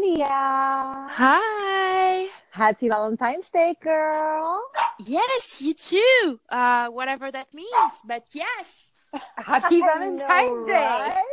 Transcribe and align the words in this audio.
Leah. 0.00 1.08
Hi. 1.12 2.26
Happy 2.50 2.88
Valentine's 2.88 3.50
Day, 3.50 3.74
girl. 3.82 4.62
Yes, 4.98 5.60
you 5.60 5.74
too. 5.74 6.40
Uh, 6.48 6.88
whatever 6.88 7.30
that 7.30 7.52
means, 7.52 7.92
but 8.06 8.24
yes. 8.32 8.94
Happy 9.36 9.80
Valentine's 9.92 10.64
Day. 10.64 10.72
Right? 10.72 11.24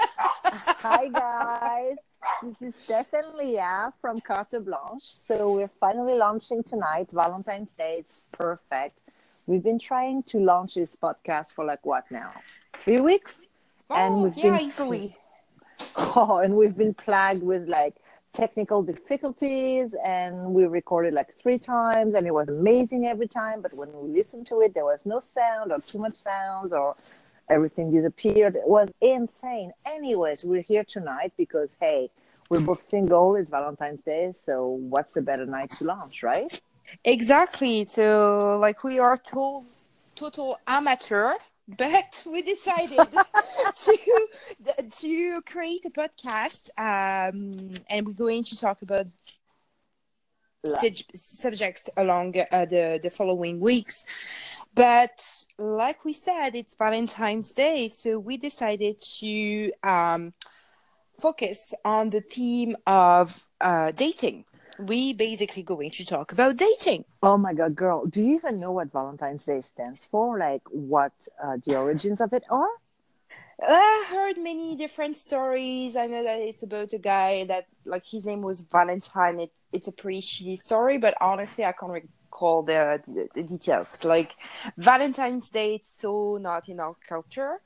Hi, 0.80 1.08
guys. 1.08 1.96
This 2.42 2.68
is 2.68 2.74
Steph 2.84 3.12
and 3.12 3.34
Leah 3.34 3.92
from 4.00 4.20
Carte 4.20 4.64
Blanche. 4.64 5.04
So 5.04 5.52
we're 5.52 5.70
finally 5.78 6.14
launching 6.14 6.62
tonight. 6.62 7.08
Valentine's 7.12 7.72
Day. 7.72 7.96
It's 7.98 8.22
perfect. 8.32 9.00
We've 9.46 9.62
been 9.62 9.78
trying 9.78 10.22
to 10.24 10.38
launch 10.38 10.74
this 10.74 10.96
podcast 10.96 11.52
for 11.54 11.64
like 11.64 11.84
what 11.84 12.10
now? 12.10 12.32
Three 12.78 13.00
weeks? 13.00 13.46
Oh, 13.90 13.96
and 13.96 14.22
we've 14.22 14.36
yeah, 14.36 14.56
been, 14.56 14.66
easily. 14.66 15.16
Oh, 15.96 16.38
and 16.38 16.54
we've 16.56 16.76
been 16.76 16.94
plagued 16.94 17.42
with 17.42 17.68
like 17.68 17.94
technical 18.38 18.84
difficulties 18.84 19.96
and 20.04 20.54
we 20.54 20.64
recorded 20.64 21.12
like 21.12 21.30
three 21.42 21.58
times 21.58 22.14
and 22.14 22.24
it 22.24 22.32
was 22.32 22.46
amazing 22.48 23.04
every 23.04 23.26
time 23.26 23.60
but 23.60 23.72
when 23.74 23.90
we 23.92 24.16
listened 24.16 24.46
to 24.46 24.60
it 24.60 24.72
there 24.74 24.84
was 24.84 25.00
no 25.04 25.20
sound 25.34 25.72
or 25.72 25.78
too 25.80 25.98
much 25.98 26.16
sounds 26.16 26.72
or 26.72 26.94
everything 27.50 27.90
disappeared. 27.90 28.54
It 28.54 28.68
was 28.68 28.90
insane. 29.00 29.72
Anyways 29.86 30.44
we're 30.44 30.62
here 30.62 30.84
tonight 30.84 31.32
because 31.36 31.74
hey 31.80 32.10
we're 32.48 32.60
both 32.60 32.82
single. 32.82 33.34
It's 33.34 33.50
valentine's 33.50 34.02
day 34.04 34.32
so 34.46 34.54
what's 34.92 35.16
a 35.16 35.22
better 35.30 35.44
night 35.44 35.70
to 35.78 35.84
launch 35.84 36.22
right? 36.22 36.52
Exactly. 37.04 37.86
So 37.86 38.56
like 38.60 38.84
we 38.84 39.00
are 39.00 39.16
total 39.16 39.66
total 40.14 40.58
amateur 40.68 41.34
but 41.76 42.24
we 42.30 42.42
decided 42.42 42.98
to 43.76 43.98
to 44.90 45.42
create 45.42 45.84
a 45.84 45.90
podcast 45.90 46.70
um, 46.78 47.56
and 47.90 48.06
we're 48.06 48.12
going 48.12 48.44
to 48.44 48.58
talk 48.58 48.82
about 48.82 49.06
subjects 51.14 51.88
along 51.96 52.34
uh, 52.50 52.64
the 52.64 52.98
the 53.02 53.10
following 53.10 53.60
weeks. 53.60 54.04
But 54.74 55.22
like 55.58 56.04
we 56.04 56.12
said 56.12 56.54
it's 56.54 56.74
valentine's 56.76 57.52
day 57.52 57.88
so 57.88 58.18
we 58.18 58.36
decided 58.36 59.00
to 59.20 59.72
um, 59.82 60.32
focus 61.20 61.74
on 61.84 62.10
the 62.10 62.20
theme 62.20 62.76
of 62.86 63.44
uh, 63.60 63.90
dating 63.92 64.44
we 64.78 65.12
basically 65.12 65.62
going 65.62 65.90
to 65.90 66.04
talk 66.04 66.32
about 66.32 66.56
dating. 66.56 67.04
Oh 67.22 67.36
my 67.36 67.54
god, 67.54 67.74
girl, 67.74 68.06
do 68.06 68.22
you 68.22 68.36
even 68.36 68.60
know 68.60 68.72
what 68.72 68.92
Valentine's 68.92 69.44
Day 69.44 69.60
stands 69.60 70.06
for? 70.10 70.38
Like 70.38 70.62
what 70.70 71.12
uh, 71.42 71.56
the 71.64 71.76
origins 71.76 72.20
of 72.20 72.32
it 72.32 72.44
are? 72.50 72.68
I 73.60 74.06
heard 74.08 74.38
many 74.38 74.76
different 74.76 75.16
stories. 75.16 75.96
I 75.96 76.06
know 76.06 76.22
that 76.22 76.38
it's 76.38 76.62
about 76.62 76.92
a 76.92 76.98
guy 76.98 77.44
that 77.44 77.66
like 77.84 78.04
his 78.04 78.24
name 78.24 78.42
was 78.42 78.60
Valentine. 78.60 79.40
It, 79.40 79.52
it's 79.72 79.88
a 79.88 79.92
pretty 79.92 80.22
shitty 80.22 80.58
story, 80.58 80.98
but 80.98 81.14
honestly, 81.20 81.64
I 81.64 81.72
can't 81.72 81.92
recall 81.92 82.62
the, 82.62 83.02
the, 83.06 83.28
the 83.34 83.42
details. 83.42 84.04
Like 84.04 84.32
Valentine's 84.76 85.50
Day, 85.50 85.76
it's 85.76 86.00
so 86.00 86.38
not 86.40 86.68
in 86.68 86.78
our 86.78 86.94
culture 87.08 87.60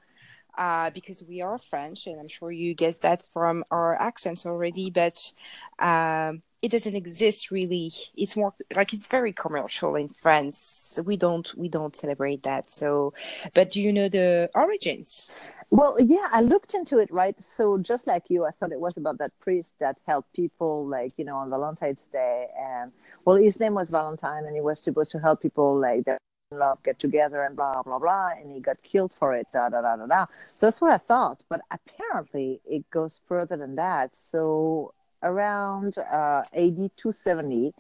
uh, 0.57 0.91
because 0.91 1.23
we 1.25 1.41
are 1.41 1.59
French, 1.59 2.07
and 2.07 2.21
I'm 2.21 2.29
sure 2.29 2.51
you 2.53 2.75
guessed 2.75 3.03
that 3.03 3.25
from 3.33 3.65
our 3.71 4.01
accents 4.01 4.47
already. 4.47 4.91
But 4.91 5.33
um, 5.79 6.43
it 6.63 6.71
doesn't 6.71 6.95
exist 6.95 7.51
really. 7.51 7.93
It's 8.17 8.37
more 8.37 8.55
like 8.75 8.95
it's 8.95 9.09
very 9.09 9.33
commercial 9.33 9.97
in 9.97 10.09
France. 10.09 10.99
We 11.05 11.17
don't 11.17 11.53
we 11.57 11.69
don't 11.69 11.97
celebrate 11.97 12.45
that. 12.45 12.71
So, 12.71 13.15
but 13.53 13.71
do 13.71 13.83
you 13.83 13.93
know 13.93 14.09
the 14.09 14.49
origins? 14.55 15.31
Well, 15.71 15.97
yeah, 15.99 16.29
I 16.31 16.43
looked 16.43 16.75
into 16.75 16.99
it, 16.99 17.11
right? 17.11 17.39
So 17.41 17.79
just 17.79 18.07
like 18.07 18.25
you, 18.29 18.45
I 18.45 18.51
thought 18.51 18.73
it 18.73 18.81
was 18.81 18.97
about 18.99 19.19
that 19.19 19.33
priest 19.41 19.75
that 19.81 19.97
helped 20.07 20.33
people, 20.35 20.87
like 20.87 21.15
you 21.17 21.25
know, 21.25 21.37
on 21.39 21.51
Valentine's 21.51 22.03
Day, 22.13 22.47
and 22.59 22.93
well, 23.25 23.37
his 23.37 23.59
name 23.59 23.75
was 23.75 23.91
Valentine, 23.91 24.45
and 24.45 24.55
he 24.55 24.61
was 24.61 24.81
supposed 24.81 25.11
to 25.13 25.19
help 25.19 25.41
people, 25.41 25.79
like 25.81 26.05
their 26.05 26.19
love 26.59 26.83
get 26.83 26.99
together 26.99 27.43
and 27.43 27.57
blah 27.57 27.83
blah 27.83 27.99
blah, 27.99 28.31
and 28.39 28.53
he 28.53 28.61
got 28.61 28.83
killed 28.83 29.13
for 29.19 29.35
it, 29.35 29.47
da 29.53 29.69
da 29.69 29.83
da 29.83 29.97
da 29.97 30.07
da. 30.07 30.27
So 30.47 30.67
that's 30.67 30.81
what 30.81 30.93
I 30.93 30.99
thought, 30.99 31.43
but 31.49 31.61
apparently 31.71 32.61
it 32.65 32.89
goes 32.91 33.21
further 33.27 33.57
than 33.57 33.77
that. 33.77 34.15
So 34.15 34.95
around 35.23 35.99
uh, 35.99 36.43
AD 36.55 36.91
270, 36.97 37.73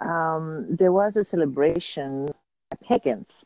um, 0.00 0.66
there 0.70 0.92
was 0.92 1.16
a 1.16 1.24
celebration 1.24 2.30
at 2.70 2.78
Higgins, 2.82 3.44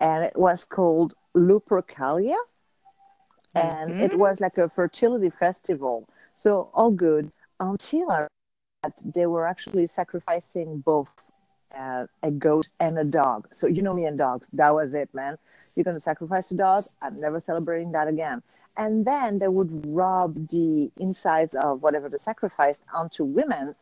and 0.00 0.24
it 0.24 0.36
was 0.36 0.64
called 0.64 1.14
Lupercalia, 1.36 2.36
and 3.54 3.90
mm-hmm. 3.90 4.00
it 4.00 4.18
was 4.18 4.40
like 4.40 4.58
a 4.58 4.68
fertility 4.70 5.30
festival. 5.30 6.08
So 6.36 6.70
all 6.74 6.90
good 6.90 7.30
until 7.60 8.08
that 8.08 8.28
they 9.04 9.26
were 9.26 9.46
actually 9.46 9.86
sacrificing 9.86 10.80
both 10.80 11.08
uh, 11.78 12.06
a 12.22 12.30
goat 12.30 12.68
and 12.80 12.98
a 12.98 13.04
dog. 13.04 13.48
So 13.52 13.66
you 13.66 13.82
know 13.82 13.94
me 13.94 14.04
and 14.04 14.18
dogs. 14.18 14.48
That 14.52 14.74
was 14.74 14.94
it, 14.94 15.12
man. 15.14 15.38
You're 15.74 15.84
gonna 15.84 16.00
sacrifice 16.00 16.50
a 16.50 16.56
dog. 16.56 16.84
I'm 17.00 17.18
never 17.20 17.42
celebrating 17.44 17.92
that 17.92 18.08
again 18.08 18.42
and 18.76 19.04
then 19.04 19.38
they 19.38 19.48
would 19.48 19.86
rub 19.86 20.48
the 20.48 20.90
insides 20.98 21.54
of 21.54 21.82
whatever 21.82 22.08
they 22.08 22.18
sacrificed 22.18 22.82
onto 22.94 23.24
women 23.24 23.74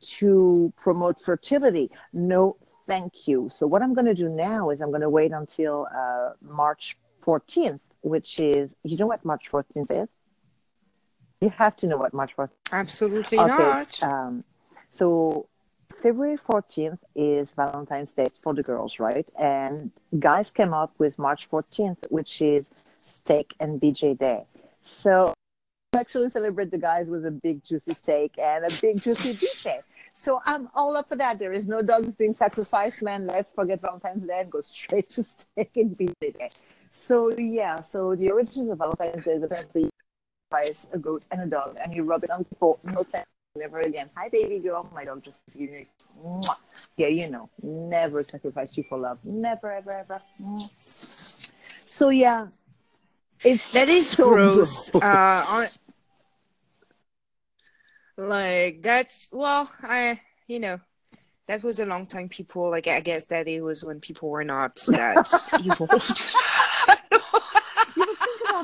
to 0.00 0.72
promote 0.76 1.16
fertility. 1.24 1.90
No, 2.12 2.56
thank 2.86 3.26
you. 3.26 3.48
So 3.48 3.66
what 3.66 3.82
I'm 3.82 3.94
going 3.94 4.06
to 4.06 4.14
do 4.14 4.28
now 4.28 4.70
is 4.70 4.80
I'm 4.80 4.90
going 4.90 5.02
to 5.02 5.10
wait 5.10 5.32
until 5.32 5.86
uh, 5.94 6.30
March 6.40 6.96
14th, 7.26 7.80
which 8.02 8.38
is 8.40 8.74
you 8.84 8.96
know 8.96 9.06
what 9.06 9.24
March 9.24 9.50
14th 9.50 10.02
is. 10.02 10.08
You 11.40 11.50
have 11.50 11.76
to 11.76 11.86
know 11.86 11.96
what 11.96 12.14
March 12.14 12.34
14th. 12.36 12.50
Absolutely 12.72 13.38
okay, 13.38 13.48
not. 13.48 14.02
Um, 14.02 14.44
so 14.90 15.47
February 16.02 16.38
14th 16.48 16.98
is 17.16 17.50
Valentine's 17.52 18.12
Day 18.12 18.28
for 18.32 18.54
the 18.54 18.62
girls, 18.62 19.00
right? 19.00 19.26
And 19.38 19.90
guys 20.18 20.50
came 20.50 20.72
up 20.72 20.92
with 20.98 21.18
March 21.18 21.48
14th, 21.50 21.98
which 22.10 22.40
is 22.40 22.66
steak 23.00 23.54
and 23.58 23.80
BJ 23.80 24.16
Day. 24.16 24.44
So 24.82 25.34
actually 25.94 26.30
celebrate 26.30 26.70
the 26.70 26.78
guys 26.78 27.08
with 27.08 27.26
a 27.26 27.30
big 27.30 27.64
juicy 27.64 27.94
steak 27.94 28.38
and 28.38 28.64
a 28.64 28.70
big 28.80 29.00
juicy 29.00 29.34
BJ. 29.34 29.80
So 30.12 30.40
I'm 30.46 30.68
all 30.74 30.96
up 30.96 31.08
for 31.08 31.16
that. 31.16 31.38
There 31.38 31.52
is 31.52 31.66
no 31.66 31.82
dogs 31.82 32.14
being 32.14 32.32
sacrificed, 32.32 33.02
man. 33.02 33.26
Let's 33.26 33.50
forget 33.50 33.80
Valentine's 33.80 34.24
Day 34.24 34.40
and 34.40 34.50
go 34.50 34.60
straight 34.60 35.08
to 35.10 35.22
steak 35.22 35.70
and 35.74 35.96
BJ 35.96 36.38
Day. 36.38 36.50
So 36.90 37.36
yeah, 37.36 37.80
so 37.80 38.14
the 38.14 38.30
origins 38.30 38.70
of 38.70 38.78
Valentine's 38.78 39.24
Day 39.24 39.32
is 39.32 39.42
apparently 39.42 39.90
a 40.92 40.98
goat 40.98 41.24
and 41.30 41.42
a 41.42 41.46
dog 41.46 41.76
and 41.82 41.92
you 41.92 42.04
rub 42.04 42.24
it 42.24 42.30
on 42.30 42.44
people. 42.44 42.78
No 42.84 43.02
thanks. 43.02 43.28
Never 43.58 43.80
again. 43.80 44.08
Hi, 44.16 44.28
baby 44.28 44.60
girl. 44.60 44.88
My 44.94 45.04
dog 45.04 45.24
just 45.24 45.40
you 45.54 45.84
know, 46.22 46.42
yeah, 46.96 47.08
you 47.08 47.30
know, 47.30 47.50
never 47.62 48.22
sacrifice 48.22 48.76
you 48.76 48.84
for 48.88 48.98
love. 48.98 49.18
Never, 49.24 49.72
ever, 49.72 49.90
ever. 49.90 50.20
So 50.78 52.10
yeah, 52.10 52.48
it's 53.42 53.72
that 53.72 53.88
is 53.88 54.10
so 54.10 54.28
gross. 54.28 54.94
uh, 54.94 55.66
like 58.16 58.82
that's 58.82 59.30
well, 59.32 59.70
I 59.82 60.20
you 60.46 60.60
know 60.60 60.78
that 61.48 61.64
was 61.64 61.80
a 61.80 61.86
long 61.86 62.06
time. 62.06 62.28
People 62.28 62.70
like 62.70 62.86
I 62.86 63.00
guess 63.00 63.26
that 63.26 63.48
it 63.48 63.60
was 63.60 63.82
when 63.84 63.98
people 63.98 64.28
were 64.28 64.44
not 64.44 64.76
that 64.86 65.28
evolved. 65.52 66.34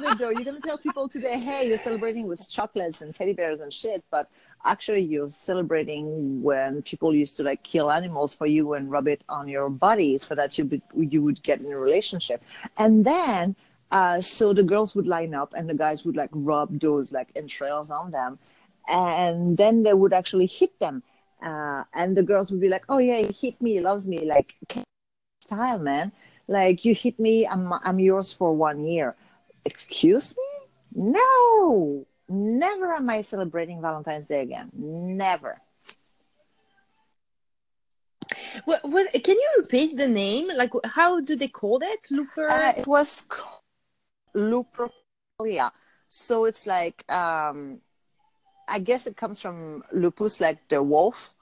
it 0.04 0.18
though. 0.18 0.30
You're 0.30 0.44
gonna 0.44 0.60
tell 0.60 0.78
people 0.78 1.08
today, 1.08 1.38
hey, 1.38 1.68
you're 1.68 1.78
celebrating 1.78 2.28
with 2.28 2.48
chocolates 2.48 3.00
and 3.00 3.14
teddy 3.14 3.32
bears 3.32 3.60
and 3.60 3.72
shit, 3.72 4.04
but 4.10 4.30
actually 4.64 5.00
you're 5.00 5.28
celebrating 5.28 6.42
when 6.42 6.82
people 6.82 7.14
used 7.14 7.36
to 7.36 7.42
like 7.42 7.62
kill 7.62 7.90
animals 7.90 8.34
for 8.34 8.46
you 8.46 8.74
and 8.74 8.90
rub 8.90 9.08
it 9.08 9.22
on 9.28 9.48
your 9.48 9.68
body 9.68 10.18
so 10.18 10.34
that 10.34 10.56
you 10.56 10.64
be, 10.64 10.82
you 10.96 11.22
would 11.22 11.42
get 11.42 11.60
in 11.60 11.70
a 11.72 11.78
relationship. 11.78 12.42
And 12.76 13.04
then 13.04 13.56
uh, 13.90 14.20
so 14.20 14.52
the 14.52 14.62
girls 14.62 14.94
would 14.94 15.06
line 15.06 15.34
up 15.34 15.52
and 15.54 15.68
the 15.68 15.74
guys 15.74 16.04
would 16.04 16.16
like 16.16 16.30
rub 16.32 16.80
those 16.80 17.12
like 17.12 17.28
entrails 17.36 17.90
on 17.90 18.10
them. 18.10 18.38
And 18.88 19.56
then 19.56 19.82
they 19.82 19.94
would 19.94 20.12
actually 20.12 20.46
hit 20.46 20.78
them. 20.80 21.02
Uh, 21.42 21.84
and 21.94 22.16
the 22.16 22.22
girls 22.22 22.50
would 22.50 22.60
be 22.60 22.68
like, 22.68 22.84
oh 22.88 22.98
yeah, 22.98 23.18
he 23.18 23.32
hit 23.48 23.62
me, 23.62 23.72
he 23.74 23.80
loves 23.80 24.06
me. 24.06 24.24
Like, 24.24 24.54
style, 25.40 25.78
man. 25.78 26.12
Like, 26.48 26.84
you 26.84 26.94
hit 26.94 27.18
me, 27.18 27.46
I'm, 27.46 27.72
I'm 27.72 27.98
yours 27.98 28.32
for 28.32 28.54
one 28.54 28.84
year. 28.84 29.14
Excuse 29.64 30.34
me? 30.36 31.12
No, 31.12 32.06
never 32.28 32.92
am 32.94 33.10
I 33.10 33.22
celebrating 33.22 33.80
Valentine's 33.80 34.26
Day 34.26 34.42
again. 34.42 34.70
Never. 34.74 35.60
What, 38.64 38.80
what 38.84 39.12
can 39.12 39.36
you 39.36 39.50
repeat 39.58 39.96
the 39.96 40.08
name? 40.08 40.48
Like, 40.54 40.72
how 40.84 41.20
do 41.20 41.36
they 41.36 41.48
call 41.48 41.80
it? 41.82 42.06
Looper? 42.10 42.48
Uh, 42.48 42.72
it 42.76 42.86
was 42.86 43.24
lupercalia. 44.34 45.70
So 46.06 46.44
it's 46.44 46.66
like, 46.66 47.10
um, 47.10 47.80
I 48.68 48.78
guess 48.78 49.06
it 49.06 49.16
comes 49.16 49.40
from 49.40 49.82
lupus, 49.92 50.40
like 50.40 50.68
the 50.68 50.82
wolf, 50.82 51.34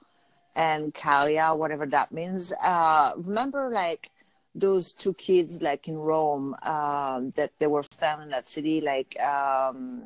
and 0.55 0.93
calia, 0.93 1.55
whatever 1.57 1.85
that 1.87 2.11
means. 2.11 2.51
Uh, 2.61 3.13
remember, 3.17 3.69
like 3.69 4.09
those 4.55 4.93
two 4.93 5.13
kids, 5.13 5.61
like 5.61 5.87
in 5.87 5.97
Rome, 5.97 6.55
um, 6.63 7.31
that 7.31 7.51
they 7.59 7.67
were 7.67 7.83
found 7.83 8.23
in 8.23 8.29
that 8.29 8.47
city, 8.47 8.81
like 8.81 9.19
um, 9.19 10.03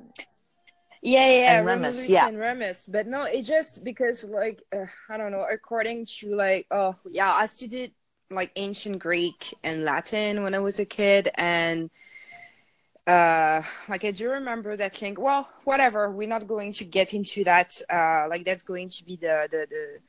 Yeah, 1.02 1.28
yeah, 1.30 1.58
And 1.58 1.66
Remus, 1.66 2.10
yeah. 2.10 2.28
and 2.28 2.40
Remus. 2.40 2.88
But 2.88 3.08
no, 3.08 3.24
it's 3.24 3.48
just 3.48 3.84
because 3.84 4.24
like 4.24 4.64
uh, 4.76 4.86
I 5.10 5.18
don't 5.18 5.32
know, 5.32 5.46
according 5.50 6.08
to 6.20 6.36
like 6.36 6.68
oh 6.72 6.96
yeah, 7.10 7.32
I 7.34 7.48
studied 7.48 7.94
like 8.30 8.52
ancient 8.56 9.00
Greek 9.00 9.54
and 9.64 9.84
Latin 9.84 10.44
when 10.44 10.54
I 10.54 10.60
was 10.60 10.80
a 10.80 10.86
kid 10.86 11.30
and 11.36 11.90
uh 13.06 13.62
like 13.88 14.04
I 14.04 14.12
do 14.12 14.30
remember 14.32 14.76
that 14.76 14.96
thing. 14.96 15.16
Well, 15.18 15.48
whatever, 15.64 16.12
we're 16.12 16.28
not 16.28 16.48
going 16.48 16.74
to 16.74 16.84
get 16.86 17.14
into 17.14 17.44
that. 17.46 17.80
Uh 17.90 18.28
like 18.30 18.44
that's 18.46 18.64
going 18.64 18.90
to 18.90 19.04
be 19.06 19.16
the 19.16 19.48
the 19.50 19.68
the 19.70 20.00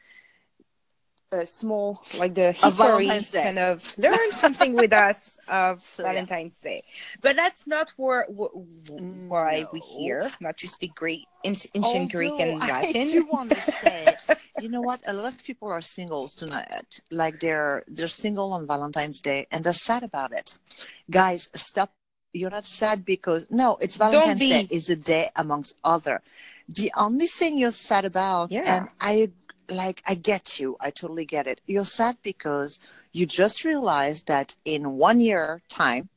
uh, 1.30 1.44
small 1.44 2.02
like 2.18 2.34
the 2.34 2.52
history 2.52 3.08
kind 3.32 3.58
of 3.58 3.96
learn 3.98 4.32
something 4.32 4.74
with 4.74 4.92
us 4.92 5.38
of 5.48 5.80
So, 5.94 6.02
yeah. 6.02 6.12
Valentine's 6.12 6.58
Day. 6.60 6.82
But 7.20 7.36
that's 7.36 7.66
not 7.66 7.88
where 7.96 8.24
wh- 8.30 8.54
wh- 8.88 9.28
why 9.30 9.66
we 9.72 9.80
No. 9.80 9.86
here, 9.98 10.30
not 10.40 10.56
to 10.58 10.68
speak 10.68 10.94
Greek, 10.94 11.26
ancient 11.44 12.12
Greek 12.12 12.32
and 12.38 12.62
Although 12.62 12.72
I 12.74 12.82
Latin. 12.82 13.04
do 13.04 13.26
want 13.26 13.50
to 13.50 13.60
say, 13.60 14.14
you 14.60 14.68
know 14.68 14.80
what? 14.80 15.00
A 15.06 15.12
lot 15.12 15.32
of 15.34 15.44
people 15.44 15.68
are 15.68 15.80
singles 15.82 16.34
tonight. 16.34 17.00
Like 17.10 17.40
they're 17.40 17.84
they're 17.88 18.08
single 18.08 18.52
on 18.52 18.66
Valentine's 18.66 19.20
Day, 19.20 19.46
and 19.50 19.62
they're 19.64 19.72
sad 19.88 20.02
about 20.02 20.32
it. 20.32 20.54
Guys, 21.10 21.48
stop. 21.54 21.92
You're 22.32 22.50
not 22.50 22.66
sad 22.66 23.04
because 23.04 23.46
no, 23.50 23.76
it's 23.80 23.96
Valentine's. 23.96 24.40
Day 24.40 24.66
is 24.70 24.88
a 24.90 24.96
day 24.96 25.30
amongst 25.36 25.74
other. 25.84 26.20
The 26.68 26.92
only 26.96 27.26
thing 27.26 27.56
you're 27.58 27.70
sad 27.70 28.04
about, 28.04 28.52
Yeah. 28.52 28.62
and 28.76 28.88
I 29.00 29.30
like, 29.70 30.02
I 30.06 30.14
get 30.14 30.58
you. 30.58 30.76
I 30.80 30.90
totally 30.90 31.24
get 31.24 31.46
it. 31.46 31.60
You're 31.66 31.84
sad 31.84 32.16
because 32.22 32.80
you 33.12 33.26
just 33.26 33.64
realized 33.64 34.26
that 34.28 34.54
in 34.64 34.96
one 34.96 35.20
year 35.20 35.62
time, 35.68 36.08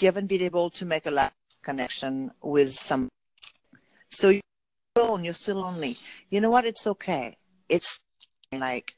you 0.00 0.06
haven't 0.06 0.26
been 0.26 0.42
able 0.42 0.70
to 0.70 0.84
make 0.84 1.06
a 1.06 1.10
la- 1.10 1.30
connection 1.62 2.30
with 2.42 2.72
some. 2.72 3.08
So 4.08 4.30
you're 4.30 4.42
alone. 4.96 5.24
You're 5.24 5.34
still 5.34 5.56
lonely. 5.56 5.96
You 6.30 6.40
know 6.40 6.50
what? 6.50 6.64
It's 6.64 6.86
okay. 6.86 7.36
It's 7.68 8.00
like 8.52 8.96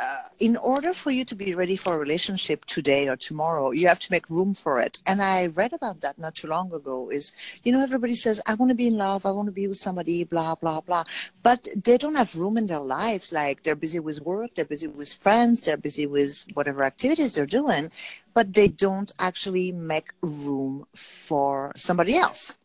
uh, 0.00 0.28
in 0.38 0.56
order 0.56 0.94
for 0.94 1.10
you 1.10 1.24
to 1.24 1.34
be 1.34 1.54
ready 1.54 1.76
for 1.76 1.94
a 1.94 1.98
relationship 1.98 2.64
today 2.66 3.08
or 3.08 3.16
tomorrow, 3.16 3.70
you 3.72 3.88
have 3.88 3.98
to 4.00 4.12
make 4.12 4.28
room 4.30 4.54
for 4.54 4.80
it. 4.80 4.98
And 5.06 5.20
I 5.20 5.46
read 5.46 5.72
about 5.72 6.00
that 6.02 6.18
not 6.18 6.36
too 6.36 6.46
long 6.46 6.72
ago. 6.72 7.10
Is 7.10 7.32
you 7.64 7.72
know 7.72 7.82
everybody 7.82 8.14
says 8.14 8.40
I 8.46 8.54
want 8.54 8.70
to 8.70 8.74
be 8.76 8.86
in 8.86 8.96
love, 8.96 9.26
I 9.26 9.30
want 9.30 9.46
to 9.46 9.52
be 9.52 9.66
with 9.66 9.78
somebody, 9.78 10.24
blah 10.24 10.54
blah 10.54 10.80
blah, 10.80 11.04
but 11.42 11.68
they 11.74 11.98
don't 11.98 12.14
have 12.14 12.36
room 12.36 12.56
in 12.56 12.66
their 12.68 12.80
lives. 12.80 13.32
Like 13.32 13.62
they're 13.62 13.76
busy 13.76 13.98
with 13.98 14.20
work, 14.20 14.54
they're 14.54 14.64
busy 14.64 14.86
with 14.86 15.12
friends, 15.14 15.62
they're 15.62 15.76
busy 15.76 16.06
with 16.06 16.44
whatever 16.54 16.84
activities 16.84 17.34
they're 17.34 17.46
doing, 17.46 17.90
but 18.34 18.52
they 18.52 18.68
don't 18.68 19.10
actually 19.18 19.72
make 19.72 20.10
room 20.22 20.86
for 20.94 21.72
somebody 21.76 22.16
else. 22.16 22.56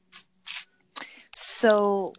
So 1.36 2.14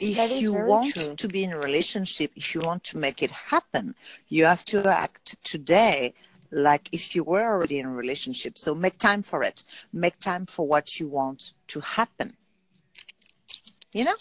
if 0.00 0.40
you 0.40 0.52
want 0.52 0.94
true. 0.94 1.14
to 1.16 1.28
be 1.28 1.44
in 1.44 1.52
a 1.52 1.58
relationship, 1.58 2.32
if 2.36 2.54
you 2.54 2.60
want 2.60 2.84
to 2.84 2.98
make 2.98 3.22
it 3.22 3.30
happen, 3.30 3.94
you 4.28 4.44
have 4.46 4.64
to 4.66 4.88
act 4.88 5.36
today 5.44 6.14
like 6.50 6.88
if 6.92 7.14
you 7.14 7.22
were 7.22 7.44
already 7.44 7.78
in 7.78 7.86
a 7.86 7.92
relationship. 7.92 8.58
So 8.58 8.74
make 8.74 8.98
time 8.98 9.22
for 9.22 9.42
it. 9.42 9.62
Make 9.92 10.18
time 10.18 10.46
for 10.46 10.66
what 10.66 10.98
you 10.98 11.08
want 11.08 11.52
to 11.68 11.80
happen. 11.80 12.36
You 13.92 14.04
know? 14.04 14.16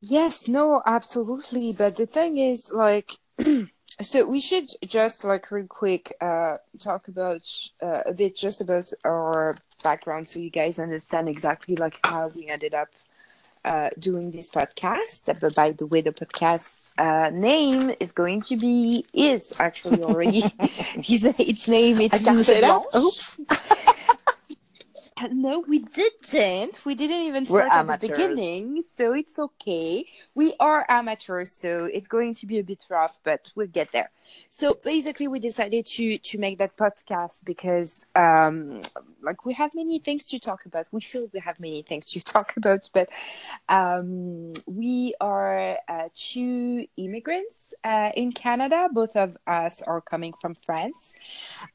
Yes, 0.00 0.48
no, 0.48 0.82
absolutely. 0.86 1.74
But 1.76 1.96
the 1.96 2.06
thing 2.06 2.38
is, 2.38 2.70
like, 2.72 3.12
so 4.00 4.24
we 4.24 4.40
should 4.40 4.66
just 4.86 5.24
like 5.24 5.50
real 5.50 5.66
quick 5.66 6.14
uh 6.22 6.56
talk 6.78 7.08
about 7.08 7.42
uh, 7.82 8.02
a 8.06 8.14
bit 8.14 8.34
just 8.34 8.60
about 8.60 8.90
our 9.04 9.54
background, 9.82 10.26
so 10.26 10.38
you 10.38 10.50
guys 10.50 10.78
understand 10.78 11.28
exactly 11.28 11.76
like 11.76 11.98
how 12.04 12.28
we 12.28 12.48
ended 12.48 12.72
up 12.72 12.88
uh 13.64 13.90
doing 13.98 14.30
this 14.30 14.50
podcast. 14.50 15.38
But 15.40 15.54
by 15.54 15.72
the 15.72 15.86
way, 15.86 16.00
the 16.00 16.12
podcast 16.12 16.92
uh 16.98 17.30
name 17.30 17.94
is 18.00 18.12
going 18.12 18.42
to 18.42 18.56
be 18.56 19.04
is 19.12 19.52
actually 19.58 20.02
already 20.02 20.40
his 21.02 21.24
its 21.24 21.68
name. 21.68 22.00
It's 22.00 22.14
I 22.14 22.18
didn't 22.18 22.44
say 22.44 22.60
that. 22.60 22.84
Oops. 22.94 23.40
No, 25.30 25.60
we 25.60 25.80
didn't. 25.80 26.84
We 26.84 26.94
didn't 26.94 27.22
even 27.22 27.44
We're 27.48 27.66
start 27.66 27.88
at 27.88 28.00
the 28.00 28.08
beginning, 28.08 28.84
so 28.96 29.12
it's 29.12 29.38
okay. 29.38 30.06
We 30.34 30.54
are 30.58 30.86
amateurs, 30.88 31.52
so 31.52 31.84
it's 31.84 32.06
going 32.06 32.34
to 32.34 32.46
be 32.46 32.58
a 32.58 32.62
bit 32.64 32.86
rough, 32.88 33.18
but 33.22 33.50
we'll 33.54 33.66
get 33.66 33.92
there. 33.92 34.10
So 34.48 34.78
basically, 34.82 35.28
we 35.28 35.38
decided 35.40 35.86
to 35.86 36.18
to 36.18 36.38
make 36.38 36.58
that 36.58 36.76
podcast 36.76 37.44
because, 37.44 38.08
um, 38.14 38.80
like, 39.22 39.44
we 39.44 39.52
have 39.54 39.74
many 39.74 39.98
things 39.98 40.26
to 40.28 40.38
talk 40.38 40.64
about. 40.66 40.86
We 40.90 41.00
feel 41.00 41.28
we 41.32 41.40
have 41.40 41.60
many 41.60 41.82
things 41.82 42.10
to 42.12 42.20
talk 42.34 42.56
about, 42.56 42.88
but 42.92 43.08
um, 43.68 44.52
we 44.66 45.14
are 45.20 45.78
uh, 45.88 46.08
two 46.14 46.86
immigrants 46.96 47.74
uh, 47.84 48.10
in 48.14 48.32
Canada. 48.32 48.88
Both 48.92 49.16
of 49.16 49.36
us 49.46 49.82
are 49.82 50.00
coming 50.00 50.32
from 50.40 50.54
France 50.54 51.14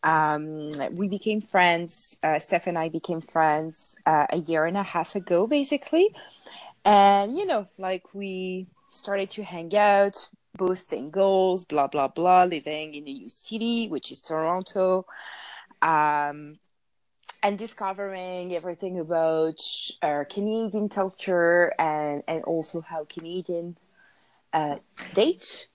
um, 0.04 0.70
we 0.92 1.08
became 1.08 1.42
friends. 1.42 2.20
Uh, 2.24 2.40
Steph 2.40 2.68
and 2.68 2.78
I 2.78 2.90
became 2.90 3.22
friends 3.22 3.35
uh, 3.36 4.26
a 4.30 4.38
year 4.38 4.66
and 4.66 4.78
a 4.78 4.84
half 4.84 5.16
ago, 5.16 5.48
basically. 5.48 6.10
And, 6.84 7.38
you 7.38 7.46
know, 7.46 7.68
like 7.78 8.14
we 8.14 8.68
started 8.90 9.30
to 9.32 9.44
hang 9.44 9.76
out, 9.76 10.30
both 10.56 10.80
singles, 10.80 11.66
blah, 11.66 11.88
blah, 11.88 12.08
blah, 12.08 12.46
living 12.46 12.94
in 12.94 13.08
a 13.08 13.14
new 13.14 13.30
city, 13.30 13.88
which 13.88 14.12
is 14.12 14.22
Toronto. 14.22 15.06
Um, 15.82 16.60
and 17.44 17.60
discovering 17.60 18.56
everything 18.56 19.00
about 19.00 19.60
our 20.02 20.26
Canadian 20.26 20.90
culture 20.90 21.74
and, 21.78 22.24
and 22.28 22.44
also 22.44 22.82
how 22.82 23.06
Canadian 23.06 23.78
uh, 24.54 24.78
date 25.14 25.68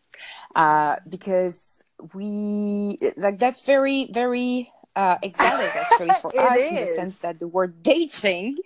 uh, 0.55 0.97
because 1.09 1.85
we 2.15 2.99
like 3.17 3.39
that's 3.39 3.63
very 3.63 4.11
very 4.13 4.73
uh, 4.97 5.17
exotic 5.23 5.75
actually 5.77 6.11
for 6.21 6.31
us 6.39 6.59
in 6.59 6.75
the 6.77 6.87
sense 6.95 7.19
that 7.19 7.39
the 7.39 7.49
word 7.49 7.83
dating 7.83 8.59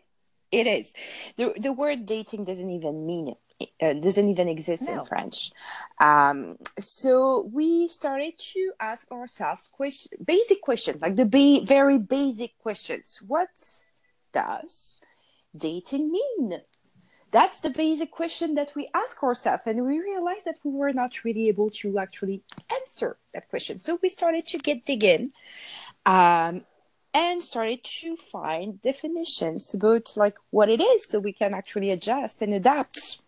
it 0.53 0.67
is 0.67 0.93
the 1.37 1.53
the 1.59 1.73
word 1.73 2.06
dating 2.06 2.44
doesn't 2.44 2.71
even 2.71 3.06
mean 3.06 3.29
it. 3.29 3.38
Uh, 3.81 3.93
doesn't 3.93 4.29
even 4.29 4.49
exist 4.49 4.82
No. 4.82 4.99
in 5.00 5.05
French. 5.05 5.53
Um, 6.00 6.56
so 6.79 7.49
we 7.53 7.87
started 7.87 8.37
to 8.53 8.73
ask 8.81 9.11
ourselves 9.12 9.69
question, 9.69 10.11
basic 10.25 10.61
questions, 10.61 11.00
like 11.00 11.15
the 11.15 11.25
ba- 11.25 11.65
very 11.65 11.99
basic 11.99 12.59
questions. 12.59 13.21
What 13.25 13.50
does 14.32 15.00
dating 15.57 16.11
mean? 16.11 16.61
That's 17.31 17.61
the 17.61 17.71
basic 17.71 18.11
question 18.11 18.54
that 18.54 18.73
we 18.76 18.88
ask 18.95 19.23
ourselves, 19.23 19.62
and 19.66 19.85
we 19.85 19.99
realized 19.99 20.45
that 20.45 20.59
we 20.62 20.71
were 20.71 20.93
not 20.93 21.25
really 21.25 21.49
able 21.49 21.71
to 21.83 21.99
actually 21.99 22.43
answer 22.71 23.19
that 23.33 23.49
question. 23.49 23.78
So 23.78 23.99
we 24.02 24.09
started 24.09 24.47
to 24.49 24.59
get 24.59 24.85
dig 24.85 25.02
in, 25.04 25.33
um, 26.06 26.62
and 27.12 27.42
started 27.44 27.84
to 28.00 28.16
find 28.16 28.82
definitions 28.82 29.73
about 29.75 30.16
like 30.16 30.37
what 30.50 30.68
it 30.68 30.80
is, 30.80 31.08
so 31.08 31.18
we 31.20 31.32
can 31.32 31.54
actually 31.54 31.90
adjust 31.90 32.42
and 32.42 32.52
adapt. 32.54 33.20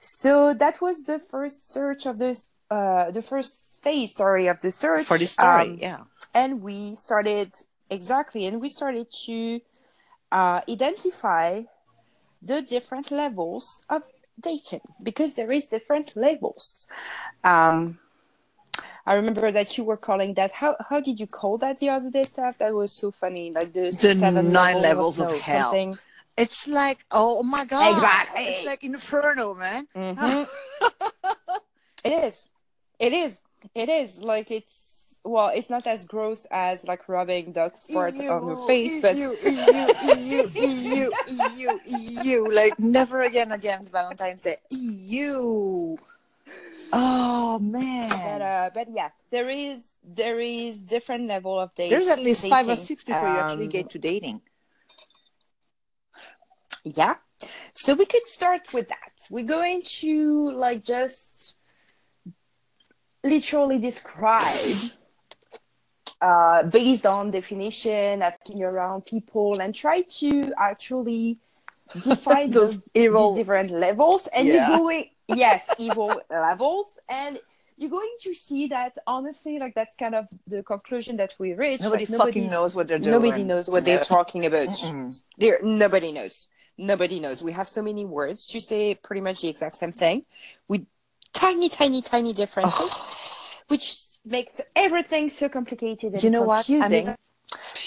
So 0.00 0.54
that 0.54 0.80
was 0.80 1.02
the 1.04 1.18
first 1.18 1.72
search 1.72 2.06
of 2.06 2.18
this, 2.18 2.52
uh, 2.70 3.10
the 3.10 3.22
first 3.22 3.82
phase, 3.82 4.14
sorry, 4.14 4.46
of 4.46 4.60
the 4.60 4.70
search 4.70 5.06
For 5.06 5.18
the 5.18 5.26
story, 5.26 5.70
Um, 5.70 5.78
yeah. 5.78 5.98
and 6.34 6.62
we 6.62 6.94
started 6.94 7.52
exactly 7.90 8.46
and 8.46 8.60
we 8.60 8.68
started 8.68 9.06
to 9.26 9.60
uh, 10.30 10.60
identify 10.68 11.62
the 12.42 12.62
different 12.62 13.10
levels 13.10 13.84
of 13.88 14.02
dating 14.38 14.82
because 15.02 15.34
there 15.34 15.50
is 15.50 15.68
different 15.68 16.14
levels 16.14 16.86
um 17.42 17.98
i 19.10 19.12
remember 19.20 19.48
that 19.58 19.68
you 19.76 19.82
were 19.90 20.00
calling 20.08 20.30
that 20.40 20.50
how 20.60 20.70
how 20.88 20.98
did 21.06 21.16
you 21.22 21.26
call 21.40 21.54
that 21.64 21.74
the 21.82 21.88
other 21.94 22.10
day 22.16 22.24
Steph 22.32 22.58
that 22.62 22.72
was 22.82 22.90
so 23.02 23.06
funny 23.22 23.46
like 23.58 23.70
the, 23.76 23.84
The 23.90 24.14
seven 24.14 24.52
nine 24.60 24.78
levels 24.88 25.16
of 25.24 25.30
hell. 25.40 25.70
something 25.72 25.90
It's 26.44 26.62
like, 26.82 27.00
oh 27.10 27.42
my 27.54 27.64
God. 27.74 27.88
Exactly. 27.94 28.44
It's 28.50 28.64
like 28.70 28.82
Inferno, 28.90 29.46
man. 29.64 29.82
Mhm. 30.04 30.46
it 32.08 32.12
is 32.24 32.34
it 33.06 33.12
is 33.12 33.42
it 33.74 33.88
is 34.00 34.08
like 34.32 34.48
it's 34.58 35.20
well 35.24 35.50
it's 35.58 35.70
not 35.76 35.84
as 35.94 36.00
gross 36.06 36.46
as 36.66 36.76
like 36.90 37.02
rubbing 37.08 37.50
dog 37.58 37.72
sport 37.76 38.14
on 38.14 38.22
your 38.50 38.60
face 38.70 38.94
but 39.02 39.16
you, 39.16 39.34
EU, 39.42 39.90
EU, 40.14 40.40
EU, 40.66 41.10
EU, 41.36 41.70
EU. 41.98 42.38
Like 42.60 42.78
never 42.78 43.18
again 43.30 43.50
against 43.50 43.90
Valentine's 43.90 44.42
Day. 44.46 44.56
EU. 44.70 45.96
Oh 46.92 47.58
man. 47.58 48.10
but 48.38 48.42
uh 48.44 48.70
but 48.74 48.88
yeah 48.94 49.10
there 49.30 49.48
is 49.48 49.80
there 50.02 50.40
is 50.40 50.80
different 50.82 51.26
level 51.26 51.58
of 51.58 51.74
dating 51.74 51.90
There's 51.98 52.08
at 52.08 52.18
least 52.22 52.46
five 52.46 52.68
or 52.68 52.76
six 52.76 53.04
before 53.04 53.28
you 53.28 53.38
actually 53.38 53.64
Um, 53.66 53.70
get 53.70 53.90
to 53.90 53.98
dating. 53.98 54.40
yeah 56.84 57.16
so 57.74 57.94
we 57.94 58.06
could 58.06 58.26
start 58.26 58.72
with 58.72 58.88
that 58.88 59.12
we're 59.30 59.44
going 59.44 59.82
to 59.82 60.50
like 60.52 60.82
just 60.84 61.54
literally 63.24 63.78
describe 63.78 64.76
uh, 66.20 66.64
based 66.64 67.06
on 67.06 67.30
definition, 67.30 68.22
asking 68.22 68.62
around 68.62 69.04
people, 69.06 69.60
and 69.60 69.72
try 69.74 70.02
to 70.02 70.52
actually 70.58 71.38
define 72.00 72.50
Those 72.50 72.82
those 72.94 73.36
different 73.36 73.70
levels. 73.70 74.26
And 74.28 74.48
Yeah. 74.48 74.68
you're 74.68 74.78
going, 74.78 75.10
yes, 75.28 75.70
evil 75.78 76.20
levels, 76.30 76.98
and 77.08 77.40
you're 77.76 77.90
going 77.90 78.10
to 78.22 78.34
see 78.34 78.66
that 78.68 78.98
honestly, 79.06 79.58
like 79.58 79.74
that's 79.74 79.94
kind 79.96 80.14
of 80.14 80.26
the 80.46 80.62
conclusion 80.62 81.16
that 81.18 81.34
we 81.38 81.54
reach. 81.54 81.80
Nobody 81.80 82.06
like, 82.06 82.18
fucking 82.18 82.50
knows 82.50 82.74
what 82.74 82.88
they're 82.88 82.98
doing. 82.98 83.22
Nobody 83.22 83.44
knows 83.44 83.68
what 83.68 83.84
they're 83.84 84.04
talking 84.04 84.46
about. 84.46 84.68
Mm-mm. 84.68 85.22
There, 85.38 85.60
nobody 85.62 86.12
knows. 86.12 86.48
Nobody 86.76 87.20
knows. 87.20 87.42
We 87.42 87.52
have 87.52 87.68
so 87.68 87.82
many 87.82 88.04
words 88.04 88.46
to 88.48 88.60
say 88.60 88.94
pretty 88.94 89.20
much 89.20 89.40
the 89.40 89.48
exact 89.48 89.76
same 89.76 89.92
thing, 89.92 90.24
with 90.66 90.86
tiny, 91.32 91.68
tiny, 91.68 92.02
tiny 92.02 92.32
differences, 92.32 92.94
which 93.68 93.96
makes 94.24 94.60
everything 94.76 95.30
so 95.30 95.48
complicated 95.48 96.14
and 96.14 96.22
You 96.22 96.30
know 96.30 96.42
what? 96.42 96.68
I'm 96.68 96.80
confusing. 96.80 97.16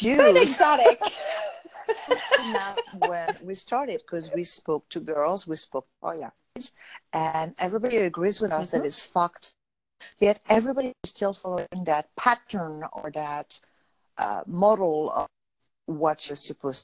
even 0.02 0.34
But 0.34 0.42
exotic. 0.42 1.02
now 2.52 2.76
when 3.08 3.36
we 3.44 3.56
started 3.56 4.02
because 4.06 4.32
we 4.34 4.44
spoke 4.44 4.88
to 4.90 5.00
girls, 5.00 5.48
we 5.48 5.56
spoke, 5.56 5.88
oh 6.02 6.12
yeah. 6.12 6.30
And 7.14 7.56
everybody 7.58 7.98
agrees 7.98 8.42
with 8.42 8.52
us 8.52 8.70
Mm-hmm. 8.70 8.80
that 8.80 8.86
it's 8.88 9.06
fucked. 9.06 9.54
Yet 10.20 10.42
everybody 10.50 10.94
is 11.04 11.10
still 11.10 11.34
following 11.34 11.68
that 11.86 12.10
pattern 12.16 12.84
or 12.92 13.12
that 13.12 13.60
uh, 14.18 14.42
model 14.48 15.12
of 15.12 15.28
what 15.86 16.28
you're 16.28 16.36
supposed 16.36 16.84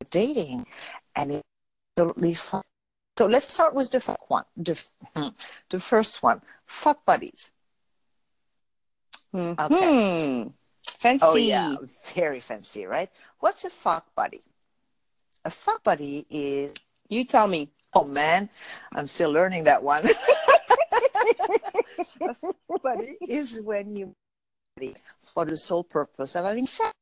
to 0.00 0.04
be 0.04 0.10
dating, 0.10 0.66
and 1.16 1.32
it's 1.32 1.42
absolutely 1.96 2.34
fucked. 2.34 2.66
So 3.18 3.26
let's 3.26 3.52
start 3.52 3.74
with 3.74 3.90
the 3.90 4.00
fuck 4.00 4.30
one, 4.30 4.44
the, 4.56 4.80
the 5.70 5.80
first 5.80 6.22
one, 6.22 6.42
fuck 6.66 7.04
buddies. 7.04 7.52
Hmm. 9.32 10.48
Fancy. 10.98 11.24
Oh 11.24 11.36
yeah, 11.36 11.76
very 12.14 12.40
fancy, 12.40 12.84
right? 12.84 13.10
What's 13.38 13.64
a 13.64 13.70
fuck 13.70 14.14
buddy? 14.14 14.40
A 15.44 15.50
fuck 15.50 15.82
buddy 15.82 16.26
is 16.28 16.72
You 17.08 17.24
tell 17.24 17.46
me. 17.46 17.70
Oh 17.94 18.04
man, 18.04 18.48
I'm 18.92 19.08
still 19.08 19.30
learning 19.30 19.64
that 19.64 19.82
one. 19.82 20.02
but 22.82 23.00
it 23.00 23.18
is 23.28 23.60
when 23.60 23.92
you 23.92 24.14
for 25.34 25.44
the 25.44 25.56
sole 25.56 25.84
purpose 25.84 26.34
of 26.34 26.44
having 26.44 26.66
sex 26.66 26.92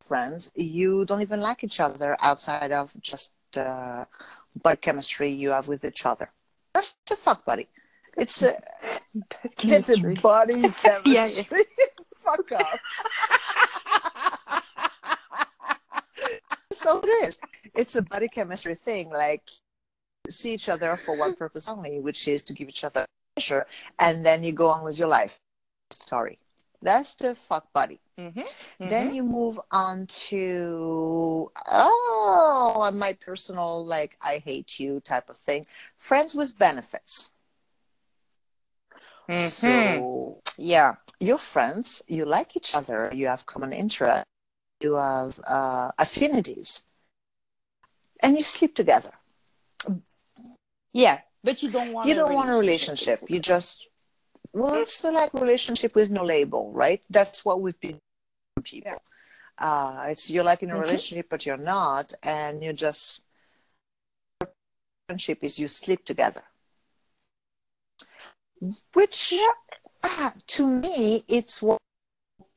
friends. 0.00 0.50
You 0.54 1.04
don't 1.04 1.22
even 1.22 1.40
like 1.40 1.64
each 1.64 1.80
other 1.80 2.16
outside 2.20 2.72
of 2.72 2.92
just 3.00 3.32
uh, 3.56 4.04
body 4.62 4.76
chemistry 4.76 5.30
you 5.32 5.50
have 5.50 5.68
with 5.68 5.84
each 5.84 6.06
other. 6.06 6.32
That's 6.72 6.94
a 7.10 7.16
fuck 7.16 7.44
buddy. 7.44 7.68
It's 8.16 8.42
a 8.42 8.56
it's 9.62 9.90
a 9.90 9.98
body 10.20 10.62
chemistry. 10.70 11.02
Yeah, 11.12 11.28
yeah. 11.36 11.62
Fuck 12.16 12.52
off. 12.52 12.80
That's 16.70 16.86
all 16.86 17.00
it 17.02 17.28
is. 17.28 17.38
It's 17.74 17.96
a 17.96 18.02
body 18.02 18.28
chemistry 18.28 18.74
thing. 18.74 19.10
Like, 19.10 19.42
see 20.30 20.54
each 20.54 20.68
other 20.68 20.96
for 20.96 21.16
one 21.16 21.34
purpose 21.42 21.68
only, 21.68 22.00
which 22.00 22.28
is 22.28 22.42
to 22.44 22.52
give 22.52 22.68
each 22.68 22.84
other 22.84 23.06
pleasure, 23.34 23.66
and 23.98 24.24
then 24.24 24.42
you 24.42 24.52
go 24.52 24.68
on 24.68 24.84
with 24.84 24.98
your 24.98 25.08
life. 25.08 25.38
Story. 25.90 26.38
That's 26.82 27.14
the 27.14 27.34
fuck 27.34 27.72
buddy. 27.72 28.00
Mm-hmm. 28.18 28.86
Then 28.88 29.14
you 29.14 29.22
move 29.22 29.60
on 29.70 30.06
to 30.28 31.50
oh, 31.66 32.90
my 32.94 33.12
personal 33.14 33.84
like 33.84 34.16
I 34.20 34.38
hate 34.38 34.78
you 34.78 35.00
type 35.00 35.28
of 35.28 35.36
thing. 35.36 35.66
Friends 35.98 36.34
with 36.34 36.58
benefits. 36.58 37.30
Mhm. 39.28 39.48
So 39.48 40.40
yeah. 40.56 40.94
you're 41.18 41.38
friends, 41.38 42.02
you 42.06 42.24
like 42.24 42.56
each 42.56 42.74
other, 42.74 43.10
you 43.12 43.26
have 43.26 43.44
common 43.46 43.72
interests, 43.72 44.30
you 44.80 44.94
have 44.94 45.40
uh, 45.46 45.90
affinities, 45.98 46.82
and 48.20 48.36
you 48.36 48.44
sleep 48.44 48.74
together. 48.76 49.12
Yeah. 50.96 51.20
But 51.44 51.62
you 51.62 51.70
don't 51.70 51.92
want 51.92 52.08
you 52.08 52.14
a 52.14 52.16
don't 52.16 52.34
want 52.34 52.50
a 52.50 52.54
relationship. 52.54 53.20
You 53.28 53.38
just 53.38 53.88
well, 54.52 54.80
it's 54.82 55.04
like 55.04 55.34
relationship 55.34 55.94
with 55.94 56.10
no 56.10 56.24
label, 56.24 56.72
right? 56.72 57.04
That's 57.10 57.44
what 57.44 57.60
we've 57.60 57.78
been 57.78 57.98
people. 58.64 59.02
Uh, 59.58 60.06
it's 60.08 60.30
you're 60.30 60.44
like 60.44 60.62
in 60.62 60.70
a 60.70 60.74
Mhm. 60.74 60.80
relationship, 60.80 61.26
but 61.28 61.44
you're 61.44 61.64
not, 61.76 62.14
and 62.22 62.64
you 62.64 62.72
just 62.72 63.22
relationship 65.08 65.44
is 65.44 65.58
you 65.58 65.68
sleep 65.68 66.04
together. 66.04 66.44
Which 68.94 69.34
ah, 70.02 70.32
to 70.54 70.66
me, 70.66 71.24
it's 71.28 71.60
what 71.60 71.78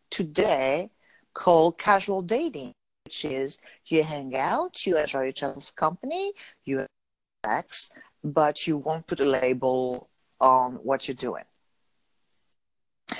today 0.10 0.92
called 1.34 1.78
casual 1.78 2.22
dating, 2.22 2.72
which 3.04 3.26
is 3.26 3.58
you 3.86 4.04
hang 4.04 4.36
out, 4.36 4.86
you 4.86 4.98
enjoy 4.98 5.28
each 5.28 5.44
other's 5.44 5.72
company, 5.72 6.32
you 6.64 6.78
have 6.80 6.88
sex, 7.46 7.92
but 8.24 8.68
you 8.68 8.78
won't 8.78 9.08
put 9.08 9.20
a 9.20 9.26
label 9.26 10.10
on 10.40 10.74
what 10.76 11.08
you're 11.08 11.16
doing. 11.16 11.44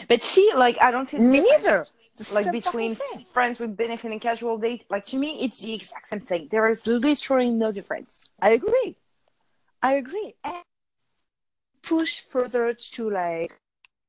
But 0.08 0.22
see, 0.22 0.52
like 0.56 0.78
I 0.82 0.92
don't 0.92 1.08
see 1.08 1.18
the 1.18 1.24
Me 1.24 1.42
difference. 1.42 1.64
neither. 1.64 1.86
Like 2.34 2.52
between 2.52 2.98
friends 3.32 3.60
with 3.60 3.78
benefit 3.78 4.12
and 4.12 4.20
casual 4.20 4.58
date, 4.58 4.86
like 4.90 5.06
to 5.06 5.18
me, 5.18 5.40
it's 5.42 5.62
the 5.62 5.74
exact 5.74 6.08
same 6.08 6.20
thing. 6.20 6.50
There 6.52 6.68
is 6.68 6.86
literally 6.86 7.50
no 7.50 7.72
difference. 7.72 8.30
I 8.42 8.50
agree. 8.52 8.98
I 9.82 9.94
agree. 9.94 10.36
And 10.44 10.64
push 11.82 12.22
further 12.30 12.74
to 12.74 13.10
like 13.10 13.58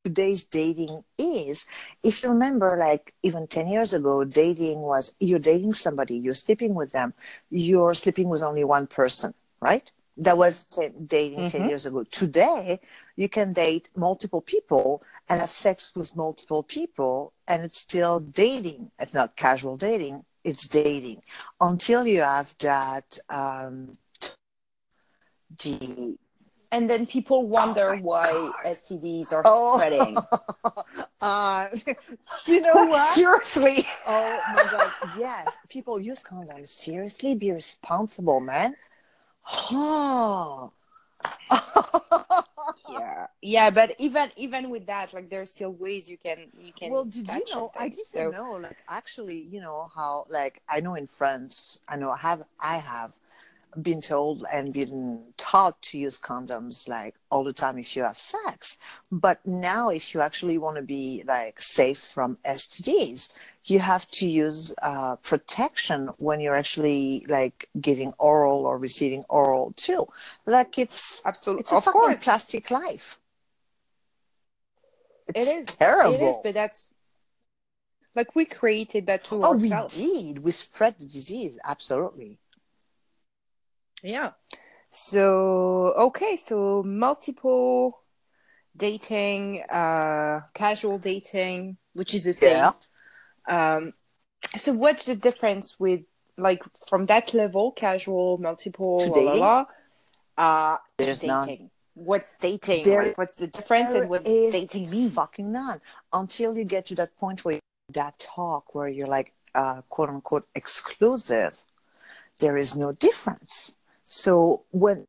today's 0.05 0.45
dating 0.45 1.05
is 1.19 1.67
if 2.03 2.23
you 2.23 2.31
remember 2.31 2.77
like 2.77 3.15
even 3.23 3.47
10 3.47 3.69
years 3.69 3.93
ago 3.93 4.25
dating 4.25 4.81
was 4.81 5.15
you're 5.21 5.39
dating 5.39 5.75
somebody 5.75 6.17
you're 6.17 6.33
sleeping 6.35 6.75
with 6.75 6.91
them 6.93 7.13
you're 7.51 7.95
sleeping 7.95 8.29
with 8.29 8.43
only 8.43 8.65
one 8.65 8.87
person 8.87 9.35
right 9.61 9.93
that 10.17 10.37
was 10.37 10.65
t- 10.65 10.89
dating 11.07 11.49
10 11.51 11.63
Mhm. 11.63 11.69
years 11.69 11.87
ago 11.87 12.05
today 12.05 12.81
you 13.17 13.29
can 13.29 13.53
date 13.53 13.89
multiple 13.97 14.41
people 14.41 15.03
and 15.29 15.41
have 15.41 15.51
sex 15.51 15.93
with 15.95 16.15
multiple 16.17 16.63
people 16.63 17.33
and 17.47 17.63
it's 17.63 17.79
still 17.79 18.21
dating 18.21 18.91
it's 18.99 19.15
not 19.15 19.37
casual 19.37 19.77
dating 19.77 20.25
it's 20.45 20.67
dating 20.69 21.23
until 21.61 22.07
you 22.07 22.21
have 22.23 22.55
that 22.59 23.19
um 23.29 23.97
the 25.65 26.17
And 26.73 26.89
then 26.89 27.05
people 27.07 27.49
wonder 27.49 27.97
Oh 27.97 28.03
why 28.03 28.31
God. 28.33 28.55
STDs 28.65 29.33
are 29.33 29.43
Oh. 29.45 29.75
spreading. 29.77 30.17
uh, 31.21 31.67
you 32.47 32.61
know 32.61 32.87
what 32.87 33.09
Seriously. 33.15 33.87
Oh 34.07 34.41
my 34.55 34.65
god, 34.71 34.93
yes. 35.19 35.49
People 35.69 35.99
use 36.01 36.23
condoms. 36.23 36.69
Seriously, 36.69 37.35
be 37.35 37.51
responsible, 37.51 38.39
man. 38.41 38.77
Oh. 39.53 40.73
Yeah. 42.91 43.27
Yeah, 43.43 43.71
but 43.71 43.95
even 43.99 44.31
even 44.37 44.71
with 44.71 44.87
that, 44.87 45.13
like 45.15 45.31
there 45.31 45.41
are 45.41 45.47
still 45.47 45.73
ways 45.73 46.09
you 46.09 46.19
can 46.19 46.39
you 46.59 46.73
can 46.73 46.91
well, 46.91 47.05
did 47.05 47.27
you 47.29 47.45
know? 47.55 47.71
I 47.77 47.89
didn't 47.89 48.07
so- 48.07 48.31
know. 48.31 48.53
Like, 48.53 48.79
actually, 48.89 49.39
you 49.51 49.61
know 49.61 49.89
how? 49.95 50.27
Like, 50.29 50.63
I 50.69 50.81
know 50.81 50.95
in 50.95 51.07
France, 51.07 51.79
I 51.89 51.97
know 51.97 52.11
I 52.11 52.19
have 52.19 52.43
I 52.59 52.79
have 52.79 53.13
been 53.81 54.01
told 54.01 54.45
and 54.53 54.73
been 54.73 55.23
taught 55.37 55.81
to 55.81 55.99
use 55.99 56.19
condoms 56.19 56.89
like 56.89 57.15
all 57.31 57.45
the 57.45 57.53
time 57.53 57.79
if 57.79 57.95
you 57.97 58.03
have 58.03 58.19
sex. 58.19 58.77
But 59.13 59.45
now, 59.47 59.91
if 59.91 60.13
you 60.13 60.21
actually 60.21 60.59
want 60.59 60.77
to 60.77 60.83
be 60.83 61.23
like 61.27 61.61
safe 61.63 61.99
from 61.99 62.39
STDs, 62.45 63.31
you 63.65 63.79
have 63.79 64.07
to 64.09 64.27
use 64.27 64.75
uh, 64.83 65.17
protection 65.17 66.09
when 66.19 66.41
you're 66.41 66.55
actually 66.55 67.25
like 67.29 67.69
giving 67.81 68.13
oral 68.19 68.65
or 68.67 68.79
receiving 68.79 69.25
oral 69.29 69.73
too. 69.77 70.07
Like 70.47 70.79
it's 70.79 71.21
Absolutely. 71.25 71.61
it's 71.61 71.73
a 71.73 71.77
of 71.77 71.85
fucking 71.85 72.01
course. 72.01 72.23
plastic 72.25 72.71
life. 72.71 73.19
It's 75.29 75.47
It 75.47 75.57
is 75.61 75.67
terrible. 75.69 76.15
It 76.17 76.23
is, 76.23 76.37
but 76.43 76.55
that's 76.55 76.85
like 78.15 78.35
we 78.35 78.45
created 78.45 79.07
that 79.07 79.25
to 79.25 79.43
Oh, 79.45 79.53
we 79.53 79.69
ourselves. 79.69 79.97
did. 79.97 80.39
We 80.43 80.51
spread 80.51 80.99
the 80.99 81.07
disease. 81.07 81.59
Absolutely. 81.65 82.39
Yeah. 84.03 84.33
So 84.91 85.93
okay, 85.97 86.37
so 86.37 86.83
multiple 86.83 88.01
dating, 88.77 89.63
uh, 89.71 90.41
casual 90.55 90.99
dating, 90.99 91.77
which 91.93 92.15
is 92.15 92.25
the 92.25 92.35
same. 92.35 92.57
Yeah. 92.57 92.73
Um, 93.49 93.93
so 94.57 94.73
what's 94.73 95.07
the 95.07 95.17
difference 95.17 95.79
with 95.79 96.03
like 96.37 96.63
from 96.89 97.05
that 97.05 97.35
level, 97.35 97.73
casual, 97.73 98.39
multiple, 98.39 98.99
To 99.01 99.11
la, 99.11 99.17
la, 99.21 99.25
dating? 99.25 99.41
la, 99.41 99.65
uh, 100.39 100.77
There's 100.97 101.23
none. 101.23 101.49
dating? 101.49 101.71
What's 101.95 102.33
dating? 102.41 102.85
There- 102.85 103.03
like, 103.09 103.19
what's 103.19 103.37
the 103.37 103.47
difference 103.49 103.93
and 103.93 104.09
what 104.09 104.27
is 104.27 104.53
dating 104.53 104.91
means? 104.91 105.13
Fucking 105.15 105.53
none. 105.53 105.81
Until 106.13 106.57
you 106.57 106.65
get 106.65 106.87
to 106.87 106.95
that 106.97 107.17
point 107.19 107.45
where 107.45 107.61
that 107.93 108.19
talk 108.19 108.75
where 108.75 108.89
you're 108.89 109.07
like 109.07 109.33
uh, 109.55 109.83
quote 109.89 110.09
unquote 110.09 110.47
exclusive, 110.55 111.57
there 112.39 112.57
is 112.57 112.77
no 112.77 112.93
difference. 112.93 113.75
So 114.05 114.63
when 114.71 115.05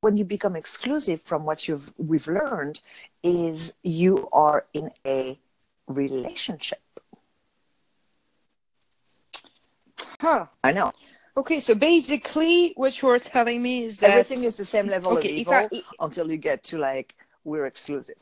when 0.00 0.16
you 0.16 0.24
become 0.24 0.56
exclusive 0.56 1.20
from 1.20 1.44
what 1.44 1.68
you've 1.68 1.92
we've 1.96 2.26
learned 2.26 2.80
is 3.22 3.72
you 3.82 4.28
are 4.32 4.66
in 4.72 4.90
a 5.06 5.38
relationship. 5.86 6.80
Huh. 10.22 10.46
I 10.62 10.70
know. 10.70 10.92
Okay, 11.36 11.58
so 11.58 11.74
basically, 11.74 12.74
what 12.76 13.02
you're 13.02 13.18
telling 13.18 13.60
me 13.60 13.84
is 13.86 13.98
that 13.98 14.10
Everything 14.10 14.44
is 14.44 14.54
the 14.54 14.64
same 14.64 14.86
level 14.86 15.18
Okay, 15.18 15.30
of 15.32 15.38
evil 15.38 15.54
I- 15.54 15.82
until 15.98 16.30
you 16.30 16.36
get 16.36 16.62
to 16.70 16.78
like 16.78 17.16
we're 17.42 17.66
exclusive. 17.66 18.14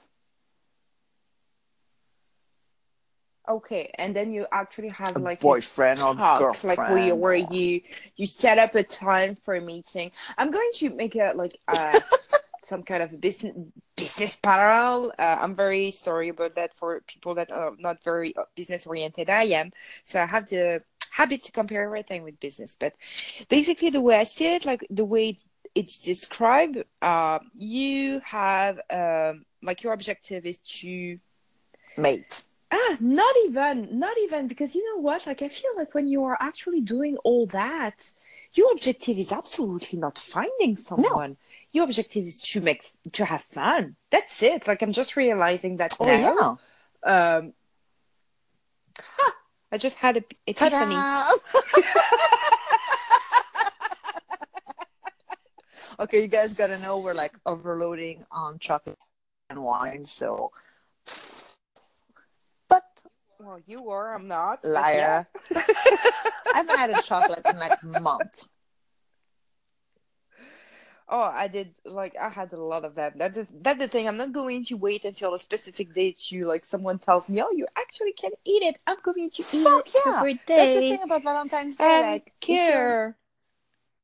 okay, 3.49 3.91
and 3.99 4.15
then 4.17 4.33
you 4.33 4.47
actually 4.53 4.89
have 4.89 5.17
A 5.17 5.19
like 5.19 5.41
boyfriend 5.41 6.01
or 6.01 6.15
talk, 6.15 6.39
girlfriend. 6.39 6.79
like 6.79 6.91
where, 6.91 7.15
where 7.15 7.35
you 7.35 7.83
you 8.17 8.27
set 8.27 8.57
up 8.59 8.75
a 8.77 8.83
time 8.85 9.37
for 9.45 9.55
a 9.57 9.61
meeting. 9.61 10.11
I'm 10.39 10.51
going 10.51 10.71
to 10.77 10.89
make 10.91 11.17
a 11.17 11.33
like 11.35 11.53
uh, 11.69 12.01
some 12.65 12.83
kind 12.83 13.03
of 13.03 13.21
business 13.21 13.55
business 13.97 14.37
parallel. 14.37 15.13
Uh, 15.19 15.37
I'm 15.41 15.55
very 15.55 15.91
sorry 15.91 16.29
about 16.31 16.55
that 16.55 16.75
for 16.77 17.01
people 17.07 17.35
that 17.35 17.51
are 17.51 17.73
not 17.79 18.03
very 18.05 18.35
business 18.55 18.87
oriented. 18.87 19.29
I 19.29 19.45
am, 19.61 19.73
so 20.05 20.23
I 20.23 20.27
have 20.27 20.49
the 20.49 20.83
habit 21.11 21.45
to 21.45 21.53
compare 21.53 21.85
everything 21.85 22.23
with 22.23 22.41
business. 22.41 22.77
But 22.79 22.95
basically, 23.49 23.91
the 23.91 24.01
way 24.01 24.17
I 24.17 24.25
see 24.25 24.55
it, 24.55 24.65
like 24.65 24.87
the 24.91 25.05
way 25.05 25.31
it's, 25.31 25.45
it's 25.75 25.99
described, 25.99 26.83
uh, 27.03 27.39
you 27.55 28.21
have 28.21 28.81
um, 28.91 29.45
like 29.63 29.83
your 29.83 29.93
objective 29.93 30.47
is 30.47 30.59
to 30.81 31.19
mate. 31.97 32.43
Ah, 32.73 32.97
not 33.01 33.35
even, 33.47 33.99
not 33.99 34.17
even, 34.23 34.47
because 34.47 34.77
you 34.77 34.85
know 34.95 35.01
what? 35.01 35.27
Like, 35.27 35.43
I 35.43 35.49
feel 35.49 35.73
like 35.77 35.93
when 35.93 36.07
you 36.07 36.23
are 36.25 36.39
actually 36.41 36.81
doing 36.81 37.17
all 37.25 37.47
that, 37.47 38.13
your 38.55 38.71
objective 38.71 39.19
is 39.19 39.33
absolutely 39.33 39.99
not 39.99 40.17
finding 40.19 40.77
someone. 40.77 41.31
No. 41.31 41.37
Your 41.73 41.85
objective 41.85 42.25
is 42.27 42.41
to 42.43 42.61
make 42.61 42.85
to 43.13 43.25
have 43.25 43.43
fun. 43.43 43.97
That's 44.11 44.41
it. 44.43 44.69
Like, 44.69 44.83
I'm 44.83 44.93
just 44.93 45.17
realizing 45.17 45.79
that 45.79 45.95
Oh 45.99 46.07
now. 46.07 46.61
yeah. 47.05 47.37
Um, 47.37 47.55
I 49.73 49.79
just 49.79 49.99
had 49.99 50.17
a 50.17 50.25
epiphany. 50.47 50.95
Ta-da! 50.95 51.37
okay, 56.01 56.23
you 56.23 56.29
guys 56.29 56.55
gotta 56.55 56.79
know 56.79 56.99
we're 56.99 57.15
like 57.15 57.35
overloading 57.47 58.25
on 58.33 58.59
chocolate 58.59 58.99
and 59.49 59.63
wine, 59.63 60.05
so. 60.05 60.51
But 62.69 62.85
Well, 63.39 63.61
you 63.67 63.91
are. 63.91 64.15
I'm 64.15 64.27
not. 64.27 64.63
but 64.63 64.71
yeah. 64.71 64.81
liar, 64.81 65.29
I 65.55 66.53
haven't 66.55 66.77
had 66.77 66.91
a 66.91 67.03
chocolate 67.03 67.43
in 67.47 67.57
like 67.59 67.81
a 67.83 68.01
month. 68.01 68.49
Oh, 71.13 71.21
I 71.23 71.49
did. 71.49 71.75
Like, 71.85 72.17
I 72.17 72.29
had 72.31 72.53
a 72.53 72.63
lot 72.63 72.85
of 72.85 72.95
that. 72.95 73.19
That's 73.19 73.37
just, 73.37 73.53
that's 73.63 73.79
the 73.79 73.89
thing. 73.89 74.07
I'm 74.09 74.17
not 74.17 74.33
going 74.33 74.65
to 74.67 74.77
wait 74.77 75.05
until 75.05 75.35
a 75.35 75.39
specific 75.41 75.93
date 75.93 76.19
to 76.29 76.47
like 76.47 76.65
someone 76.65 76.99
tells 77.01 77.29
me, 77.29 77.43
"Oh, 77.43 77.51
you 77.51 77.67
actually 77.77 78.13
can 78.13 78.31
eat 78.45 78.63
it." 78.63 78.79
I'm 78.87 78.99
going 79.03 79.31
to 79.31 79.45
eat 79.53 79.65
Fuck 79.65 79.89
it 79.89 79.95
yeah. 80.07 80.13
every 80.17 80.41
That's 80.55 80.75
the 80.75 80.83
thing 80.83 81.03
about 81.03 81.23
Valentine's 81.25 81.79
Day. 81.79 81.85
don't 81.89 82.01
Like, 82.01 82.33
care. 82.41 83.17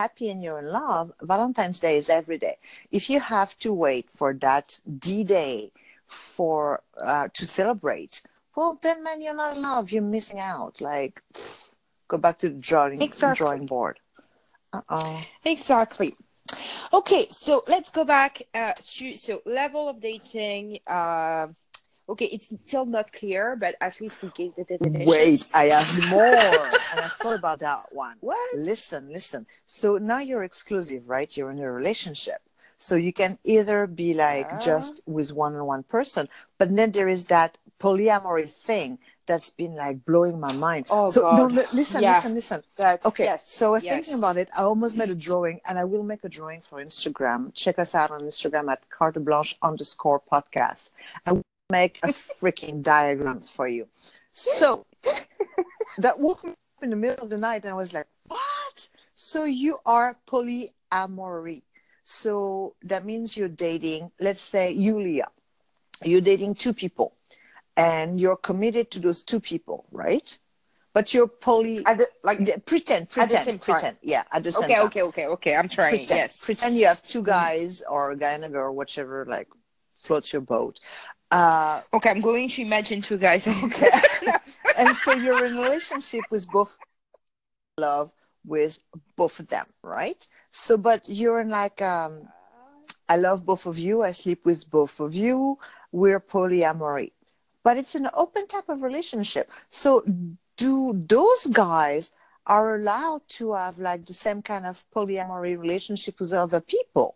happy 0.00 0.28
and 0.30 0.42
you're 0.42 0.58
in 0.58 0.66
love, 0.72 1.12
Valentine's 1.22 1.80
Day 1.80 1.96
is 1.96 2.08
every 2.08 2.38
day. 2.38 2.58
If 2.90 3.08
you 3.10 3.20
have 3.20 3.58
to 3.58 3.72
wait 3.72 4.10
for 4.10 4.34
that 4.34 4.78
D 4.98 5.24
Day 5.24 5.72
for 6.06 6.82
uh, 7.00 7.28
to 7.34 7.46
celebrate, 7.46 8.22
well, 8.56 8.78
then 8.82 9.02
man, 9.02 9.20
you're 9.22 9.34
not 9.34 9.56
in 9.56 9.62
love. 9.62 9.90
You're 9.92 10.02
missing 10.02 10.40
out. 10.40 10.80
Like, 10.80 11.22
go 12.08 12.18
back 12.18 12.38
to 12.40 12.48
the 12.50 12.56
drawing 12.56 13.00
Exactly. 13.00 13.36
drawing 13.38 13.66
board. 13.66 14.00
Uh 14.72 14.82
oh. 14.88 15.26
Exactly. 15.44 16.16
Okay, 16.92 17.28
so 17.30 17.62
let's 17.66 17.90
go 17.90 18.04
back 18.04 18.42
uh, 18.54 18.72
to 18.96 19.16
so 19.16 19.42
level 19.44 19.88
of 19.88 20.00
dating. 20.00 20.78
Uh, 20.86 21.48
okay, 22.08 22.26
it's 22.26 22.52
still 22.66 22.86
not 22.86 23.12
clear, 23.12 23.56
but 23.56 23.74
at 23.80 24.00
least 24.00 24.22
we 24.22 24.30
gave 24.30 24.54
the 24.54 24.64
definition. 24.64 25.06
Wait, 25.06 25.50
I 25.54 25.64
have 25.66 26.08
more, 26.10 26.24
and 26.28 27.00
I 27.00 27.08
thought 27.08 27.34
about 27.34 27.58
that 27.60 27.86
one. 27.92 28.16
What? 28.20 28.38
Listen, 28.54 29.12
listen. 29.12 29.46
So 29.64 29.98
now 29.98 30.20
you're 30.20 30.44
exclusive, 30.44 31.08
right? 31.08 31.34
You're 31.36 31.50
in 31.50 31.60
a 31.60 31.70
relationship. 31.70 32.40
So 32.78 32.94
you 32.94 33.12
can 33.12 33.38
either 33.44 33.86
be 33.86 34.12
like 34.14 34.46
Yeah. 34.50 34.58
just 34.58 35.00
with 35.06 35.32
one 35.32 35.54
on 35.54 35.64
one 35.64 35.82
person, 35.82 36.28
but 36.58 36.74
then 36.76 36.92
there 36.92 37.08
is 37.08 37.26
that 37.26 37.58
polyamory 37.80 38.50
thing 38.50 38.98
that's 39.26 39.50
been 39.50 39.74
like 39.74 40.04
blowing 40.04 40.38
my 40.40 40.52
mind. 40.54 40.86
Oh, 40.90 41.10
so 41.10 41.20
no, 41.22 41.36
God. 41.48 41.52
li- 41.52 41.64
listen, 41.72 42.02
Yeah. 42.02 42.14
listen, 42.14 42.34
listen. 42.34 42.62
That's 42.76 43.04
Okay, 43.06 43.24
yes, 43.24 43.42
so 43.50 43.68
I 43.68 43.70
was 43.70 43.84
yes. 43.84 43.94
thinking 43.94 44.14
about 44.18 44.36
it. 44.36 44.48
I 44.56 44.62
almost 44.62 44.96
made 44.96 45.10
a 45.10 45.14
drawing, 45.14 45.60
and 45.66 45.78
I 45.78 45.84
will 45.84 46.02
make 46.02 46.22
a 46.24 46.28
drawing 46.28 46.60
for 46.60 46.82
Instagram. 46.84 47.52
Check 47.54 47.78
us 47.78 47.94
out 47.94 48.10
on 48.10 48.20
Instagram 48.22 48.70
at 48.70 48.88
carte 48.90 49.22
blanche 49.24 49.56
underscore 49.62 50.20
podcast. 50.32 50.90
I 51.26 51.32
will 51.32 51.42
make 51.70 51.98
a 52.02 52.08
freaking 52.40 52.82
diagram 52.82 53.40
for 53.40 53.66
you. 53.68 53.88
So 54.30 54.86
that 55.98 56.18
woke 56.18 56.44
me 56.44 56.50
up 56.50 56.82
in 56.82 56.90
the 56.90 56.96
middle 56.96 57.24
of 57.24 57.30
the 57.30 57.38
night, 57.38 57.62
and 57.64 57.72
I 57.72 57.76
was 57.76 57.92
like, 57.92 58.06
"What?" 58.28 58.88
So 59.14 59.44
you 59.44 59.80
are 59.86 60.16
polyamory. 60.28 61.62
So 62.04 62.74
that 62.82 63.04
means 63.04 63.36
you're 63.36 63.48
dating. 63.48 64.12
Let's 64.20 64.40
say 64.40 64.74
Julia. 64.74 65.28
You're 66.04 66.20
dating 66.20 66.54
two 66.54 66.74
people, 66.74 67.14
and 67.76 68.20
you're 68.20 68.36
committed 68.36 68.90
to 68.92 68.98
those 69.00 69.22
two 69.22 69.40
people, 69.40 69.86
right? 69.90 70.38
But 70.94 71.12
you're 71.12 71.28
poly. 71.28 71.80
The, 71.80 72.08
like 72.22 72.38
pretend, 72.64 73.10
pretend, 73.10 73.60
pretend. 73.60 73.98
Yeah, 74.02 74.24
at 74.32 74.44
the 74.44 74.52
same 74.52 74.64
okay, 74.64 74.74
time. 74.76 74.86
okay, 74.86 75.02
okay, 75.02 75.26
okay. 75.26 75.54
I'm 75.54 75.68
trying. 75.68 75.90
Pretend, 75.90 76.18
Yes. 76.18 76.44
pretend 76.44 76.78
you 76.78 76.86
have 76.86 77.02
two 77.02 77.22
guys 77.22 77.82
or 77.88 78.12
a 78.12 78.16
guy 78.16 78.32
and 78.32 78.44
a 78.44 78.48
girl, 78.48 78.74
whichever 78.74 79.26
like 79.26 79.48
floats 80.00 80.32
your 80.32 80.42
boat. 80.42 80.80
Uh, 81.30 81.82
Okay, 81.92 82.08
I'm 82.08 82.20
going 82.20 82.48
to 82.48 82.62
imagine 82.62 83.02
two 83.02 83.18
guys. 83.18 83.46
Okay. 83.64 83.90
and 84.76 84.96
so 84.96 85.12
you're 85.12 85.44
in 85.44 85.56
a 85.56 85.60
relationship 85.60 86.22
with 86.30 86.48
both 86.48 86.76
love 87.78 88.10
with 88.46 88.78
both 89.16 89.38
of 89.40 89.48
them, 89.48 89.66
right? 89.82 90.26
So, 90.50 90.76
but 90.78 91.08
you're 91.08 91.40
in 91.40 91.50
like, 91.50 91.82
um, 91.82 92.28
I 93.08 93.16
love 93.16 93.44
both 93.44 93.66
of 93.66 93.78
you. 93.78 94.02
I 94.02 94.12
sleep 94.12 94.44
with 94.46 94.70
both 94.70 95.00
of 95.00 95.14
you. 95.14 95.58
We're 95.92 96.20
polyamory, 96.20 97.12
but 97.66 97.76
it's 97.76 97.96
an 97.96 98.08
open 98.14 98.46
type 98.46 98.68
of 98.68 98.78
relationship. 98.88 99.50
So, 99.82 99.90
do 100.64 100.74
those 101.16 101.42
guys 101.64 102.12
are 102.46 102.76
allowed 102.78 103.22
to 103.38 103.44
have 103.54 103.76
like 103.88 104.06
the 104.06 104.14
same 104.14 104.40
kind 104.50 104.64
of 104.70 104.84
polyamory 104.94 105.54
relationship 105.64 106.14
with 106.20 106.32
other 106.32 106.60
people? 106.74 107.08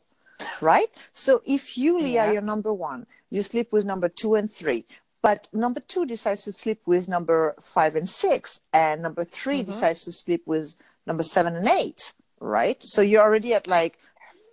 Right? 0.60 0.90
So 1.12 1.32
if 1.56 1.78
you, 1.82 1.90
Leah, 2.00 2.24
Yeah. 2.24 2.32
you're 2.32 2.50
number 2.54 2.72
one, 2.90 3.00
you 3.34 3.42
sleep 3.52 3.68
with 3.74 3.84
number 3.92 4.08
two 4.20 4.32
and 4.34 4.48
three, 4.60 4.82
but 5.26 5.40
number 5.52 5.82
two 5.92 6.04
decides 6.14 6.42
to 6.46 6.52
sleep 6.62 6.80
with 6.92 7.04
number 7.16 7.40
five 7.76 7.92
and 8.00 8.08
six, 8.08 8.42
and 8.84 8.96
number 9.06 9.24
3 9.38 9.60
Mhm. 9.60 9.66
decides 9.70 10.00
to 10.06 10.12
sleep 10.22 10.42
with 10.52 10.66
number 11.08 11.22
seven 11.34 11.52
and 11.60 11.68
eight, 11.80 12.02
right? 12.40 12.78
So 12.92 12.98
you're 13.08 13.26
already 13.28 13.52
at 13.58 13.66
like 13.78 13.94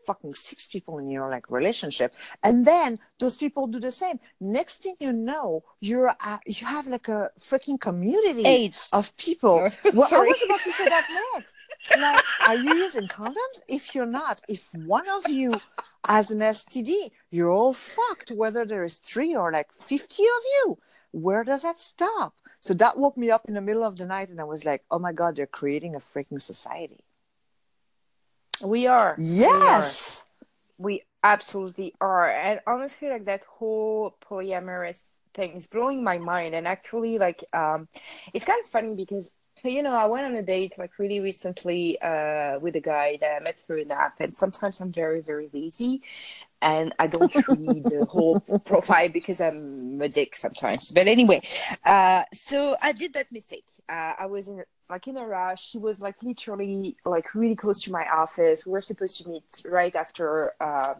fucking 0.07 0.33
six 0.33 0.67
people 0.67 0.97
in 1.01 1.09
your 1.15 1.29
like 1.29 1.45
relationship, 1.59 2.13
and 2.43 2.65
then 2.65 2.89
those 3.19 3.37
people 3.37 3.67
do 3.67 3.79
the 3.79 3.91
same. 3.91 4.17
Next 4.39 4.75
thing 4.83 4.95
you 4.99 5.13
know, 5.13 5.63
you're 5.79 6.09
uh, 6.29 6.39
you 6.45 6.65
have 6.65 6.87
like 6.87 7.07
a 7.09 7.29
freaking 7.49 7.79
community 7.79 8.43
of 8.93 9.05
people. 9.17 9.57
No, 9.85 9.91
well, 9.99 10.09
I 10.21 10.27
was 10.31 10.41
about 10.45 10.61
to 10.67 10.71
say 10.71 10.85
that 10.95 11.07
next. 11.33 11.55
Like, 12.05 12.23
are 12.47 12.55
you 12.55 12.73
using 12.85 13.07
condoms? 13.07 13.57
If 13.67 13.83
you're 13.95 14.13
not, 14.21 14.41
if 14.47 14.63
one 14.73 15.07
of 15.17 15.23
you 15.29 15.49
has 16.05 16.31
an 16.31 16.39
STD, 16.39 17.11
you're 17.31 17.51
all 17.51 17.73
fucked. 17.73 18.31
Whether 18.31 18.65
there 18.65 18.83
is 18.83 18.97
three 18.97 19.35
or 19.35 19.51
like 19.51 19.71
fifty 19.73 20.23
of 20.23 20.43
you, 20.55 20.77
where 21.11 21.43
does 21.43 21.61
that 21.63 21.79
stop? 21.79 22.33
So 22.59 22.73
that 22.75 22.97
woke 22.97 23.17
me 23.17 23.29
up 23.31 23.45
in 23.47 23.53
the 23.53 23.61
middle 23.61 23.83
of 23.83 23.97
the 23.97 24.05
night, 24.05 24.29
and 24.29 24.39
I 24.41 24.43
was 24.53 24.65
like, 24.65 24.83
"Oh 24.91 24.99
my 24.99 25.13
god, 25.13 25.35
they're 25.35 25.55
creating 25.61 25.95
a 25.95 25.99
freaking 25.99 26.41
society." 26.41 27.01
We 28.61 28.87
are. 28.87 29.15
Yes. 29.17 30.23
We 30.77 31.03
absolutely 31.23 31.93
are. 31.99 32.29
And 32.29 32.59
honestly, 32.67 33.09
like 33.09 33.25
that 33.25 33.43
whole 33.45 34.15
polyamorous 34.29 35.05
thing 35.33 35.51
is 35.55 35.67
blowing 35.67 36.03
my 36.03 36.17
mind. 36.17 36.55
And 36.55 36.67
actually, 36.67 37.17
like, 37.17 37.43
um, 37.53 37.87
it's 38.33 38.45
kind 38.45 38.59
of 38.63 38.69
funny 38.69 38.95
because, 38.95 39.31
you 39.63 39.81
know, 39.81 39.93
I 39.93 40.05
went 40.05 40.25
on 40.25 40.35
a 40.35 40.43
date 40.43 40.73
like 40.77 40.99
really 40.99 41.19
recently 41.19 41.99
uh, 42.01 42.59
with 42.59 42.75
a 42.75 42.81
guy 42.81 43.17
that 43.21 43.35
I 43.35 43.39
met 43.39 43.59
through 43.59 43.81
an 43.81 43.91
app. 43.91 44.19
And 44.19 44.33
sometimes 44.33 44.79
I'm 44.81 44.91
very, 44.91 45.21
very 45.21 45.49
lazy 45.53 46.01
and 46.61 46.93
I 46.99 47.07
don't 47.07 47.33
read 47.47 47.85
the 47.85 48.05
whole 48.09 48.39
profile 48.65 49.09
because 49.09 49.41
I'm 49.41 50.01
a 50.01 50.09
dick 50.09 50.35
sometimes. 50.35 50.91
But 50.91 51.07
anyway, 51.07 51.41
uh, 51.85 52.23
so 52.33 52.75
I 52.81 52.91
did 52.91 53.13
that 53.13 53.31
mistake. 53.31 53.65
Uh, 53.89 54.13
I 54.19 54.25
was 54.25 54.47
in 54.47 54.63
like 54.89 55.07
in 55.07 55.17
a 55.17 55.25
rush. 55.25 55.71
He 55.71 55.77
was 55.77 55.99
like 55.99 56.21
literally 56.23 56.97
like 57.05 57.33
really 57.35 57.55
close 57.55 57.81
to 57.83 57.91
my 57.91 58.05
office. 58.09 58.65
We 58.65 58.71
were 58.71 58.81
supposed 58.81 59.17
to 59.21 59.29
meet 59.29 59.43
right 59.65 59.95
after, 59.95 60.53
uh, 60.61 60.95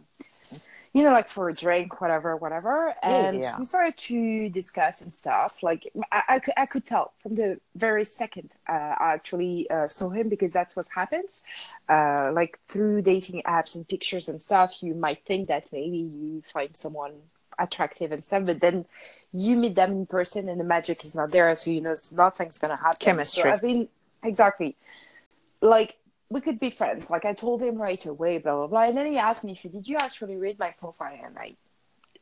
you 0.94 1.02
know, 1.02 1.10
like 1.10 1.28
for 1.28 1.48
a 1.48 1.54
drink, 1.54 2.00
whatever, 2.00 2.36
whatever. 2.36 2.94
And 3.02 3.40
Yeah. 3.40 3.58
we 3.58 3.64
started 3.64 3.96
to 3.96 4.48
discuss 4.48 5.00
and 5.02 5.14
stuff. 5.14 5.54
Like 5.62 5.90
I, 6.10 6.22
I, 6.28 6.38
could, 6.38 6.54
I 6.56 6.66
could 6.66 6.86
tell 6.86 7.12
from 7.18 7.34
the 7.34 7.60
very 7.76 8.04
second 8.04 8.52
uh, 8.68 8.72
I 8.98 9.12
actually 9.14 9.68
uh, 9.70 9.86
saw 9.86 10.10
him 10.10 10.28
because 10.28 10.52
that's 10.52 10.76
what 10.76 10.86
happens. 10.94 11.42
Uh, 11.88 12.30
like 12.32 12.58
through 12.68 13.02
dating 13.02 13.42
apps 13.46 13.74
and 13.74 13.86
pictures 13.88 14.28
and 14.28 14.40
stuff, 14.40 14.82
you 14.82 14.94
might 14.94 15.24
think 15.24 15.48
that 15.48 15.66
maybe 15.72 15.98
you 15.98 16.42
find 16.52 16.76
someone 16.76 17.12
attractive 17.58 18.12
and 18.12 18.24
stuff, 18.24 18.44
but 18.46 18.60
then 18.60 18.86
you 19.32 19.56
meet 19.56 19.74
them 19.74 19.92
in 19.92 20.06
person 20.06 20.48
and 20.48 20.60
the 20.60 20.64
magic 20.64 21.04
is 21.04 21.14
not 21.14 21.30
there, 21.30 21.54
so 21.56 21.70
you 21.70 21.80
know 21.80 21.94
nothing's 22.12 22.58
gonna 22.58 22.76
happen. 22.76 22.98
Chemistry. 23.00 23.42
So 23.42 23.50
I've 23.50 23.62
been 23.62 23.88
exactly. 24.22 24.76
like 25.60 25.96
we 26.30 26.40
could 26.40 26.60
be 26.60 26.70
friends. 26.70 27.10
Like 27.10 27.24
I 27.24 27.32
told 27.32 27.62
him 27.62 27.76
right 27.76 28.04
away, 28.06 28.38
blah 28.38 28.56
blah 28.56 28.66
blah. 28.66 28.82
And 28.82 28.96
then 28.96 29.06
he 29.06 29.18
asked 29.18 29.44
me, 29.44 29.58
"Did 29.60 29.86
you 29.88 29.96
actually 29.96 30.36
read 30.36 30.58
my 30.58 30.70
profile?" 30.78 31.18
And 31.24 31.38
I 31.38 31.56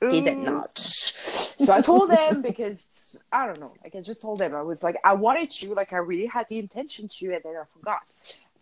did 0.01 0.25
Mm. 0.25 0.38
not. 0.38 0.79
So 0.79 1.72
I 1.72 1.81
told 1.81 2.11
him 2.11 2.42
because 2.42 3.18
I 3.33 3.46
don't 3.46 3.61
know. 3.61 3.72
Like 3.83 3.94
I 3.96 4.01
just 4.01 4.20
told 4.20 4.40
him 4.42 4.55
I 4.55 4.62
was 4.62 4.83
like 4.83 4.96
I 5.05 5.14
wanted 5.14 5.51
to, 5.51 5.75
like 5.75 5.92
I 5.92 5.99
really 5.99 6.27
had 6.27 6.46
the 6.49 6.59
intention 6.59 7.09
to, 7.09 7.33
and 7.35 7.42
then 7.42 7.57
I 7.57 7.64
forgot. 7.72 8.03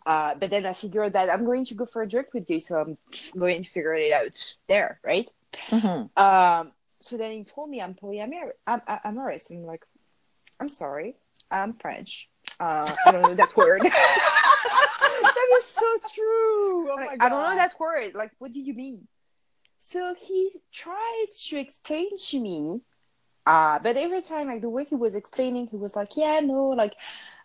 Uh, 0.07 0.35
but 0.39 0.51
then 0.51 0.67
I 0.67 0.75
figured 0.75 1.15
that 1.15 1.31
I'm 1.31 1.45
going 1.45 1.65
to 1.67 1.75
go 1.75 1.87
for 1.87 2.03
a 2.03 2.09
drink 2.09 2.29
with 2.35 2.49
you, 2.51 2.61
so 2.61 2.79
I'm 2.79 2.99
going 3.39 3.65
to 3.65 3.71
figure 3.71 3.95
it 3.95 4.13
out 4.13 4.55
there, 4.69 5.01
right? 5.03 5.29
Mhm. 5.69 6.11
Um, 6.17 6.73
so 7.01 7.17
then 7.17 7.33
he 7.33 7.45
told 7.45 7.71
me 7.71 7.81
I'm 7.81 7.95
polyamorous. 7.95 8.53
I'm, 8.67 8.83
I'm 8.87 9.01
amorous. 9.05 9.51
And 9.51 9.61
I'm 9.61 9.67
like, 9.67 9.85
I'm 10.61 10.71
sorry, 10.71 11.17
I'm 11.51 11.75
French. 11.75 12.29
Uh, 12.61 12.95
I 13.07 13.13
don't 13.13 13.23
know 13.23 13.35
that 13.35 13.57
word. 13.57 13.83
that 13.83 15.49
is 15.59 15.65
so 15.67 15.97
true. 16.15 16.91
Oh 16.91 16.97
my 16.97 17.07
Like, 17.07 17.23
I 17.23 17.29
don't 17.29 17.43
know 17.43 17.57
that 17.57 17.75
word. 17.79 18.15
Like, 18.15 18.33
what 18.39 18.53
do 18.53 18.61
you 18.61 18.75
mean? 18.75 19.07
So 19.79 20.15
he 20.19 20.51
tried 20.73 21.27
to 21.49 21.59
explain 21.59 22.17
to 22.17 22.41
me, 22.41 22.81
uh, 23.47 23.79
but 23.81 23.99
every 23.99 24.23
time, 24.23 24.47
like 24.47 24.63
the 24.63 24.71
way 24.71 24.85
he 24.85 24.95
was 24.95 25.15
explaining, 25.15 25.67
he 25.67 25.77
was 25.77 25.95
like, 25.95 26.17
"Yeah, 26.17 26.41
no, 26.41 26.69
like, 26.71 26.95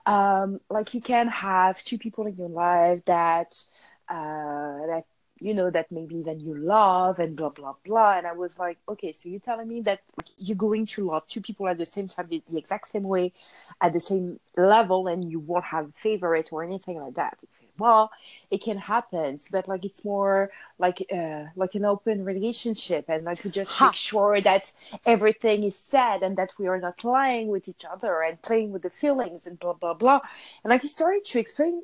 um, 0.05 0.61
like 0.69 0.93
you 0.93 1.01
can 1.01 1.27
have 1.27 1.83
two 1.83 1.97
people 1.97 2.25
in 2.27 2.37
your 2.37 2.47
life 2.47 3.03
that, 3.05 3.61
uh, 4.07 4.85
that 4.87 5.03
you 5.41 5.53
know 5.53 5.69
that 5.69 5.91
maybe 5.91 6.21
then 6.21 6.39
you 6.39 6.55
love 6.55 7.19
and 7.19 7.35
blah 7.35 7.49
blah 7.49 7.75
blah." 7.85 8.17
And 8.17 8.27
I 8.27 8.33
was 8.33 8.59
like, 8.59 8.77
"Okay, 8.87 9.11
so 9.11 9.29
you're 9.29 9.39
telling 9.39 9.67
me 9.67 9.81
that 9.81 10.01
you're 10.37 10.57
going 10.57 10.85
to 10.87 11.05
love 11.11 11.27
two 11.27 11.41
people 11.41 11.67
at 11.67 11.77
the 11.77 11.85
same 11.85 12.07
time, 12.07 12.27
the, 12.29 12.41
the 12.47 12.57
exact 12.57 12.87
same 12.87 13.03
way, 13.03 13.33
at 13.81 13.93
the 13.93 13.99
same 13.99 14.39
level, 14.57 15.07
and 15.07 15.29
you 15.31 15.39
won't 15.39 15.65
have 15.65 15.85
a 15.89 15.91
favorite 15.93 16.49
or 16.51 16.63
anything 16.63 16.99
like 16.99 17.15
that?" 17.15 17.37
Well, 17.77 18.11
it 18.51 18.61
can 18.61 18.77
happen, 18.77 19.39
but 19.51 19.67
like 19.69 19.85
it's 19.85 20.03
more 20.03 20.51
like 20.77 21.05
uh, 21.13 21.45
like 21.55 21.75
an 21.75 21.85
open 21.85 22.25
relationship, 22.25 23.05
and 23.07 23.23
like 23.23 23.43
we 23.43 23.51
just 23.51 23.71
Ha. 23.71 23.85
make 23.87 23.95
sure 23.95 24.41
that 24.41 24.73
everything 25.05 25.63
is 25.63 25.77
said 25.77 26.21
and 26.21 26.35
that 26.37 26.51
we 26.59 26.67
are 26.67 26.79
not 26.79 27.03
lying 27.05 27.47
with 27.47 27.69
each 27.69 27.85
other 27.89 28.21
and 28.21 28.41
playing 28.41 28.71
with 28.71 28.81
the 28.81 28.89
feelings 28.89 29.47
and 29.47 29.59
blah 29.59 29.73
blah 29.73 29.93
blah. 29.93 30.19
And 30.63 30.71
like 30.71 30.81
he 30.81 30.89
started 30.89 31.23
to 31.25 31.39
explain 31.39 31.83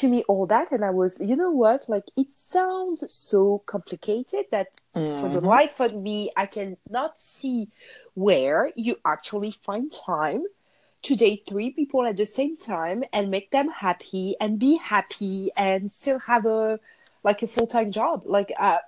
to 0.00 0.08
me 0.08 0.22
all 0.28 0.46
that, 0.46 0.72
and 0.72 0.84
I 0.84 0.90
was, 0.90 1.20
you 1.20 1.36
know 1.36 1.50
what, 1.50 1.88
like 1.88 2.04
it 2.16 2.32
sounds 2.32 3.04
so 3.12 3.62
complicated 3.66 4.46
that 4.50 4.68
for 4.92 5.28
the 5.28 5.40
Mhm. 5.40 5.46
life 5.46 5.80
of 5.80 5.94
me, 5.94 6.30
I 6.36 6.46
cannot 6.46 7.20
see 7.20 7.68
where 8.14 8.72
you 8.76 8.96
actually 9.04 9.50
find 9.50 9.90
time 9.92 10.44
to 11.02 11.16
date 11.16 11.44
three 11.46 11.70
people 11.70 12.06
at 12.06 12.16
the 12.16 12.24
same 12.26 12.56
time 12.56 13.04
and 13.12 13.30
make 13.30 13.50
them 13.50 13.68
happy 13.68 14.36
and 14.40 14.58
be 14.58 14.76
happy 14.76 15.50
and 15.56 15.92
still 15.92 16.18
have 16.20 16.46
a 16.46 16.80
like 17.22 17.42
a 17.42 17.46
full 17.46 17.66
time 17.66 17.90
job. 17.90 18.22
Like 18.24 18.52
uh, 18.58 18.78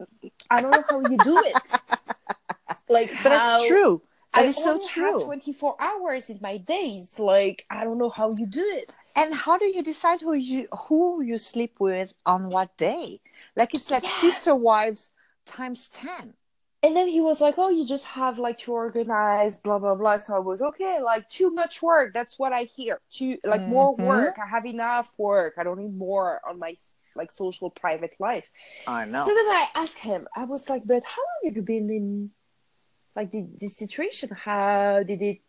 I 0.51 0.61
don't 0.63 0.71
know 0.71 0.85
how 0.89 1.01
you 1.11 1.19
do 1.19 1.39
it. 1.45 1.57
like, 2.89 3.11
But 3.23 3.31
that's 3.31 3.51
how- 3.63 3.67
true. 3.69 4.03
That 4.35 4.45
I 4.45 4.49
is 4.49 4.57
so 4.57 4.79
true. 4.87 5.19
Have 5.21 5.23
Twenty 5.25 5.53
four 5.53 5.77
hours 5.81 6.29
in 6.29 6.39
my 6.43 6.59
days. 6.59 7.19
Like 7.19 7.65
I 7.71 7.85
don't 7.85 7.97
know 7.97 8.11
how 8.11 8.33
you 8.33 8.47
do 8.47 8.63
it. 8.63 8.93
And 9.17 9.35
how 9.35 9.59
do 9.59 9.65
you 9.65 9.83
decide 9.83 10.21
who 10.21 10.35
you 10.35 10.69
who 10.89 11.23
you 11.23 11.37
sleep 11.39 11.81
with 11.81 12.15
on 12.27 12.51
what 12.51 12.77
day? 12.77 13.21
Like 13.57 13.75
it's 13.75 13.91
like 13.91 14.03
Yeah. 14.05 14.21
sister 14.21 14.55
wives 14.55 15.11
times 15.47 15.89
ten. 15.89 16.35
And 16.83 16.95
then 16.95 17.09
he 17.09 17.21
was 17.21 17.41
like, 17.41 17.55
"Oh, 17.59 17.71
you 17.71 17.85
just 17.87 18.05
have 18.05 18.39
like 18.39 18.59
to 18.59 18.73
organize, 18.73 19.59
blah 19.59 19.79
blah 19.79 19.95
blah." 19.95 20.19
So 20.19 20.37
I 20.37 20.39
was 20.39 20.61
okay. 20.61 21.01
Like 21.03 21.29
too 21.31 21.51
much 21.51 21.83
work. 21.83 22.13
That's 22.15 22.39
what 22.39 22.53
I 22.53 22.65
hear. 22.65 23.01
Too 23.11 23.39
like 23.45 23.67
more 23.67 23.97
Mhm. 23.97 24.05
work. 24.05 24.35
I 24.39 24.47
have 24.47 24.67
enough 24.67 25.19
work. 25.19 25.55
I 25.59 25.65
don't 25.65 25.79
need 25.79 25.97
more 25.97 26.41
on 26.49 26.59
my 26.59 26.75
like 27.17 27.33
social 27.33 27.71
private 27.71 28.15
life. 28.21 28.45
I 28.87 29.07
know. 29.07 29.25
So 29.25 29.35
then 29.35 29.47
I 29.47 29.67
asked 29.75 29.99
him. 29.99 30.29
I 30.37 30.45
was 30.45 30.69
like, 30.69 30.87
"But 30.87 31.03
how 31.05 31.23
long 31.23 31.41
have 31.47 31.57
you 31.57 31.63
been 31.63 31.89
in 31.91 32.31
like 33.17 33.31
the, 33.33 33.47
this 33.59 33.77
situation? 33.79 34.29
How 34.31 35.03
did 35.03 35.23
it 35.23 35.41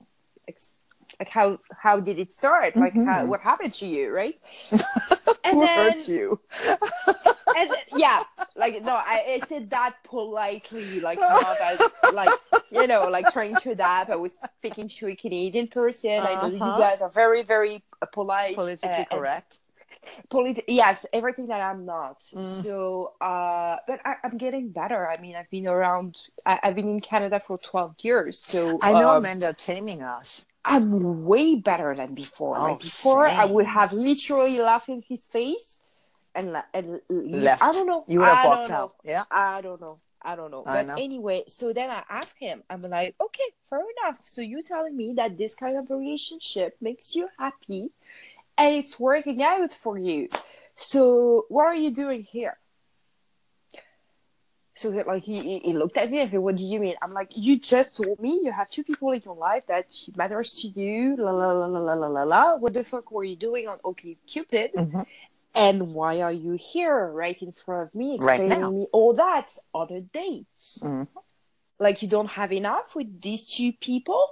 ex- 0.48 0.74
like 1.20 1.30
how 1.30 1.60
how 1.78 2.00
did 2.00 2.20
it 2.20 2.32
start? 2.32 2.78
Like 2.78 2.98
how, 3.04 3.26
Mhm. 3.26 3.28
what 3.28 3.42
happened 3.42 3.74
to 3.76 3.88
you, 3.88 4.12
right?" 4.12 4.36
and 5.44 5.60
Who 5.60 5.62
then 5.62 5.68
hurt 5.76 6.08
you? 6.08 6.42
and 7.56 7.76
yeah, 7.92 8.24
like 8.56 8.84
no, 8.84 8.94
I, 8.94 9.24
I 9.36 9.40
said 9.48 9.70
that 9.72 9.96
politely, 10.04 11.00
like 11.00 11.24
not 11.30 11.60
as 11.62 11.94
like 12.10 12.38
you 12.70 12.86
know, 12.88 13.08
like 13.08 13.30
trying 13.30 13.56
to 13.58 13.72
adapt. 13.72 14.10
I 14.10 14.16
was 14.16 14.40
speaking 14.60 14.90
to 14.90 15.08
a 15.08 15.16
Canadian 15.16 15.68
person. 15.68 16.26
I 16.26 16.36
know 16.36 16.48
you 16.48 16.72
Uh-huh. 16.72 16.74
guys 16.74 17.02
are 17.02 17.10
very, 17.10 17.44
very 17.44 17.84
uh, 18.02 18.06
polite, 18.08 18.66
Politically 18.82 18.84
uh, 18.84 19.06
correct. 19.06 19.62
Polit- 20.30 20.64
yes, 20.68 21.06
everything 21.14 21.48
that 21.48 21.62
I'm 21.62 21.86
not. 21.86 22.18
Mm. 22.36 22.62
So, 22.62 23.14
uh, 23.22 23.78
but 23.88 24.00
I, 24.06 24.16
I'm 24.24 24.38
getting 24.38 24.70
better. 24.72 25.08
I 25.10 25.20
mean, 25.20 25.36
I've 25.36 25.50
been 25.50 25.68
around. 25.68 26.18
I, 26.46 26.60
I've 26.64 26.76
been 26.76 26.90
in 26.90 27.02
Canada 27.02 27.40
for 27.40 27.58
12 27.58 27.96
years, 28.02 28.40
so 28.40 28.82
I 28.82 28.96
know 28.96 29.16
um, 29.16 29.20
men 29.20 29.44
are 29.44 29.54
taming 29.54 30.02
us. 30.02 30.44
I'm 30.68 31.24
way 31.26 31.56
better 31.56 31.96
than 31.96 32.14
before. 32.14 32.58
Oh, 32.58 32.64
like 32.64 32.80
before, 32.82 33.26
I 33.26 33.46
would 33.46 33.66
have 33.66 33.94
literally 33.94 34.60
laughed 34.60 34.90
in 34.90 35.02
his 35.08 35.26
face 35.28 35.80
and, 36.36 36.62
and 36.74 37.00
Left. 37.10 37.64
I 37.64 37.72
don't 37.72 37.88
know. 37.88 38.04
You 38.08 38.20
would 38.20 38.28
have 38.28 38.38
I 38.38 38.44
don't 38.44 38.58
walked 38.58 38.70
know. 38.70 38.76
out. 38.76 38.96
Yeah. 39.04 39.24
I 39.32 39.62
don't 39.62 39.80
know. 39.80 40.00
I 40.22 40.36
don't 40.36 40.52
know. 40.52 40.64
I 40.66 40.84
but 40.84 40.88
know. 40.88 40.96
anyway, 40.96 41.44
so 41.48 41.72
then 41.72 41.90
I 41.90 42.04
asked 42.10 42.36
him, 42.38 42.64
I'm 42.70 42.82
like, 42.82 43.16
okay, 43.22 43.44
fair 43.70 43.80
enough. 44.04 44.20
So 44.26 44.42
you 44.42 44.62
telling 44.62 44.98
me 44.98 45.14
that 45.16 45.38
this 45.38 45.56
kind 45.56 45.78
of 45.78 45.90
relationship 45.90 46.76
makes 46.82 47.16
you 47.16 47.30
happy 47.40 47.92
and 48.58 48.76
it's 48.76 49.00
working 49.00 49.42
out 49.42 49.72
for 49.74 49.98
you. 49.98 50.28
So 50.76 51.46
what 51.50 51.66
are 51.66 51.76
you 51.76 51.92
doing 51.92 52.24
here? 52.24 52.58
So 54.78 54.90
like 54.90 55.24
he, 55.24 55.58
he 55.60 55.74
looked 55.74 55.98
at 55.98 56.12
me 56.12 56.20
and 56.20 56.30
said, 56.30 56.40
"What 56.40 56.56
do 56.56 56.64
you 56.64 56.80
mean?" 56.80 56.96
I'm 57.02 57.12
like, 57.12 57.32
"You 57.36 57.58
just 57.58 57.98
told 57.98 58.20
me 58.20 58.42
you 58.44 58.52
have 58.52 58.70
two 58.70 58.84
people 58.84 59.12
in 59.12 59.22
your 59.26 59.36
life 59.36 59.64
that 59.68 59.88
matters 60.16 60.54
to 60.62 60.68
you." 60.68 61.16
La 61.18 61.32
la 61.32 61.52
la 61.52 61.66
la 61.66 61.80
la 61.80 61.94
la 61.94 62.08
la 62.08 62.24
la. 62.24 62.56
What 62.58 62.74
the 62.74 62.84
fuck 62.84 63.12
were 63.12 63.24
you 63.24 63.36
doing 63.36 63.68
on 63.68 63.80
OK 63.84 64.18
Cupid? 64.28 64.74
Mm-hmm. 64.76 65.02
And 65.56 65.96
why 65.96 66.22
are 66.22 66.32
you 66.32 66.54
here, 66.54 67.08
right 67.08 67.42
in 67.42 67.54
front 67.54 67.88
of 67.88 67.96
me, 67.96 68.16
explaining 68.16 68.62
right 68.62 68.72
me 68.72 68.88
all 68.92 69.14
that 69.14 69.58
other 69.74 70.02
dates? 70.02 70.80
Mm-hmm. 70.84 71.18
Like 71.80 72.04
you 72.04 72.08
don't 72.08 72.30
have 72.30 72.54
enough 72.54 72.96
with 72.96 73.20
these 73.20 73.50
two 73.50 73.74
people. 73.74 74.30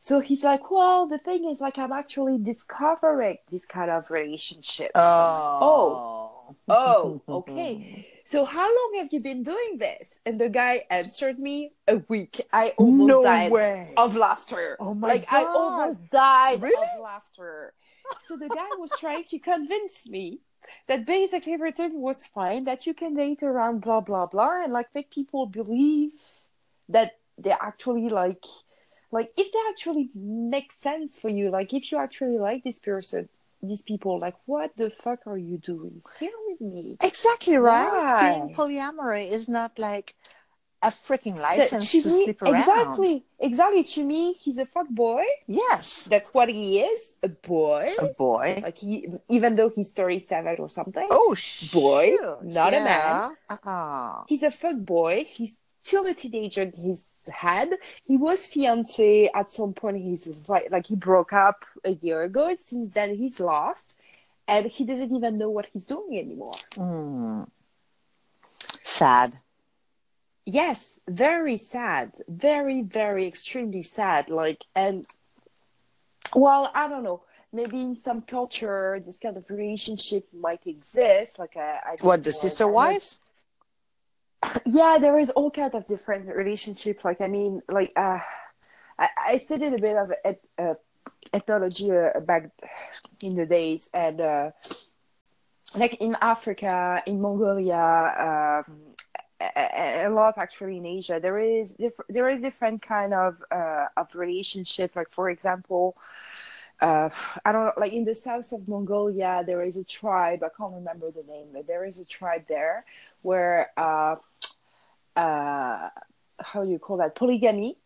So 0.00 0.20
he's 0.20 0.44
like, 0.44 0.70
"Well, 0.70 1.06
the 1.06 1.18
thing 1.18 1.48
is, 1.48 1.60
like, 1.60 1.78
I'm 1.78 1.92
actually 1.92 2.38
discovering 2.38 3.38
this 3.50 3.64
kind 3.64 3.90
of 3.90 4.10
relationship." 4.10 4.90
Oh, 4.94 6.54
oh, 6.68 7.22
oh, 7.26 7.34
okay. 7.38 8.06
So 8.30 8.44
how 8.44 8.68
long 8.68 8.90
have 8.98 9.08
you 9.10 9.20
been 9.20 9.42
doing 9.42 9.78
this? 9.78 10.20
And 10.26 10.38
the 10.38 10.50
guy 10.50 10.84
answered 10.90 11.38
me 11.38 11.72
a 11.88 11.96
week. 12.08 12.42
I 12.52 12.74
almost 12.76 13.08
No 13.08 13.22
died 13.22 13.50
way. 13.50 13.94
of 13.96 14.16
laughter. 14.16 14.76
Oh 14.78 14.92
my 14.92 15.08
like 15.08 15.32
I 15.32 15.44
almost 15.44 16.10
died 16.10 16.60
Really? 16.60 16.88
of 16.94 17.00
laughter. 17.00 17.72
So 18.26 18.36
the 18.36 18.50
guy 18.50 18.68
was 18.76 18.90
trying 19.00 19.24
to 19.32 19.38
convince 19.38 20.06
me 20.06 20.40
that 20.88 21.06
basically 21.06 21.54
everything 21.54 22.02
was 22.02 22.26
fine, 22.26 22.64
that 22.64 22.84
you 22.86 22.92
can 22.92 23.14
date 23.14 23.42
around 23.42 23.80
blah 23.80 24.02
blah 24.02 24.26
blah 24.26 24.62
and 24.62 24.74
like 24.74 24.94
make 24.94 25.10
people 25.10 25.46
believe 25.46 26.10
that 26.90 27.16
they 27.38 27.52
actually 27.52 28.10
like 28.10 28.44
like 29.10 29.32
if 29.38 29.50
they 29.50 29.62
actually 29.70 30.10
make 30.14 30.70
sense 30.70 31.18
for 31.18 31.30
you, 31.30 31.48
like 31.48 31.72
if 31.72 31.90
you 31.90 31.96
actually 31.96 32.36
like 32.38 32.62
this 32.62 32.78
person, 32.78 33.30
these 33.62 33.82
people, 33.82 34.18
like 34.20 34.36
what 34.46 34.76
the 34.76 34.90
fuck 34.90 35.26
are 35.26 35.38
you 35.38 35.58
doing 35.58 36.02
here 36.20 36.30
with 36.48 36.60
me? 36.60 36.96
Exactly 37.00 37.56
right. 37.56 37.90
Why? 37.90 38.34
Being 38.34 38.54
polyamory 38.54 39.30
is 39.30 39.48
not 39.48 39.78
like 39.78 40.14
a 40.80 40.90
freaking 40.90 41.34
So 41.36 41.42
license 41.42 41.90
to 41.90 42.00
to 42.02 42.08
me- 42.08 42.24
sleep 42.24 42.40
around. 42.42 42.54
Exactly, 42.54 43.24
exactly. 43.40 43.82
To 43.82 44.04
me, 44.04 44.32
he's 44.34 44.58
a 44.58 44.66
fuck 44.66 44.88
boy. 44.88 45.24
Yes. 45.48 46.04
That's 46.04 46.28
what 46.32 46.48
he 46.48 46.78
is, 46.80 47.14
a 47.22 47.28
boy. 47.28 47.94
A 47.98 48.06
boy. 48.06 48.60
Like 48.62 48.78
he, 48.78 49.08
even 49.28 49.56
though 49.56 49.70
he's 49.70 49.90
thirty-seven 49.90 50.56
or 50.60 50.70
something, 50.70 51.06
Oh, 51.10 51.34
Boy, 51.72 52.14
shoot. 52.16 52.44
not 52.44 52.74
a 52.74 52.80
man. 52.80 53.32
Uh-uh. 53.50 54.22
he's 54.28 54.44
a 54.44 54.52
fuck 54.52 54.76
boy. 54.78 55.24
He's 55.28 55.58
still 55.88 56.06
a 56.06 56.14
teenager 56.14 56.62
in 56.62 56.72
his 56.72 57.28
head. 57.32 57.70
He 58.04 58.16
was 58.16 58.46
fiance 58.46 59.30
at 59.34 59.50
some 59.50 59.72
point. 59.72 59.96
He's 59.96 60.28
like, 60.46 60.70
like 60.70 60.86
he 60.86 60.96
broke 60.96 61.32
up 61.32 61.64
a 61.84 61.92
year 61.92 62.22
ago. 62.22 62.48
And 62.48 62.60
since 62.60 62.92
then, 62.92 63.16
he's 63.16 63.40
lost, 63.40 63.98
and 64.46 64.66
he 64.66 64.84
doesn't 64.84 65.12
even 65.12 65.38
know 65.38 65.50
what 65.50 65.66
he's 65.72 65.86
doing 65.86 66.18
anymore. 66.18 66.52
Mm. 66.74 67.48
Sad. 68.82 69.32
Yes, 70.44 71.00
very 71.08 71.58
sad. 71.58 72.12
Very, 72.28 72.82
very 72.82 73.26
extremely 73.26 73.82
sad. 73.82 74.28
Like, 74.28 74.64
and 74.74 75.06
well, 76.34 76.70
I 76.74 76.88
don't 76.88 77.02
know. 77.02 77.22
Maybe 77.50 77.80
in 77.80 77.96
some 77.96 78.20
culture, 78.20 79.02
this 79.04 79.18
kind 79.18 79.36
of 79.38 79.44
relationship 79.48 80.28
might 80.38 80.66
exist. 80.66 81.38
Like, 81.38 81.56
I, 81.56 81.80
I 81.86 81.96
What, 82.02 82.22
the 82.24 82.32
sister 82.32 82.68
wives? 82.68 83.18
Yeah, 84.64 84.98
there 85.00 85.18
is 85.18 85.30
all 85.30 85.50
kind 85.50 85.74
of 85.74 85.86
different 85.86 86.26
relationships. 86.34 87.04
Like, 87.04 87.20
I 87.20 87.26
mean, 87.26 87.62
like, 87.68 87.92
uh, 87.96 88.20
I, 88.98 89.08
I 89.28 89.36
studied 89.38 89.74
a 89.74 89.78
bit 89.78 89.96
of 89.96 90.12
et, 90.24 90.40
uh, 90.58 90.74
ethnology 91.32 91.90
uh, 91.90 92.20
back 92.20 92.50
in 93.20 93.36
the 93.36 93.46
days, 93.46 93.90
and 93.92 94.20
uh, 94.20 94.50
like 95.74 95.94
in 96.00 96.16
Africa, 96.20 97.02
in 97.06 97.20
Mongolia, 97.20 98.64
um, 98.68 98.76
a, 99.40 100.04
a 100.06 100.10
lot 100.10 100.38
actually 100.38 100.78
in 100.78 100.86
Asia, 100.86 101.18
there 101.20 101.38
is 101.38 101.74
diff- 101.74 102.06
there 102.08 102.28
is 102.28 102.40
different 102.40 102.82
kind 102.82 103.14
of 103.14 103.42
uh, 103.50 103.86
of 103.96 104.14
relationship. 104.14 104.96
Like 104.96 105.10
for 105.10 105.30
example, 105.30 105.96
uh, 106.80 107.10
I 107.44 107.52
don't 107.52 107.66
know, 107.66 107.72
like 107.76 107.92
in 107.92 108.04
the 108.04 108.14
south 108.14 108.52
of 108.52 108.66
Mongolia, 108.68 109.42
there 109.46 109.62
is 109.62 109.76
a 109.76 109.84
tribe. 109.84 110.42
I 110.42 110.48
can't 110.56 110.74
remember 110.74 111.10
the 111.10 111.24
name, 111.24 111.48
but 111.52 111.66
there 111.66 111.84
is 111.84 112.00
a 112.00 112.04
tribe 112.04 112.44
there 112.48 112.84
where 113.22 113.70
uh, 113.76 114.16
uh, 115.16 115.88
how 116.40 116.64
do 116.64 116.70
you 116.70 116.78
call 116.78 116.98
that 116.98 117.14
polygamy 117.14 117.76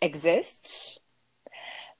exists, 0.00 0.98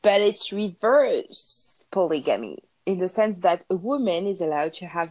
but 0.03 0.20
it's 0.20 0.53
reverse 0.53 1.85
polygamy 1.90 2.59
in 2.87 2.98
the 2.98 3.09
sense 3.09 3.38
that 3.38 3.64
a 3.70 3.77
woman 3.77 4.27
is 4.27 4.40
allowed 4.40 4.72
to 4.75 4.87
have 4.87 5.11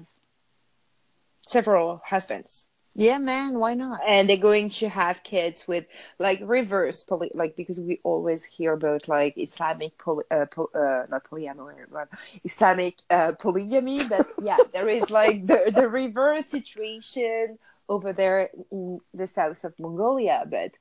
several 1.47 2.01
husbands. 2.05 2.67
Yeah, 2.93 3.19
man, 3.19 3.57
why 3.57 3.73
not? 3.73 4.01
And 4.05 4.27
they're 4.29 4.35
going 4.37 4.69
to 4.81 4.89
have 4.89 5.23
kids 5.23 5.65
with 5.67 5.85
like 6.19 6.39
reverse 6.43 7.03
poly, 7.03 7.31
like 7.33 7.55
because 7.55 7.79
we 7.79 8.01
always 8.03 8.43
hear 8.43 8.73
about 8.73 9.07
like 9.07 9.37
Islamic 9.37 9.97
poly, 9.97 10.25
uh, 10.29 10.45
po- 10.47 10.69
uh, 10.75 11.05
not 11.09 11.23
polyamory, 11.23 11.85
but 11.89 12.09
Islamic 12.43 12.95
uh, 13.09 13.31
polygamy. 13.31 14.03
But 14.03 14.27
yeah, 14.37 14.59
there 14.73 14.89
is 14.89 15.09
like 15.09 15.47
the 15.47 15.71
the 15.73 15.87
reverse 15.87 16.47
situation 16.47 17.59
over 17.87 18.11
there 18.11 18.49
in 18.71 18.99
the 19.13 19.27
south 19.27 19.63
of 19.63 19.79
Mongolia. 19.79 20.43
But 20.45 20.71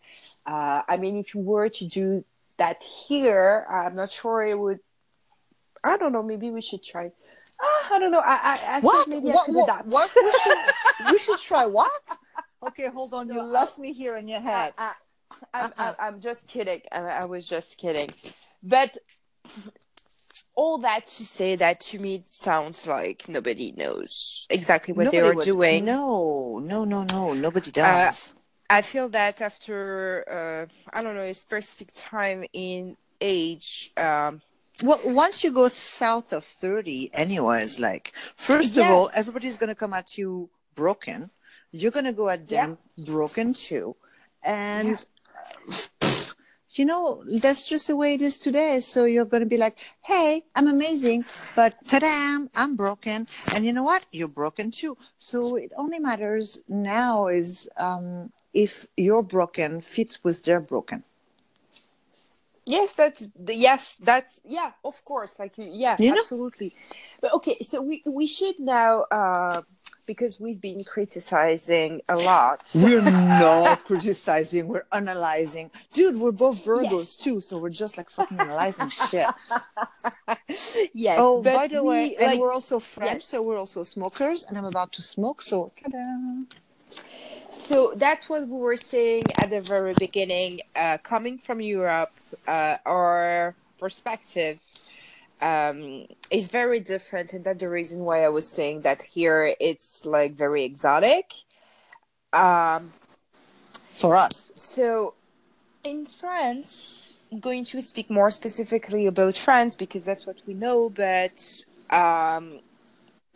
uh, 0.46 0.82
I 0.88 0.96
mean, 0.96 1.16
if 1.16 1.32
you 1.34 1.40
were 1.40 1.68
to 1.68 1.84
do 1.86 2.24
that 2.56 2.82
here, 2.82 3.66
I'm 3.70 3.94
not 3.94 4.10
sure 4.10 4.42
it 4.44 4.58
would. 4.58 4.80
I 5.84 5.96
don't 5.96 6.12
know. 6.12 6.22
Maybe 6.22 6.50
we 6.50 6.60
should 6.60 6.82
try. 6.84 7.12
Ah, 7.62 7.94
I 7.94 7.98
don't 7.98 8.10
know. 8.10 8.20
I 8.20 8.34
I, 8.34 8.76
I 8.76 8.80
What? 8.80 9.06
think 9.06 9.22
maybe 9.24 9.30
I 9.30 9.34
What? 9.34 9.46
could 9.46 9.54
What? 9.54 9.64
adapt. 9.64 9.86
what? 9.86 10.10
We 10.16 10.32
should, 10.32 10.56
we 11.10 11.18
should 11.18 11.38
try 11.40 11.66
what? 11.66 11.90
Okay, 12.62 12.88
hold 12.88 13.14
on. 13.14 13.28
You 13.28 13.42
lost 13.42 13.78
me 13.78 13.92
here 13.92 14.16
in 14.16 14.28
your 14.28 14.40
head. 14.40 14.74
I, 14.76 14.92
I, 15.54 15.60
I'm, 15.64 15.72
Uh-uh. 15.78 15.94
I'm, 15.98 16.20
just 16.20 16.46
kidding. 16.46 16.82
I, 16.92 16.98
I 17.00 17.24
was 17.24 17.48
just 17.48 17.78
kidding. 17.78 18.10
But 18.62 18.98
all 20.54 20.78
that 20.78 21.06
to 21.06 21.24
say 21.24 21.56
that 21.56 21.80
to 21.80 21.98
me 21.98 22.16
it 22.16 22.24
sounds 22.24 22.86
like 22.86 23.28
nobody 23.28 23.72
knows 23.76 24.46
exactly 24.50 24.92
what 24.92 25.10
they 25.10 25.18
Nobody 25.18 25.32
are 25.32 25.34
would- 25.36 25.44
doing. 25.44 25.84
No, 25.84 26.58
no, 26.62 26.84
no, 26.84 27.04
no. 27.04 27.32
Nobody 27.32 27.70
does. 27.70 28.34
I 28.68 28.82
feel 28.82 29.08
that 29.08 29.40
after 29.40 30.24
uh, 30.30 30.96
I 30.96 31.02
don't 31.02 31.16
know 31.16 31.22
a 31.22 31.34
specific 31.34 31.88
time 31.92 32.44
in 32.52 32.96
age, 33.20 33.90
um, 33.96 34.42
well, 34.84 35.00
once 35.04 35.42
you 35.42 35.50
go 35.50 35.68
south 35.68 36.32
of 36.32 36.44
30, 36.44 37.10
anyways, 37.12 37.80
like, 37.80 38.12
first 38.36 38.76
of 38.76 38.86
all, 38.86 39.10
everybody's 39.12 39.56
going 39.56 39.68
to 39.68 39.74
come 39.74 39.92
at 39.92 40.16
you 40.16 40.48
broken. 40.84 41.18
You're 41.78 41.96
going 41.98 42.10
to 42.12 42.18
go 42.22 42.26
at 42.34 42.48
them 42.48 42.78
broken 43.12 43.52
too. 43.68 43.88
And, 44.42 44.96
pff, 45.68 46.34
you 46.78 46.84
know, 46.90 47.04
that's 47.44 47.68
just 47.68 47.86
the 47.88 47.96
way 48.02 48.14
it 48.14 48.22
is 48.22 48.38
today. 48.38 48.80
So 48.80 49.04
you're 49.04 49.30
going 49.32 49.44
to 49.46 49.52
be 49.56 49.60
like, 49.66 49.76
hey, 50.10 50.44
I'm 50.56 50.68
amazing, 50.68 51.24
but 51.58 51.74
ta-da, 51.90 52.46
I'm 52.54 52.76
broken. 52.76 53.26
And 53.52 53.66
you 53.66 53.72
know 53.76 53.86
what? 53.92 54.06
You're 54.12 54.36
broken 54.42 54.70
too. 54.70 54.96
So 55.18 55.56
it 55.56 55.72
only 55.76 55.98
matters 55.98 56.58
now 56.68 57.28
is 57.28 57.68
um, 57.76 58.32
if 58.54 58.86
your 58.96 59.22
broken 59.22 59.80
fits 59.80 60.24
with 60.24 60.38
their 60.44 60.60
broken. 60.60 61.02
Yes, 62.70 62.94
that's 62.94 63.28
yes, 63.48 63.96
that's 64.00 64.40
yeah, 64.44 64.70
of 64.85 65.04
course. 65.04 65.38
Like 65.38 65.54
yeah, 65.56 65.96
You 65.98 66.12
know? 66.12 66.20
absolutely. 66.20 66.74
But 67.20 67.33
okay, 67.35 67.56
so 67.62 67.83
we 67.83 68.02
we 68.06 68.26
should 68.26 68.59
now 68.61 69.02
uh 69.11 69.62
because 70.06 70.40
we've 70.40 70.61
been 70.61 70.83
criticizing 70.83 72.00
a 72.09 72.16
lot. 72.16 72.68
We're 72.74 73.00
not 73.46 73.85
criticizing, 73.85 74.66
we're 74.66 74.87
analyzing. 74.90 75.70
Dude, 75.92 76.16
we're 76.18 76.33
both 76.33 76.64
Virgos 76.64 76.90
Yes. 76.92 77.16
too, 77.16 77.38
so 77.38 77.59
we're 77.59 77.70
just 77.85 77.96
like 77.96 78.11
fucking 78.11 78.40
analyzing 78.40 78.88
shit. 78.88 79.28
yes. 80.94 81.16
oh, 81.20 81.42
but 81.42 81.54
by 81.54 81.68
the 81.68 81.85
way, 81.85 82.09
we, 82.09 82.16
and 82.16 82.26
like, 82.33 82.40
we're 82.40 82.52
also 82.52 82.80
French, 82.80 83.22
yes. 83.22 83.24
so 83.26 83.37
we're 83.42 83.59
also 83.59 83.85
smokers, 83.85 84.42
and 84.42 84.59
I'm 84.59 84.64
about 84.64 84.90
to 84.94 85.02
smoke, 85.02 85.42
so 85.42 85.72
ta-da. 85.80 86.59
So 87.50 87.92
that's 87.96 88.28
what 88.28 88.48
we 88.48 88.56
were 88.58 88.76
saying 88.76 89.22
at 89.38 89.50
the 89.50 89.60
very 89.60 89.94
beginning. 89.94 90.60
Uh, 90.74 90.98
coming 90.98 91.38
from 91.38 91.60
Europe, 91.60 92.12
uh, 92.46 92.76
our 92.86 93.56
perspective 93.78 94.60
um, 95.40 96.06
is 96.30 96.48
very 96.48 96.80
different, 96.80 97.32
and 97.32 97.44
that's 97.44 97.60
the 97.60 97.68
reason 97.68 98.00
why 98.00 98.24
I 98.24 98.28
was 98.28 98.48
saying 98.48 98.82
that 98.82 99.02
here 99.02 99.54
it's 99.60 100.04
like 100.06 100.34
very 100.34 100.64
exotic. 100.64 101.32
Um, 102.32 102.94
For 103.94 104.16
us. 104.16 104.50
So, 104.54 105.14
in 105.84 106.06
France, 106.06 107.14
I'm 107.32 107.40
going 107.40 107.64
to 107.66 107.82
speak 107.82 108.10
more 108.10 108.30
specifically 108.30 109.06
about 109.06 109.36
France 109.36 109.74
because 109.74 110.04
that's 110.04 110.26
what 110.26 110.38
we 110.46 110.54
know, 110.54 110.90
but 110.90 111.64
um, 111.90 112.60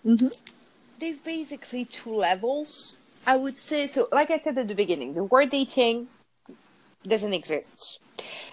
Mm-hmm. 0.07 0.29
there's 0.98 1.20
basically 1.20 1.85
two 1.85 2.14
levels, 2.14 3.00
I 3.26 3.37
would 3.37 3.58
say. 3.58 3.87
So, 3.87 4.08
like 4.12 4.30
I 4.30 4.38
said 4.38 4.58
at 4.58 4.68
the 4.68 4.74
beginning, 4.74 5.14
the 5.14 5.24
word 5.24 5.50
dating 5.50 6.08
doesn't 7.06 7.34
exist. 7.34 8.00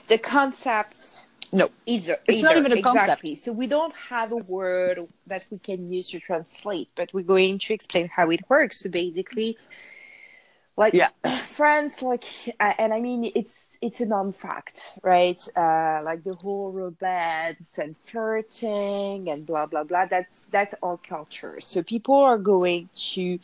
The 0.08 0.18
concept 0.18 1.28
No. 1.54 1.70
either. 1.86 2.18
It's 2.28 2.44
not 2.44 2.58
even 2.58 2.72
a 2.72 2.82
concept. 2.82 3.26
So 3.38 3.52
we 3.52 3.68
don't 3.68 3.94
have 4.10 4.32
a 4.32 4.38
word 4.38 5.00
that 5.28 5.46
we 5.52 5.58
can 5.60 5.92
use 5.92 6.10
to 6.12 6.20
translate, 6.20 6.90
but 6.96 7.14
we're 7.14 7.24
going 7.24 7.60
to 7.60 7.74
explain 7.74 8.08
how 8.08 8.30
it 8.30 8.42
works. 8.50 8.80
So 8.82 8.90
basically, 8.90 9.58
like 10.78 10.94
Yeah. 10.94 11.10
France, 11.48 12.02
like, 12.02 12.24
and 12.60 12.94
I 12.94 13.00
mean, 13.00 13.32
it's 13.36 13.78
it's 13.82 14.00
a 14.00 14.06
non-fact, 14.06 15.00
right? 15.04 15.40
Uh, 15.56 16.02
like 16.04 16.24
the 16.24 16.36
whole 16.36 16.72
romance 16.72 17.78
and 17.78 17.96
flirting 18.06 19.30
and 19.30 19.46
blah 19.46 19.66
blah 19.66 19.84
blah. 19.84 20.06
That's 20.06 20.44
that's 20.46 20.74
our 20.82 20.98
culture. 20.98 21.60
So 21.60 21.84
people 21.84 22.16
are 22.16 22.38
going 22.38 22.90
to 23.14 23.40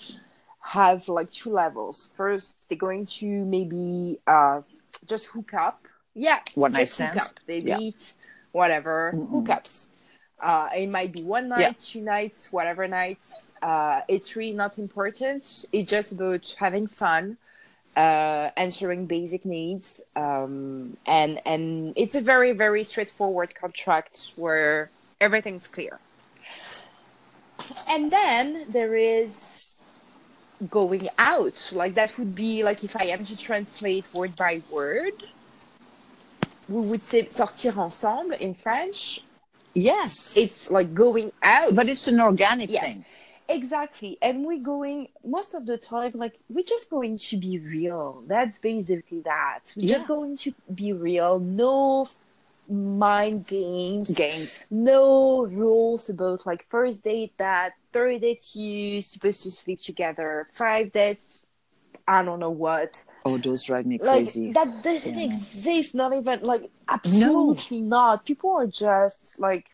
have 0.68 1.08
like 1.08 1.32
two 1.32 1.52
levels. 1.52 2.10
First, 2.14 2.68
they're 2.68 2.78
going 2.78 3.06
to 3.06 3.26
maybe 3.46 4.20
uh, 4.28 4.62
just 5.06 5.28
hook 5.28 5.54
up. 5.54 5.80
Yeah, 6.14 6.40
One 6.56 6.74
night 6.74 6.90
stands. 6.90 7.34
They 7.46 7.60
Yeah. 7.60 7.78
meet, 7.78 8.14
whatever, 8.52 9.14
Mm-mm. 9.16 9.30
hookups. 9.32 9.90
Uh, 10.42 10.68
it 10.76 10.90
might 10.90 11.12
be 11.14 11.24
one 11.24 11.48
night, 11.50 11.62
Yeah. 11.62 11.74
two 11.80 12.02
nights, 12.02 12.52
whatever 12.52 12.88
nights. 12.88 13.54
Uh, 13.62 14.02
it's 14.08 14.36
really 14.36 14.56
not 14.56 14.78
important. 14.78 15.66
It's 15.72 15.90
just 15.90 16.12
about 16.12 16.54
having 16.60 16.88
fun, 16.88 17.38
uh, 17.96 18.50
answering 18.58 19.06
basic 19.06 19.46
needs, 19.46 20.02
um, 20.16 20.98
and 21.06 21.40
and 21.46 21.94
it's 21.96 22.16
a 22.16 22.22
very 22.22 22.52
very 22.52 22.84
straightforward 22.84 23.56
contract 23.56 24.34
where 24.36 24.90
everything's 25.22 25.68
clear. 25.68 26.00
And 27.90 28.12
then 28.12 28.66
there 28.70 28.96
is 28.96 29.57
going 30.70 31.08
out. 31.18 31.70
Like 31.74 31.94
that 31.96 32.18
would 32.18 32.36
be 32.36 32.64
like 32.64 32.84
if 32.84 32.96
I 32.96 33.06
am 33.06 33.26
to 33.26 33.38
translate 33.38 34.08
word 34.14 34.36
by 34.36 34.62
word, 34.70 35.24
we 36.68 36.82
would 36.82 37.04
say 37.04 37.26
sortir 37.26 37.78
ensemble 37.78 38.36
in 38.38 38.54
French. 38.54 39.24
Yes. 39.74 40.36
It's 40.36 40.72
like 40.72 40.94
going 40.94 41.32
out. 41.44 41.76
but 41.76 41.88
it's 41.88 42.08
an 42.08 42.20
organic 42.20 42.70
Yes. 42.72 42.86
thing. 42.86 43.06
Exactly. 43.50 44.18
And 44.22 44.46
we're 44.46 44.62
going 44.64 45.08
most 45.24 45.54
of 45.54 45.66
the 45.66 45.78
time, 45.78 46.12
like 46.16 46.38
we're 46.50 46.66
just 46.66 46.90
going 46.90 47.18
to 47.18 47.38
be 47.38 47.60
real. 47.60 48.24
That's 48.28 48.60
basically 48.60 49.22
that. 49.22 49.62
We're 49.76 49.88
just 49.88 50.08
going 50.08 50.36
to 50.38 50.54
be 50.74 50.92
real. 50.92 51.40
No 51.40 52.10
mind 52.70 53.48
games. 53.48 54.14
Games. 54.14 54.66
No 54.70 55.46
rules 55.46 56.10
about 56.10 56.46
like 56.46 56.66
first 56.70 57.04
date 57.06 57.34
that, 57.38 57.74
third 57.98 58.22
date 58.22 58.44
you 58.56 59.02
supposed 59.02 59.42
to 59.44 59.52
sleep 59.52 59.80
together, 59.82 60.30
five 60.54 60.92
days 60.92 61.44
I 62.10 62.24
don't 62.24 62.40
know 62.40 62.52
what. 62.68 62.92
Oh, 63.26 63.38
those 63.38 63.64
drive 63.66 63.86
me 63.86 63.98
Like 63.98 64.10
crazy. 64.10 64.52
that 64.54 64.70
doesn't 64.82 65.18
Yeah. 65.18 65.26
exist, 65.30 65.90
not 66.02 66.14
even 66.20 66.38
like 66.52 66.64
absolutely 66.88 67.82
not. 67.82 68.26
People 68.30 68.52
are 68.52 68.68
just 68.68 69.40
like 69.48 69.66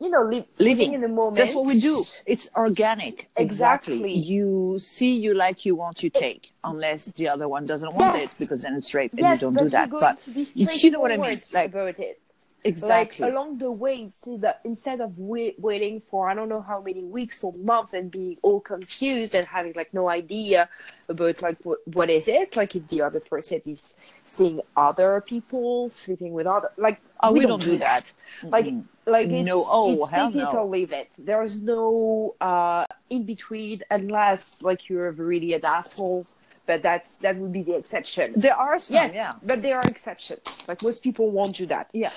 you 0.00 0.10
know, 0.14 0.22
li- 0.22 0.46
living 0.60 0.78
Living. 0.78 0.92
in 0.94 1.00
the 1.00 1.08
moment. 1.08 1.38
That's 1.38 1.54
what 1.56 1.66
we 1.66 1.76
do. 1.80 2.04
It's 2.24 2.46
organic. 2.54 3.28
Exactly. 3.36 4.12
You 4.32 4.78
see, 4.78 5.12
you 5.24 5.34
like, 5.34 5.58
you 5.66 5.74
want, 5.74 6.04
you 6.04 6.10
take, 6.10 6.52
unless 6.62 7.06
the 7.18 7.26
other 7.34 7.48
one 7.48 7.66
doesn't 7.66 7.92
want 7.98 8.14
Yes. 8.14 8.24
it 8.34 8.38
because 8.44 8.60
then 8.62 8.74
it's 8.76 8.94
rape 8.94 9.10
and 9.10 9.20
yes, 9.20 9.40
you 9.40 9.50
don't 9.50 9.58
do 9.64 9.68
that. 9.70 9.90
But 9.90 10.14
you 10.54 10.90
know 10.92 11.00
what 11.00 11.10
I 11.10 11.16
mean? 11.16 11.42
Like- 11.52 11.70
about 11.74 11.98
it. 11.98 12.20
Exactly. 12.64 13.24
Like 13.24 13.32
along 13.32 13.58
the 13.58 13.70
way, 13.70 14.10
see 14.12 14.36
that 14.38 14.60
instead 14.64 15.00
of 15.00 15.18
wait, 15.18 15.58
waiting 15.58 16.02
for 16.10 16.28
I 16.28 16.34
don't 16.34 16.48
know 16.48 16.60
how 16.60 16.80
many 16.80 17.04
weeks 17.04 17.42
or 17.44 17.52
months 17.52 17.92
and 17.92 18.10
being 18.10 18.36
all 18.42 18.60
confused 18.60 19.34
and 19.34 19.46
having 19.46 19.72
like 19.76 19.92
no 19.94 20.08
idea 20.08 20.68
about 21.08 21.40
like 21.42 21.58
what, 21.62 21.78
what 21.86 22.10
is 22.10 22.28
it 22.28 22.56
like 22.56 22.76
if 22.76 22.86
the 22.88 23.02
other 23.02 23.20
person 23.20 23.62
is 23.64 23.96
seeing 24.24 24.60
other 24.76 25.22
people 25.26 25.90
sleeping 25.90 26.32
with 26.32 26.46
other 26.46 26.70
like 26.76 27.00
oh, 27.22 27.32
we, 27.32 27.40
we, 27.40 27.46
don't, 27.46 27.62
do 27.62 27.78
that. 27.78 28.12
like 28.44 28.66
Mm-mm. 28.66 28.84
like 29.06 29.28
it's, 29.28 29.46
No, 29.46 29.64
oh, 29.66 30.02
it's 30.02 30.10
hell 30.10 30.30
take 30.30 30.42
it 30.42 30.44
no. 30.44 30.58
or 30.58 30.66
leave 30.66 30.92
it 30.92 31.10
there's 31.18 31.62
no 31.62 32.34
uh 32.40 32.84
in 33.08 33.24
between 33.24 33.82
unless 33.90 34.62
like 34.62 34.88
you're 34.88 35.12
really 35.12 35.54
an 35.54 35.64
asshole 35.64 36.26
but 36.68 36.82
that's 36.82 37.16
that 37.24 37.34
would 37.38 37.50
be 37.50 37.62
the 37.62 37.74
exception. 37.74 38.34
There 38.36 38.54
are 38.54 38.78
some 38.78 38.94
yes. 38.94 39.12
yeah. 39.14 39.32
But 39.42 39.62
there 39.62 39.76
are 39.78 39.88
exceptions. 39.88 40.62
Like 40.68 40.82
most 40.82 41.02
people 41.02 41.30
won't 41.30 41.56
do 41.56 41.66
that. 41.66 41.88
Yeah. 41.92 42.12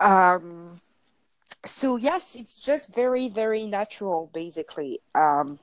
Um 0.00 0.80
so 1.64 1.96
yes 1.96 2.34
it's 2.34 2.60
just 2.60 2.94
very 2.94 3.28
very 3.28 3.64
natural 3.64 4.28
basically. 4.34 5.00
Um 5.14 5.58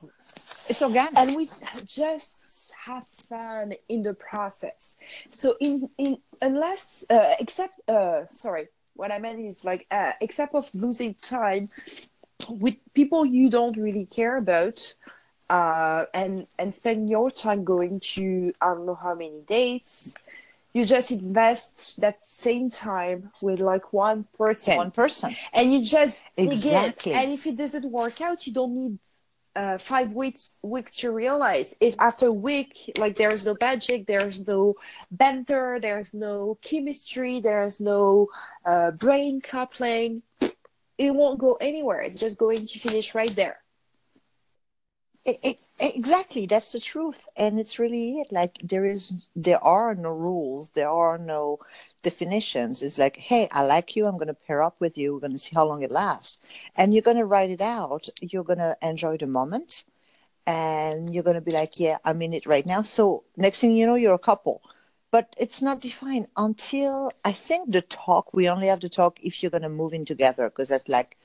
it's 0.68 0.80
organic. 0.80 1.16
and 1.18 1.36
we 1.36 1.50
just 1.84 2.72
have 2.86 3.06
fun 3.28 3.74
in 3.90 4.02
the 4.02 4.14
process. 4.14 4.96
So 5.28 5.56
in 5.60 5.90
in 5.98 6.16
unless 6.40 7.04
uh, 7.10 7.34
except 7.38 7.74
uh 7.88 8.22
sorry 8.30 8.68
what 8.96 9.10
i 9.10 9.18
meant 9.18 9.40
is 9.40 9.64
like 9.64 9.86
uh, 9.90 10.12
except 10.20 10.54
of 10.54 10.72
losing 10.72 11.14
time 11.14 11.68
with 12.48 12.76
people 12.94 13.26
you 13.26 13.50
don't 13.50 13.76
really 13.76 14.06
care 14.06 14.36
about 14.36 14.94
uh 15.50 16.06
and 16.14 16.46
and 16.58 16.74
spend 16.74 17.08
your 17.10 17.30
time 17.30 17.64
going 17.64 18.00
to 18.00 18.52
i 18.60 18.66
don't 18.66 18.86
know 18.86 18.94
how 18.94 19.14
many 19.14 19.40
dates 19.46 20.14
you 20.72 20.84
just 20.84 21.10
invest 21.10 22.00
that 22.00 22.26
same 22.26 22.68
time 22.70 23.30
with 23.40 23.60
like 23.60 23.92
one 23.92 24.24
person 24.36 24.76
one 24.76 24.90
person 24.90 25.36
and 25.52 25.72
you 25.72 25.84
just 25.84 26.16
Exactly. 26.36 27.12
And 27.12 27.32
if 27.32 27.46
it 27.46 27.56
doesn't 27.56 27.84
work 27.84 28.20
out, 28.20 28.46
you 28.46 28.52
don't 28.52 28.74
need 28.74 28.98
uh, 29.56 29.78
five 29.78 30.12
weeks 30.12 30.50
weeks 30.62 30.96
to 30.96 31.10
realize. 31.10 31.74
If 31.80 31.94
after 31.98 32.26
a 32.26 32.32
week, 32.32 32.92
like 32.98 33.16
there's 33.16 33.44
no 33.44 33.56
magic, 33.60 34.06
there's 34.06 34.46
no 34.46 34.74
banter, 35.10 35.78
there's 35.80 36.12
no 36.12 36.58
chemistry, 36.60 37.40
there's 37.40 37.80
no 37.80 38.28
uh, 38.64 38.90
brain 38.92 39.40
coupling, 39.40 40.22
it 40.98 41.14
won't 41.14 41.38
go 41.38 41.54
anywhere. 41.60 42.00
It's 42.00 42.18
just 42.18 42.36
going 42.36 42.66
to 42.66 42.78
finish 42.78 43.14
right 43.14 43.34
there. 43.36 43.58
Exactly 45.26 46.46
that's 46.46 46.72
the 46.72 46.80
truth 46.80 47.26
and 47.36 47.58
it's 47.58 47.78
really 47.78 48.20
it 48.20 48.30
like 48.30 48.58
there 48.62 48.86
is 48.86 49.26
there 49.34 49.62
are 49.64 49.94
no 49.94 50.10
rules 50.10 50.70
there 50.70 50.90
are 50.90 51.18
no 51.18 51.58
definitions. 52.02 52.82
It's 52.82 52.98
like 52.98 53.16
hey 53.16 53.48
i 53.50 53.64
like 53.64 53.96
you 53.96 54.06
i'm 54.06 54.18
going 54.18 54.28
to 54.28 54.34
pair 54.34 54.62
up 54.62 54.76
with 54.78 54.96
you 54.98 55.14
we're 55.14 55.20
going 55.20 55.32
to 55.32 55.38
see 55.38 55.54
how 55.54 55.66
long 55.66 55.82
it 55.82 55.90
lasts. 55.90 56.38
And 56.76 56.92
you're 56.92 57.02
going 57.02 57.16
to 57.16 57.24
write 57.24 57.50
it 57.50 57.62
out 57.62 58.08
you're 58.20 58.44
going 58.44 58.58
to 58.58 58.76
enjoy 58.82 59.16
the 59.16 59.26
moment 59.26 59.84
and 60.46 61.12
you're 61.12 61.24
going 61.24 61.36
to 61.36 61.40
be 61.40 61.50
like 61.50 61.80
yeah 61.80 61.98
i'm 62.04 62.20
in 62.22 62.34
it 62.34 62.46
right 62.46 62.66
now. 62.66 62.82
So 62.82 63.24
next 63.36 63.60
thing 63.60 63.72
you 63.72 63.86
know 63.86 63.94
you're 63.96 64.14
a 64.14 64.18
couple. 64.18 64.62
But 65.10 65.34
it's 65.38 65.62
not 65.62 65.80
defined 65.80 66.26
until 66.36 67.12
i 67.24 67.32
think 67.32 67.72
the 67.72 67.82
talk 67.82 68.34
we 68.34 68.48
only 68.48 68.66
have 68.66 68.80
the 68.80 68.88
talk 68.88 69.18
if 69.22 69.42
you're 69.42 69.50
going 69.56 69.62
to 69.62 69.68
move 69.68 69.94
in 69.94 70.04
together 70.04 70.50
because 70.50 70.68
that's 70.68 70.88
like 70.88 71.16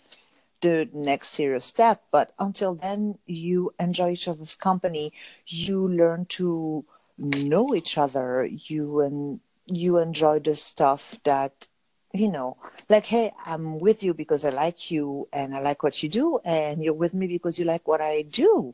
the 0.62 0.90
next 0.94 1.30
serious 1.30 1.66
step. 1.66 2.04
But 2.12 2.34
until 2.40 2.76
then, 2.76 3.18
you 3.26 3.74
enjoy 3.80 4.12
each 4.12 4.28
other's 4.28 4.56
company. 4.56 5.14
You 5.48 5.88
learn 5.88 6.26
to 6.38 6.86
know 7.18 7.74
each 7.76 7.98
other. 7.98 8.46
You 8.46 9.02
and 9.02 9.40
you 9.66 9.98
enjoy 9.98 10.40
the 10.40 10.56
stuff 10.56 11.16
that 11.24 11.68
you 12.12 12.28
know, 12.32 12.58
like, 12.90 13.06
hey, 13.06 13.32
I'm 13.46 13.80
with 13.80 14.02
you 14.02 14.16
because 14.16 14.44
I 14.44 14.50
like 14.50 14.90
you 14.90 15.28
and 15.32 15.56
I 15.56 15.60
like 15.60 15.84
what 15.84 16.02
you 16.02 16.10
do, 16.10 16.40
and 16.44 16.84
you're 16.84 16.94
with 16.94 17.14
me 17.14 17.28
because 17.28 17.60
you 17.60 17.66
like 17.66 17.88
what 17.88 18.02
I 18.02 18.24
do, 18.24 18.74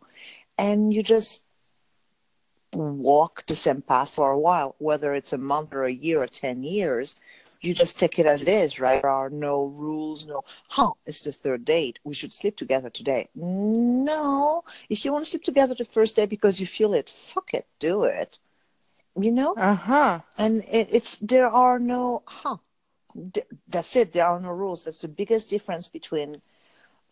and 0.58 0.94
you 0.94 1.04
just 1.04 1.44
walk 2.72 3.46
the 3.46 3.56
same 3.56 3.82
path 3.82 4.12
for 4.12 4.32
a 4.32 4.40
while, 4.40 4.76
whether 4.80 5.14
it's 5.14 5.34
a 5.34 5.38
month 5.38 5.74
or 5.74 5.84
a 5.84 5.92
year 5.92 6.22
or 6.22 6.28
ten 6.28 6.64
years 6.64 7.16
you 7.66 7.74
just 7.74 8.00
take 8.00 8.20
it 8.20 8.26
as 8.26 8.42
it 8.42 8.48
is, 8.48 8.80
right? 8.80 9.02
There 9.02 9.12
are 9.12 9.30
no 9.30 9.66
rules, 9.66 10.26
no, 10.28 10.44
huh, 10.70 10.92
it's 11.06 11.22
the 11.22 11.32
third 11.32 11.66
date. 11.66 12.00
We 12.04 12.14
should 12.14 12.34
sleep 12.34 12.58
together 12.58 12.90
today. 12.90 13.30
No. 13.36 14.64
If 14.90 15.04
you 15.04 15.12
want 15.12 15.26
to 15.26 15.32
sleep 15.32 15.44
together 15.44 15.76
the 15.76 15.86
first 15.86 16.16
day 16.16 16.26
because 16.26 16.60
you 16.60 16.68
feel 16.68 16.94
it, 16.94 17.10
fuck 17.10 17.54
it, 17.54 17.66
do 17.80 18.04
it. 18.04 18.40
You 19.20 19.32
know? 19.32 19.54
Uh 19.56 19.76
huh. 19.76 20.20
And 20.38 20.64
it, 20.70 20.90
it's, 20.92 21.18
there 21.18 21.48
are 21.48 21.80
no, 21.80 22.24
huh. 22.26 22.58
That's 23.68 23.96
it. 23.96 24.12
There 24.12 24.26
are 24.26 24.40
no 24.40 24.52
rules. 24.52 24.84
That's 24.84 25.02
the 25.02 25.08
biggest 25.08 25.50
difference 25.50 25.88
between, 25.88 26.42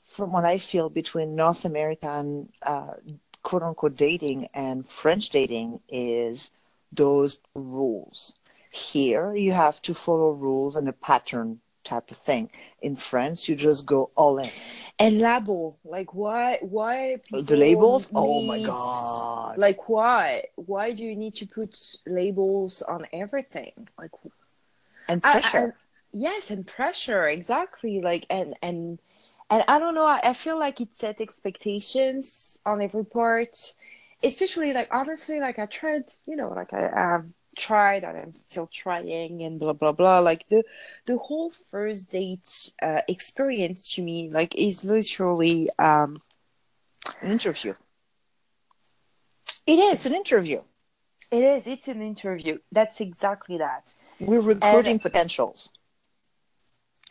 from 0.04 0.34
what 0.34 0.44
I 0.44 0.58
feel, 0.58 0.90
between 0.90 1.36
North 1.36 1.64
America 1.64 2.08
and 2.08 2.50
uh, 2.62 2.96
quote 3.42 3.64
unquote 3.64 3.96
dating 3.96 4.50
and 4.54 4.88
French 4.88 5.30
dating 5.30 5.80
is 5.90 6.52
those 6.92 7.40
rules 7.56 8.36
here, 8.74 9.36
you 9.36 9.52
have 9.52 9.82
to 9.84 9.94
follow 9.94 10.32
rules 10.32 10.76
and 10.76 10.90
a 10.90 10.94
pattern 10.94 11.60
type 11.84 12.10
of 12.10 12.18
thing. 12.18 12.50
In 12.82 12.96
France, 12.96 13.48
you 13.48 13.56
just 13.56 13.86
go 13.86 14.10
all 14.16 14.40
in. 14.40 14.50
And 14.98 15.20
label, 15.20 15.78
like 15.84 16.14
why? 16.16 16.58
Why 16.62 17.18
the 17.32 17.56
labels? 17.56 18.10
Oh 18.16 18.42
my 18.42 18.64
god! 18.64 19.58
Like 19.60 19.88
why? 19.88 20.46
Why 20.56 20.92
do 20.92 21.04
you 21.04 21.16
need 21.16 21.36
to 21.36 21.46
put 21.46 21.80
labels 22.08 22.82
on 22.82 23.06
everything? 23.14 23.88
Like 23.98 24.12
and 25.08 25.22
I- 25.24 25.32
pressure. 25.34 25.76
I- 25.78 25.80
yes, 26.12 26.50
and 26.50 26.66
pressure 26.66 27.28
exactly. 27.28 28.02
Like 28.02 28.26
and 28.32 28.56
and 28.64 28.98
and 29.52 29.64
I 29.68 29.78
don't 29.78 29.94
know. 29.94 30.06
I, 30.06 30.20
I 30.24 30.34
feel 30.34 30.58
like 30.58 30.82
it 30.82 30.96
set 30.96 31.22
expectations 31.22 32.58
on 32.66 32.82
every 32.82 33.06
part, 33.06 33.76
especially 34.24 34.74
like 34.74 34.88
honestly, 34.92 35.40
like 35.40 35.60
I 35.60 35.68
tried, 35.68 36.06
you 36.26 36.36
know, 36.36 36.50
like 36.50 36.74
I 36.74 36.88
um 36.88 37.36
tried 37.56 38.04
and 38.04 38.18
I'm 38.18 38.34
still 38.34 38.68
trying 38.68 39.42
and 39.44 39.60
blah 39.60 39.74
blah 39.74 39.92
blah. 39.92 40.20
Like 40.20 40.48
the 40.48 40.64
the 41.06 41.18
whole 41.18 41.52
first 41.52 42.12
date 42.12 42.72
uh, 42.82 43.02
experience 43.08 43.94
to 43.96 44.02
me 44.02 44.30
like 44.32 44.56
is 44.56 44.84
literally 44.86 45.70
um 45.80 46.22
An 47.22 47.32
interview. 47.32 47.74
it 49.66 49.80
is 49.80 49.94
It's 49.96 50.06
an 50.06 50.14
interview. 50.14 50.62
it 51.32 51.44
is 51.44 51.68
it's 51.68 51.88
an 51.88 52.02
interview. 52.02 52.60
That's 52.72 53.00
exactly 53.02 53.58
that. 53.58 53.94
We're 54.20 54.42
recruiting 54.42 55.00
potentials. 55.00 55.70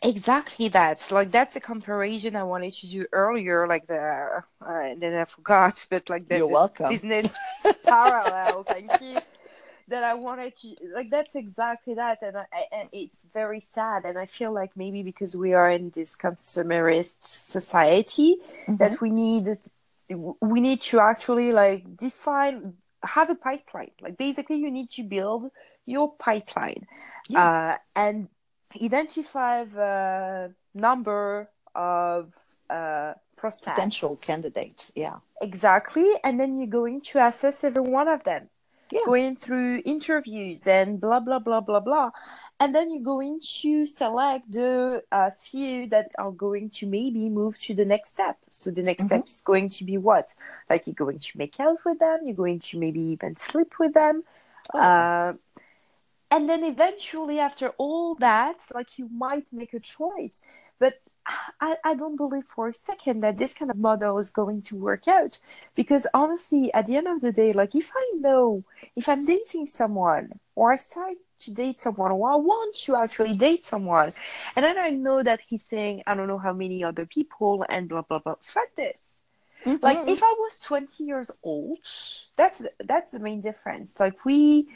Exactly 0.01 0.67
that. 0.69 1.07
Like 1.11 1.31
that's 1.31 1.55
a 1.55 1.61
comparison 1.61 2.35
I 2.35 2.43
wanted 2.43 2.73
to 2.73 2.87
do 2.87 3.05
earlier, 3.13 3.67
like 3.67 3.87
the 3.87 3.97
uh, 3.97 4.41
and 4.65 5.01
then 5.01 5.13
I 5.15 5.25
forgot, 5.25 5.85
but 5.89 6.09
like 6.09 6.27
the, 6.27 6.37
You're 6.39 6.47
welcome. 6.47 6.89
business 6.89 7.31
parallel. 7.85 8.63
Thank 8.63 8.99
you. 9.01 9.17
That 9.89 10.03
I 10.03 10.13
wanted 10.13 10.55
to 10.61 10.75
like. 10.95 11.09
That's 11.09 11.35
exactly 11.35 11.93
that, 11.95 12.19
and 12.21 12.37
I, 12.37 12.45
and 12.71 12.89
it's 12.91 13.27
very 13.33 13.59
sad. 13.59 14.05
And 14.05 14.17
I 14.17 14.25
feel 14.25 14.51
like 14.53 14.71
maybe 14.77 15.03
because 15.03 15.35
we 15.35 15.53
are 15.53 15.69
in 15.69 15.91
this 15.91 16.15
consumerist 16.15 17.21
society, 17.21 18.37
Mhm. 18.67 18.77
that 18.77 19.01
we 19.01 19.09
need 19.09 19.57
we 20.41 20.61
need 20.61 20.81
to 20.81 20.99
actually 20.99 21.51
like 21.51 21.97
define 21.97 22.75
have 23.03 23.29
a 23.29 23.35
pipeline. 23.35 23.91
Like 24.01 24.17
basically, 24.17 24.57
you 24.57 24.71
need 24.71 24.89
to 24.91 25.03
build 25.03 25.51
your 25.85 26.13
pipeline 26.17 26.87
uh, 27.35 27.75
and 27.95 28.29
identify 28.81 29.65
the 29.65 30.53
number 30.73 31.49
of 31.75 32.33
uh, 32.69 33.13
prospects. 33.35 33.75
Potential 33.75 34.15
candidates. 34.15 34.91
Yeah. 34.95 35.17
Exactly. 35.41 36.09
And 36.23 36.39
then 36.39 36.57
you're 36.57 36.67
going 36.67 37.01
to 37.01 37.19
assess 37.27 37.63
every 37.63 37.81
one 37.81 38.07
of 38.07 38.23
them. 38.23 38.49
Yeah. 38.93 39.05
Going 39.05 39.35
through 39.35 39.81
interviews 39.85 40.67
and 40.67 41.01
blah, 41.01 41.19
blah, 41.19 41.39
blah, 41.39 41.61
blah, 41.61 41.79
blah. 41.79 42.09
And 42.59 42.75
then 42.75 42.85
you're 42.91 43.01
going 43.15 43.41
to 43.61 43.85
select 43.87 44.51
the 44.51 45.03
uh, 45.11 45.31
few 45.31 45.87
that 45.87 46.09
are 46.19 46.31
going 46.31 46.69
to 46.77 46.85
maybe 46.85 47.27
move 47.27 47.57
to 47.65 47.73
the 47.73 47.85
next 47.93 48.09
step. 48.09 48.37
So 48.51 48.65
the 48.69 48.83
next 48.83 49.03
Mhm. 49.03 49.07
step 49.07 49.25
is 49.25 49.41
going 49.41 49.69
to 49.77 49.83
be 49.91 49.97
what? 49.97 50.27
Like 50.69 50.85
you're 50.85 51.01
going 51.05 51.19
to 51.27 51.37
make 51.37 51.59
out 51.59 51.79
with 51.85 51.97
them, 52.05 52.17
you're 52.25 52.41
going 52.45 52.59
to 52.69 52.73
maybe 52.77 53.01
even 53.15 53.35
sleep 53.35 53.71
with 53.79 53.93
them. 54.01 54.15
Oh. 54.73 54.79
Uh, 54.79 55.33
and 56.33 56.49
then 56.49 56.63
eventually, 56.63 57.37
after 57.39 57.67
all 57.77 58.15
that, 58.15 58.59
like 58.77 58.97
you 58.99 59.07
might 59.25 59.47
make 59.51 59.73
a 59.73 59.79
choice. 59.79 60.41
But 60.79 60.93
I, 61.61 61.75
I 61.83 61.93
don't 61.95 62.15
believe 62.17 62.43
for 62.45 62.67
a 62.69 62.73
second 62.73 63.21
that 63.21 63.37
this 63.37 63.53
kind 63.53 63.71
of 63.71 63.77
model 63.77 64.17
is 64.17 64.29
going 64.29 64.61
to 64.63 64.75
work 64.75 65.07
out. 65.07 65.39
Because 65.75 66.05
honestly, 66.13 66.73
at 66.73 66.85
the 66.87 66.97
end 66.97 67.07
of 67.07 67.21
the 67.21 67.31
day, 67.31 67.53
like 67.53 67.75
if 67.75 67.91
I 67.95 68.11
know, 68.19 68.63
if 68.95 69.07
I'm 69.07 69.25
dating 69.25 69.65
someone 69.67 70.39
or 70.55 70.73
I 70.73 70.75
start 70.75 71.13
to 71.39 71.51
date 71.51 71.79
someone 71.79 72.11
or 72.11 72.31
I 72.31 72.35
want 72.35 72.75
to 72.85 72.95
actually 72.95 73.35
date 73.37 73.63
someone, 73.65 74.11
and 74.55 74.63
then 74.65 74.77
I 74.77 74.89
know 74.89 75.23
that 75.23 75.39
he's 75.47 75.63
saying, 75.63 76.03
I 76.05 76.13
don't 76.15 76.27
know 76.27 76.37
how 76.37 76.53
many 76.53 76.83
other 76.83 77.05
people 77.05 77.65
and 77.69 77.87
blah, 77.89 78.01
blah, 78.01 78.19
blah, 78.19 78.35
fuck 78.41 78.75
this. 78.75 79.21
Like 79.65 79.99
Mhm. 79.99 80.09
if 80.09 80.21
I 80.21 80.33
was 80.39 80.59
20 80.59 81.05
years 81.05 81.31
old, 81.41 81.79
that's 82.35 82.63
that's 82.83 83.11
the 83.11 83.19
main 83.19 83.39
difference. 83.39 83.93
Like 83.97 84.25
we 84.25 84.67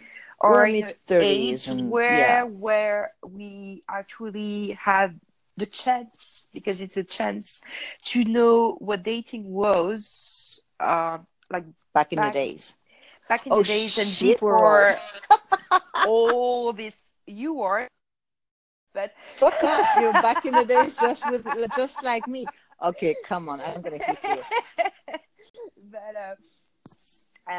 We're 0.41 0.67
in 0.67 0.83
an 0.85 0.93
age 1.09 1.67
and- 1.67 1.89
where 1.91 2.17
yeah. 2.17 2.43
where 2.43 3.11
we 3.21 3.83
actually 3.89 4.77
have 4.79 5.13
the 5.57 5.65
chance 5.65 6.47
because 6.53 6.79
it's 6.81 6.95
a 6.97 7.03
chance 7.03 7.61
to 8.05 8.23
know 8.23 8.73
what 8.79 9.03
dating 9.03 9.49
was 9.51 10.61
uh, 10.79 11.17
like 11.49 11.65
back 11.93 12.13
in 12.13 12.17
back- 12.17 12.33
the 12.33 12.39
days. 12.39 12.75
back 13.27 13.45
in 13.47 13.53
Oh, 13.53 13.61
the 13.63 13.67
days 13.67 13.97
and 13.97 14.17
before 14.19 14.95
all 16.05 16.71
this 16.73 16.95
you 17.25 17.61
are 17.61 17.87
but 18.93 19.11
Fuck 19.35 19.63
off! 19.63 19.89
You're 19.99 20.13
back 20.13 20.45
in 20.45 20.55
the 20.55 20.65
days 20.65 20.97
just 20.97 21.27
with 21.29 21.45
just 21.75 22.01
like 22.03 22.25
me. 22.27 22.47
Okay, 22.81 23.15
come 23.23 23.47
on. 23.49 23.61
I'm 23.61 23.81
gonna 23.81 23.99
hit 23.99 24.23
you. 24.27 24.41
uh, 27.47 27.53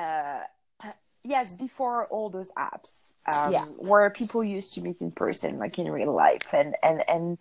uh, 0.85 0.93
yes, 1.23 1.55
before 1.55 2.07
all 2.07 2.29
those 2.31 2.51
apps, 2.59 3.15
um, 3.29 3.53
Yeah. 3.53 3.65
where 3.79 4.11
people 4.11 4.43
used 4.43 4.75
to 4.75 4.81
meet 4.81 5.01
in 5.01 5.13
person, 5.13 5.59
like 5.59 5.79
in 5.79 5.91
real 5.93 6.13
life, 6.13 6.53
and 6.53 6.75
and 6.83 7.05
and 7.09 7.39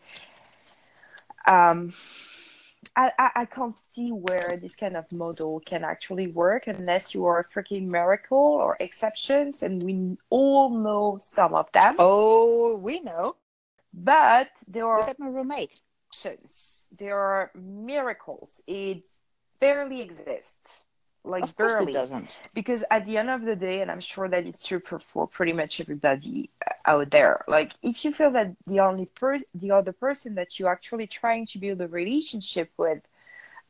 um, 1.48 1.93
I, 2.95 3.12
I 3.18 3.30
I 3.36 3.45
can't 3.45 3.78
see 3.78 4.10
where 4.12 4.58
this 4.58 4.76
kind 4.76 4.95
of 4.95 5.12
model 5.12 5.60
can 5.66 5.84
actually 5.84 6.28
work 6.28 6.68
unless 6.68 7.14
you 7.14 7.26
are 7.26 7.39
a 7.39 7.45
freaking 7.45 7.88
miracle 7.88 8.38
or 8.38 8.78
exceptions, 8.80 9.64
and 9.64 9.82
we 9.84 10.18
all 10.30 10.70
know 10.70 11.18
some 11.20 11.54
of 11.54 11.72
them. 11.72 11.95
Oh, 12.00 12.76
we 12.76 13.00
know. 13.02 13.36
But 13.93 14.50
there 14.68 14.86
are 14.86 15.00
Look 15.00 15.10
at 15.10 15.20
my 15.20 15.28
roommate. 15.28 15.80
exceptions. 16.12 16.88
There 16.98 17.18
are 17.18 17.52
miracles. 17.56 18.62
It 18.68 19.04
barely 19.60 20.02
exists. 20.02 20.86
Like 21.28 21.45
Of 21.45 21.55
course 21.55 21.80
barely 21.82 21.91
it 21.91 21.91
doesn't. 21.91 22.41
because 22.53 22.84
at 22.91 23.05
the 23.05 23.17
end 23.17 23.30
of 23.30 23.41
the 23.43 23.55
day 23.55 23.82
and 23.82 23.91
i'm 23.91 23.99
sure 23.99 24.28
that 24.30 24.45
it's 24.47 24.65
true 24.65 24.82
for, 24.86 24.99
for 24.99 25.28
pretty 25.28 25.53
much 25.53 25.80
everybody 25.82 26.49
uh, 26.67 26.73
out 26.91 27.11
there 27.11 27.43
like 27.47 27.73
if 27.84 28.03
you 28.05 28.13
feel 28.13 28.32
that 28.32 28.55
the 28.67 28.80
only 28.80 29.05
per 29.05 29.39
the 29.53 29.71
other 29.71 29.91
person 29.93 30.36
that 30.36 30.59
you're 30.59 30.71
actually 30.71 31.07
trying 31.07 31.45
to 31.47 31.59
build 31.59 31.82
a 31.82 31.88
relationship 31.88 32.71
with 32.78 33.01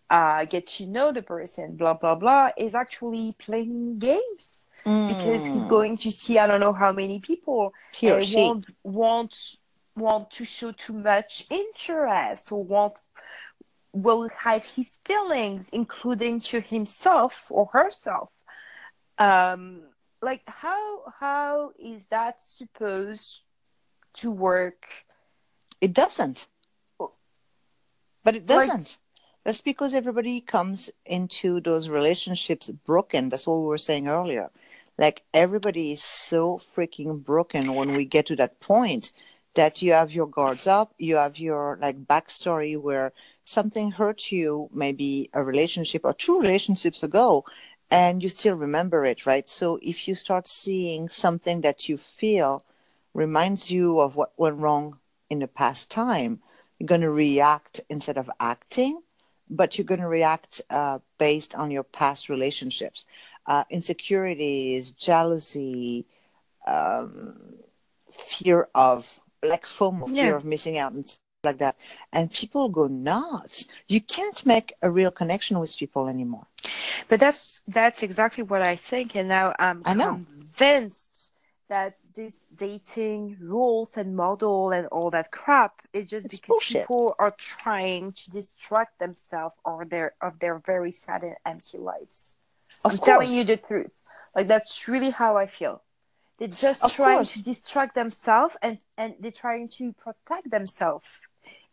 uh 0.10 0.46
get 0.46 0.68
to 0.68 0.86
know 0.86 1.12
the 1.12 1.22
person 1.22 1.76
blah 1.76 1.94
blah 1.94 2.16
blah 2.16 2.50
is 2.58 2.76
actually 2.76 3.36
playing 3.40 4.00
games 4.00 4.68
because 5.08 5.46
he's 5.48 5.66
Mm. 5.66 5.68
going 5.68 5.98
to 5.98 6.12
see 6.12 6.38
i 6.40 6.48
don't 6.48 6.60
know 6.62 6.74
how 6.74 6.92
many 6.92 7.20
people 7.20 7.74
he 7.92 8.12
or 8.12 8.22
she. 8.22 8.46
won't 8.46 8.68
want 8.84 9.36
want 9.96 10.30
to 10.32 10.46
show 10.46 10.72
too 10.72 10.94
much 10.94 11.46
interest 11.50 12.52
or 12.52 12.64
want 12.64 12.94
will 13.94 14.30
hide 14.30 14.66
his 14.66 15.00
feelings 15.06 15.70
including 15.72 16.40
to 16.40 16.60
himself 16.60 17.48
or 17.50 17.68
herself 17.74 18.30
um 19.18 19.82
like 20.22 20.42
how 20.48 21.04
how 21.20 21.72
is 21.80 22.06
that 22.10 22.44
supposed 22.44 23.42
to 24.14 24.32
work 24.32 24.86
It 25.82 25.94
doesn't. 25.94 26.48
But 28.24 28.36
it 28.36 28.46
doesn't. 28.46 28.98
That's 29.44 29.62
because 29.62 29.94
everybody 29.94 30.42
comes 30.42 30.90
into 31.06 31.62
those 31.62 31.88
relationships 31.88 32.70
broken. 32.70 33.30
That's 33.30 33.48
what 33.48 33.60
we 33.60 33.68
were 33.68 33.78
saying 33.78 34.10
earlier. 34.10 34.50
Like 34.98 35.24
everybody 35.34 35.94
is 35.94 36.04
so 36.04 36.58
freaking 36.58 37.24
broken 37.24 37.74
when 37.76 37.96
we 37.96 38.04
get 38.06 38.26
to 38.28 38.36
that 38.38 38.60
point 38.60 39.12
that 39.54 39.82
you 39.82 39.94
have 39.94 40.12
your 40.12 40.28
guards 40.28 40.68
up, 40.68 40.94
you 40.98 41.16
have 41.16 41.40
your 41.40 41.78
like 41.82 42.06
backstory 42.06 42.78
where 42.80 43.14
something 43.48 43.92
hurt 43.92 44.32
you, 44.32 44.70
maybe 44.74 45.30
a 45.34 45.42
relationship 45.42 46.02
or 46.04 46.14
two 46.14 46.40
relationships 46.42 47.02
ago, 47.02 47.46
and 47.90 48.22
you 48.22 48.28
still 48.28 48.56
remember 48.56 49.06
it, 49.06 49.26
right? 49.26 49.48
So 49.48 49.80
if 49.82 50.08
you 50.08 50.16
start 50.16 50.50
seeing 50.50 51.08
something 51.08 51.62
that 51.62 51.88
you 51.88 51.98
feel 51.98 52.66
reminds 53.14 53.72
you 53.72 54.00
of 54.02 54.16
what 54.18 54.34
went 54.38 54.60
wrong 54.60 55.00
in 55.30 55.40
the 55.40 55.48
past 55.48 55.90
time, 55.90 56.42
you're 56.78 56.88
going 56.88 57.02
to 57.02 57.10
react 57.10 57.80
instead 57.90 58.18
of 58.18 58.30
acting, 58.40 59.02
but 59.50 59.78
you're 59.78 59.86
going 59.86 60.02
to 60.02 60.10
react 60.10 60.62
uh, 60.70 61.00
based 61.18 61.56
on 61.56 61.72
your 61.72 61.84
past 61.84 62.28
relationships. 62.28 63.06
Uh, 63.46 63.64
insecurities, 63.70 64.92
jealousy, 64.92 66.06
um, 66.68 67.56
fear 68.12 68.68
of, 68.76 69.10
like 69.42 69.66
FOMO, 69.66 70.10
Yeah. 70.12 70.24
fear 70.24 70.36
of 70.36 70.44
missing 70.44 70.78
out, 70.78 70.92
and 70.92 71.08
like 71.44 71.60
that. 71.60 71.78
And 72.12 72.32
people 72.32 72.70
go 72.70 72.88
nuts. 72.88 73.66
You 73.88 74.02
can't 74.02 74.44
make 74.46 74.74
a 74.82 74.90
real 74.92 75.12
connection 75.12 75.60
with 75.60 75.76
people 75.78 76.08
anymore. 76.08 76.48
but 77.10 77.20
that's 77.20 77.62
that's 77.68 78.02
exactly 78.04 78.44
what 78.52 78.62
i 78.62 78.76
think 78.76 79.16
and 79.16 79.28
now 79.36 79.54
i'm 79.60 79.80
convinced 79.84 81.32
that 81.70 81.92
this 82.16 82.36
dating 82.66 83.38
rules 83.54 83.96
and 84.02 84.16
model 84.16 84.72
and 84.72 84.86
all 84.88 85.10
that 85.12 85.28
crap 85.32 85.74
is 85.94 86.10
just 86.10 86.26
It's 86.26 86.36
because 86.36 86.48
bullshit. 86.50 86.82
people 86.84 87.16
are 87.24 87.34
trying 87.38 88.06
to 88.20 88.24
distract 88.40 88.94
themselves 89.00 89.56
or 89.64 89.86
their 89.94 90.08
of 90.28 90.34
their 90.42 90.56
very 90.74 90.92
sad 91.04 91.22
and 91.24 91.36
empty 91.46 91.78
lives 91.78 92.20
Of 92.84 92.92
I'm 92.92 92.98
course. 92.98 93.10
telling 93.12 93.32
you 93.38 93.44
the 93.44 93.58
truth. 93.70 93.94
Like 94.36 94.48
that's 94.54 94.88
really 94.94 95.12
how 95.22 95.32
I 95.44 95.46
feel. 95.60 95.76
They're 96.38 96.58
just 96.68 96.84
Of 96.84 96.92
trying 96.94 97.18
course. 97.28 97.34
to 97.34 97.44
distract 97.54 97.94
themselves 98.02 98.54
and, 98.66 98.76
and 99.02 99.10
they're 99.22 99.40
trying 99.46 99.68
to 99.80 99.84
protect 100.06 100.46
themselves 100.58 101.08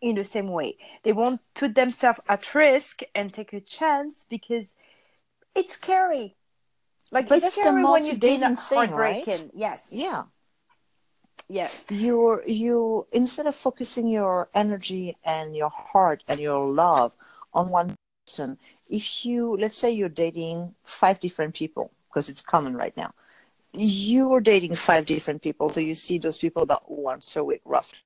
in 0.00 0.16
the 0.16 0.24
same 0.24 0.48
way. 0.48 0.76
They 1.02 1.12
won't 1.12 1.40
put 1.54 1.74
themselves 1.74 2.20
at 2.28 2.54
risk 2.54 3.02
and 3.14 3.32
take 3.32 3.52
a 3.52 3.60
chance 3.60 4.24
because 4.28 4.74
it's 5.54 5.74
scary. 5.74 6.36
Like 7.10 7.28
But 7.28 7.44
it's 7.44 7.56
scary 7.56 7.84
when 7.84 8.04
you've 8.04 8.20
been 8.20 8.40
multi-dating 8.40 8.56
thing, 8.56 8.90
right? 8.90 9.50
Yes. 9.54 9.88
Yeah. 9.90 10.24
Yeah. 11.48 11.68
you're 11.90 12.42
you 12.46 13.06
instead 13.12 13.46
of 13.46 13.54
focusing 13.54 14.08
your 14.08 14.48
energy 14.54 15.16
and 15.24 15.54
your 15.54 15.68
heart 15.68 16.24
and 16.26 16.40
your 16.40 16.66
love 16.66 17.12
on 17.52 17.68
one 17.70 17.94
person 18.26 18.58
if 18.88 19.26
you 19.26 19.56
let's 19.60 19.76
say 19.76 19.90
you're 19.90 20.08
dating 20.08 20.74
five 20.84 21.20
different 21.20 21.54
people 21.54 21.90
because 22.08 22.30
it's 22.30 22.40
common 22.40 22.74
right 22.74 22.96
now 22.96 23.12
you're 23.74 24.40
dating 24.40 24.74
five 24.74 25.04
different 25.04 25.42
people 25.42 25.70
so 25.70 25.80
you 25.80 25.94
see 25.94 26.16
those 26.16 26.38
people 26.38 26.62
about 26.62 26.90
once 26.90 27.36
a 27.36 27.44
week 27.44 27.60
roughly 27.66 27.98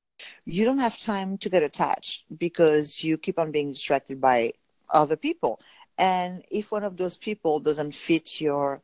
you 0.44 0.64
don't 0.64 0.78
have 0.78 0.98
time 0.98 1.38
to 1.38 1.48
get 1.48 1.62
attached 1.62 2.24
because 2.38 3.02
you 3.04 3.16
keep 3.18 3.38
on 3.38 3.50
being 3.50 3.72
distracted 3.72 4.20
by 4.20 4.52
other 4.90 5.16
people 5.16 5.60
and 5.98 6.44
if 6.50 6.70
one 6.70 6.84
of 6.84 6.96
those 6.96 7.16
people 7.18 7.60
doesn't 7.60 7.94
fit 7.94 8.40
your 8.40 8.80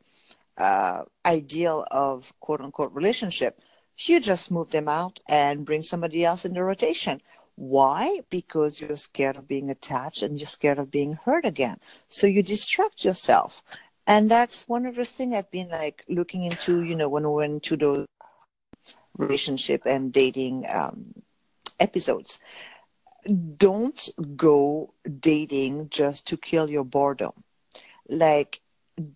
uh, 0.58 1.02
ideal 1.26 1.84
of 1.90 2.32
quote 2.40 2.60
unquote 2.60 2.92
relationship 2.94 3.60
you 3.98 4.20
just 4.20 4.50
move 4.50 4.70
them 4.70 4.88
out 4.88 5.20
and 5.28 5.66
bring 5.66 5.82
somebody 5.82 6.24
else 6.24 6.44
in 6.44 6.54
the 6.54 6.62
rotation. 6.62 7.20
Why? 7.56 8.20
Because 8.30 8.80
you're 8.80 8.96
scared 8.96 9.36
of 9.36 9.46
being 9.46 9.70
attached 9.70 10.22
and 10.22 10.38
you're 10.38 10.46
scared 10.46 10.78
of 10.78 10.90
being 10.90 11.14
hurt 11.24 11.44
again. 11.44 11.78
So 12.08 12.26
you 12.26 12.42
distract 12.42 13.04
yourself. 13.04 13.62
And 14.06 14.30
that's 14.30 14.68
one 14.68 14.84
of 14.86 14.96
the 14.96 15.04
things 15.04 15.34
I've 15.34 15.50
been 15.50 15.68
like 15.68 16.04
looking 16.08 16.42
into, 16.42 16.82
you 16.82 16.96
know, 16.96 17.08
when 17.08 17.22
we 17.22 17.34
went 17.34 17.62
to 17.64 17.76
those 17.76 18.06
relationship 19.16 19.82
and 19.86 20.12
dating 20.12 20.66
um, 20.68 21.14
episodes. 21.80 22.38
Don't 23.56 24.08
go 24.36 24.92
dating 25.20 25.88
just 25.90 26.26
to 26.28 26.36
kill 26.36 26.68
your 26.68 26.84
boredom. 26.84 27.32
Like 28.08 28.60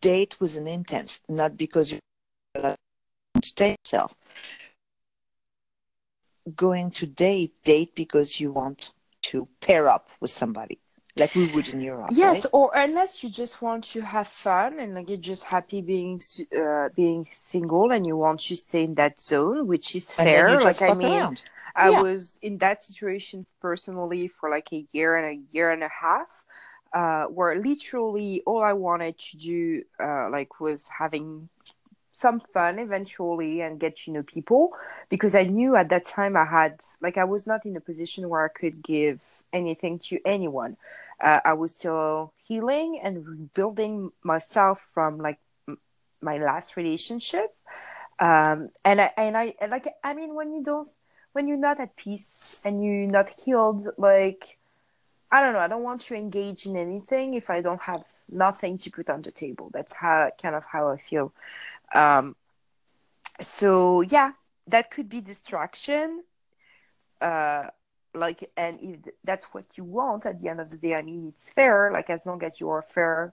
date 0.00 0.40
with 0.40 0.56
an 0.56 0.66
intent, 0.66 1.20
not 1.28 1.56
because 1.56 1.92
you 1.92 1.98
want 2.54 2.76
to 3.42 3.54
date 3.54 3.76
yourself 3.84 4.14
going 6.56 6.90
to 6.92 7.06
date, 7.06 7.54
date 7.64 7.94
because 7.94 8.40
you 8.40 8.52
want 8.52 8.90
to 9.22 9.48
pair 9.60 9.88
up 9.88 10.08
with 10.20 10.30
somebody, 10.30 10.78
like 11.16 11.34
we 11.34 11.46
would 11.48 11.68
in 11.68 11.80
Europe. 11.80 12.10
Yes, 12.12 12.44
right? 12.44 12.50
or 12.52 12.70
unless 12.74 13.22
you 13.22 13.30
just 13.30 13.60
want 13.60 13.84
to 13.84 14.00
have 14.00 14.28
fun 14.28 14.78
and 14.78 14.94
like 14.94 15.08
you're 15.08 15.18
just 15.18 15.44
happy 15.44 15.80
being 15.80 16.20
uh, 16.56 16.88
being 16.94 17.28
single 17.32 17.90
and 17.92 18.06
you 18.06 18.16
want 18.16 18.40
to 18.40 18.56
stay 18.56 18.84
in 18.84 18.94
that 18.94 19.20
zone, 19.20 19.66
which 19.66 19.94
is 19.94 20.10
fair. 20.10 20.60
Like 20.60 20.80
I 20.82 20.94
mean, 20.94 21.12
around. 21.12 21.42
I 21.78 21.90
Yeah. 21.90 22.02
was 22.02 22.38
in 22.42 22.58
that 22.58 22.82
situation 22.82 23.46
personally 23.60 24.28
for 24.28 24.50
like 24.50 24.72
a 24.72 24.86
year 24.92 25.16
and 25.16 25.26
a 25.38 25.42
year 25.56 25.70
and 25.70 25.82
a 25.84 25.88
half, 25.88 26.28
uh, 26.92 27.24
where 27.26 27.56
literally 27.60 28.42
all 28.46 28.62
I 28.62 28.72
wanted 28.74 29.18
to 29.18 29.36
do, 29.36 29.84
uh, 30.00 30.30
like, 30.30 30.60
was 30.60 30.88
having 30.98 31.48
some 32.12 32.40
fun 32.40 32.78
eventually 32.80 33.60
and 33.60 33.78
get 33.80 33.96
to 33.96 34.10
know 34.10 34.22
people 34.24 34.72
because 35.08 35.34
I 35.34 35.44
knew 35.44 35.76
at 35.76 35.88
that 35.90 36.04
time 36.06 36.36
I 36.36 36.46
had 36.46 36.80
like 37.00 37.16
I 37.16 37.24
was 37.24 37.46
not 37.46 37.64
in 37.64 37.76
a 37.76 37.80
position 37.80 38.28
where 38.28 38.44
I 38.44 38.48
could 38.48 38.82
give 38.82 39.20
anything 39.52 40.00
to 40.10 40.18
anyone. 40.26 40.76
Uh, 41.22 41.40
I 41.44 41.52
was 41.54 41.74
still 41.76 42.32
healing 42.44 43.00
and 43.02 43.26
rebuilding 43.26 44.12
myself 44.24 44.80
from 44.94 45.18
like 45.18 45.38
m- 45.68 45.78
my 46.20 46.38
last 46.38 46.76
relationship. 46.76 47.54
Um, 48.20 48.70
and 48.84 49.00
I 49.00 49.12
and 49.16 49.36
I 49.36 49.54
and, 49.60 49.70
like 49.70 49.86
I 50.02 50.14
mean 50.14 50.34
when 50.34 50.52
you 50.52 50.62
don't 50.62 50.90
when 51.38 51.46
you're 51.46 51.56
not 51.56 51.78
at 51.78 51.94
peace 51.94 52.60
and 52.64 52.84
you're 52.84 53.06
not 53.06 53.30
healed, 53.38 53.86
like 53.96 54.58
I 55.30 55.40
don't 55.40 55.52
know, 55.52 55.60
I 55.60 55.68
don't 55.68 55.84
want 55.84 56.00
to 56.00 56.16
engage 56.16 56.66
in 56.66 56.76
anything 56.76 57.34
if 57.34 57.48
I 57.48 57.60
don't 57.60 57.80
have 57.82 58.02
nothing 58.28 58.76
to 58.78 58.90
put 58.90 59.08
on 59.08 59.22
the 59.22 59.30
table. 59.30 59.70
That's 59.72 59.92
how 59.92 60.32
kind 60.42 60.56
of 60.56 60.64
how 60.64 60.88
I 60.88 60.96
feel. 60.96 61.32
Um, 61.94 62.34
so 63.40 64.00
yeah, 64.00 64.32
that 64.66 64.90
could 64.90 65.08
be 65.08 65.20
distraction. 65.20 66.24
Uh, 67.20 67.66
like, 68.14 68.50
and 68.56 68.80
if 68.82 68.96
that's 69.22 69.46
what 69.54 69.66
you 69.76 69.84
want 69.84 70.26
at 70.26 70.42
the 70.42 70.48
end 70.48 70.60
of 70.60 70.70
the 70.70 70.76
day, 70.76 70.96
I 70.96 71.02
mean, 71.02 71.28
it's 71.28 71.50
fair. 71.52 71.92
Like, 71.92 72.10
as 72.10 72.26
long 72.26 72.42
as 72.42 72.58
you 72.58 72.68
are 72.70 72.82
fair 72.82 73.32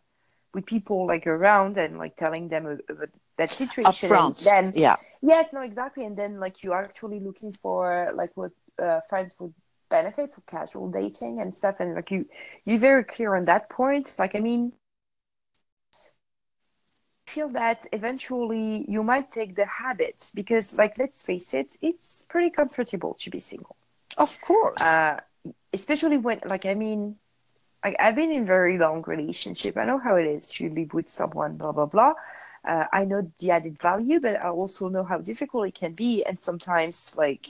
with 0.54 0.68
people 0.68 1.08
like 1.08 1.26
around 1.26 1.78
and 1.78 1.98
like 1.98 2.16
telling 2.18 2.50
them 2.50 2.68
about 2.88 3.10
that 3.38 3.52
situation, 3.52 4.10
Upfront. 4.10 4.44
then 4.44 4.74
yeah. 4.76 4.96
Yes, 5.22 5.50
no, 5.54 5.62
exactly. 5.62 6.06
And 6.06 6.16
then 6.16 6.40
like 6.40 6.64
you're 6.64 6.76
actually 6.76 7.20
looking 7.20 7.52
for 7.52 8.12
like 8.16 8.32
what 8.36 8.52
uh, 8.82 9.02
friends 9.10 9.34
with 9.40 9.52
benefits 9.90 10.38
or 10.38 10.42
casual 10.48 10.90
dating 10.90 11.42
and 11.42 11.56
stuff, 11.56 11.76
and 11.80 11.96
like 11.96 12.12
you 12.12 12.26
you're 12.66 12.80
very 12.80 13.04
clear 13.04 13.36
on 13.36 13.46
that 13.46 13.70
point. 13.70 14.14
Like 14.18 14.36
I 14.36 14.40
mean, 14.40 14.74
feel 17.28 17.50
that 17.50 17.86
eventually 17.92 18.86
you 18.88 19.04
might 19.04 19.30
take 19.32 19.56
the 19.56 19.66
habit 19.66 20.32
because, 20.34 20.78
like, 20.78 20.98
let's 20.98 21.24
face 21.24 21.54
it, 21.54 21.76
it's 21.82 22.26
pretty 22.30 22.50
comfortable 22.50 23.18
to 23.20 23.30
be 23.30 23.40
single. 23.40 23.76
Of 24.18 24.40
course. 24.42 24.82
Uh, 24.82 25.20
especially 25.74 26.18
when, 26.18 26.40
like, 26.46 26.66
I 26.66 26.76
mean, 26.76 27.18
like 27.84 27.96
I've 28.00 28.16
been 28.16 28.32
in 28.32 28.46
very 28.46 28.78
long 28.80 29.04
relationship. 29.06 29.78
I 29.78 29.86
know 29.86 30.00
how 30.00 30.16
it 30.16 30.26
is 30.26 30.48
to 30.56 30.70
live 30.70 30.94
with 30.94 31.08
someone. 31.08 31.56
Blah 31.58 31.72
blah 31.72 31.86
blah. 31.86 32.14
Uh, 32.68 32.86
I 32.94 33.06
know 33.06 33.32
the 33.40 33.52
added 33.52 33.80
value, 33.82 34.20
but 34.20 34.38
I 34.42 34.50
also 34.50 34.90
know 34.90 35.04
how 35.04 35.20
difficult 35.20 35.68
it 35.68 35.76
can 35.76 35.94
be, 35.94 36.24
and 36.24 36.42
sometimes 36.42 37.16
like, 37.18 37.50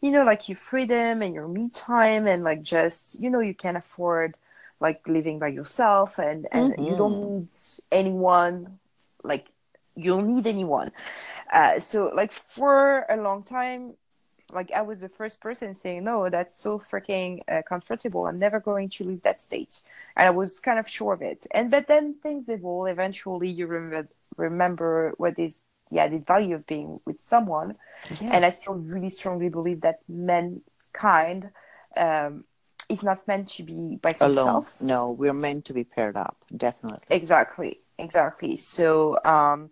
you 0.00 0.10
know, 0.10 0.24
like 0.24 0.48
your 0.48 0.56
freedom 0.58 1.22
and 1.22 1.34
your 1.34 1.48
me 1.48 1.68
time, 1.70 2.26
and 2.26 2.44
like 2.44 2.62
just 2.62 3.20
you 3.20 3.30
know 3.30 3.40
you 3.40 3.54
can't 3.54 3.76
afford 3.76 4.36
like 4.80 5.06
living 5.08 5.38
by 5.38 5.48
yourself, 5.48 6.18
and 6.18 6.46
and 6.52 6.74
Mm-hmm. 6.76 6.84
you 6.86 6.96
don't 6.96 7.22
need 7.24 7.48
anyone. 7.92 8.78
Like 9.24 9.46
you 9.96 10.12
don't 10.12 10.28
need 10.28 10.46
anyone. 10.46 10.92
Uh, 11.52 11.80
so 11.80 12.10
like 12.14 12.32
for 12.32 13.06
a 13.08 13.16
long 13.16 13.42
time, 13.42 13.94
like 14.52 14.70
I 14.72 14.82
was 14.82 15.00
the 15.00 15.08
first 15.08 15.40
person 15.40 15.74
saying, 15.74 16.04
no, 16.04 16.28
that's 16.28 16.56
so 16.60 16.78
freaking 16.78 17.42
uh, 17.50 17.62
comfortable. 17.68 18.26
I'm 18.26 18.38
never 18.38 18.60
going 18.60 18.88
to 18.90 19.04
leave 19.04 19.22
that 19.22 19.40
state. 19.40 19.82
And 20.16 20.26
I 20.26 20.30
was 20.30 20.58
kind 20.60 20.78
of 20.78 20.88
sure 20.88 21.14
of 21.14 21.22
it. 21.22 21.46
And 21.52 21.70
but 21.70 21.86
then 21.88 22.14
things 22.22 22.48
evolve. 22.48 22.88
Eventually, 22.88 23.48
you 23.48 23.66
remember 23.66 24.08
remember 24.36 25.14
what 25.16 25.38
is 25.38 25.60
the 25.90 26.00
added 26.00 26.26
value 26.26 26.54
of 26.54 26.66
being 26.66 27.00
with 27.04 27.20
someone. 27.20 27.76
And 28.20 28.44
I 28.44 28.50
still 28.50 28.74
really 28.74 29.10
strongly 29.10 29.48
believe 29.48 29.82
that 29.82 30.00
mankind 30.08 31.50
um, 31.96 32.44
is 32.88 33.02
not 33.02 33.26
meant 33.28 33.48
to 33.50 33.62
be 33.62 33.98
by 34.00 34.16
Alone. 34.20 34.36
himself. 34.36 34.72
No, 34.80 35.10
we're 35.10 35.34
meant 35.34 35.64
to 35.66 35.72
be 35.72 35.84
paired 35.84 36.16
up. 36.16 36.36
Definitely. 36.56 37.06
Exactly, 37.10 37.80
exactly. 37.98 38.56
So, 38.56 39.18
um, 39.24 39.70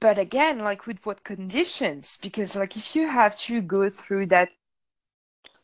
but 0.00 0.18
again, 0.18 0.60
like 0.60 0.86
with 0.86 1.04
what 1.04 1.24
conditions? 1.24 2.18
Because 2.22 2.54
like 2.56 2.76
if 2.76 2.94
you 2.96 3.08
have 3.08 3.36
to 3.40 3.60
go 3.60 3.90
through 3.90 4.26
that 4.26 4.50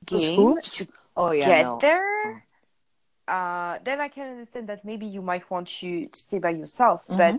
game 0.07 0.37
hoops? 0.37 0.79
to 0.79 0.89
Oh 1.17 1.33
yeah. 1.33 1.47
get 1.47 1.63
no. 1.65 1.79
there, 1.81 2.42
uh, 3.33 3.79
then 3.87 3.99
I 4.07 4.09
can 4.09 4.27
understand 4.35 4.69
that 4.69 4.85
maybe 4.85 5.07
you 5.07 5.23
might 5.23 5.51
want 5.51 5.69
to 5.81 5.91
stay 6.15 6.39
by 6.47 6.51
yourself. 6.51 7.01
Mhm. 7.09 7.17
But 7.23 7.39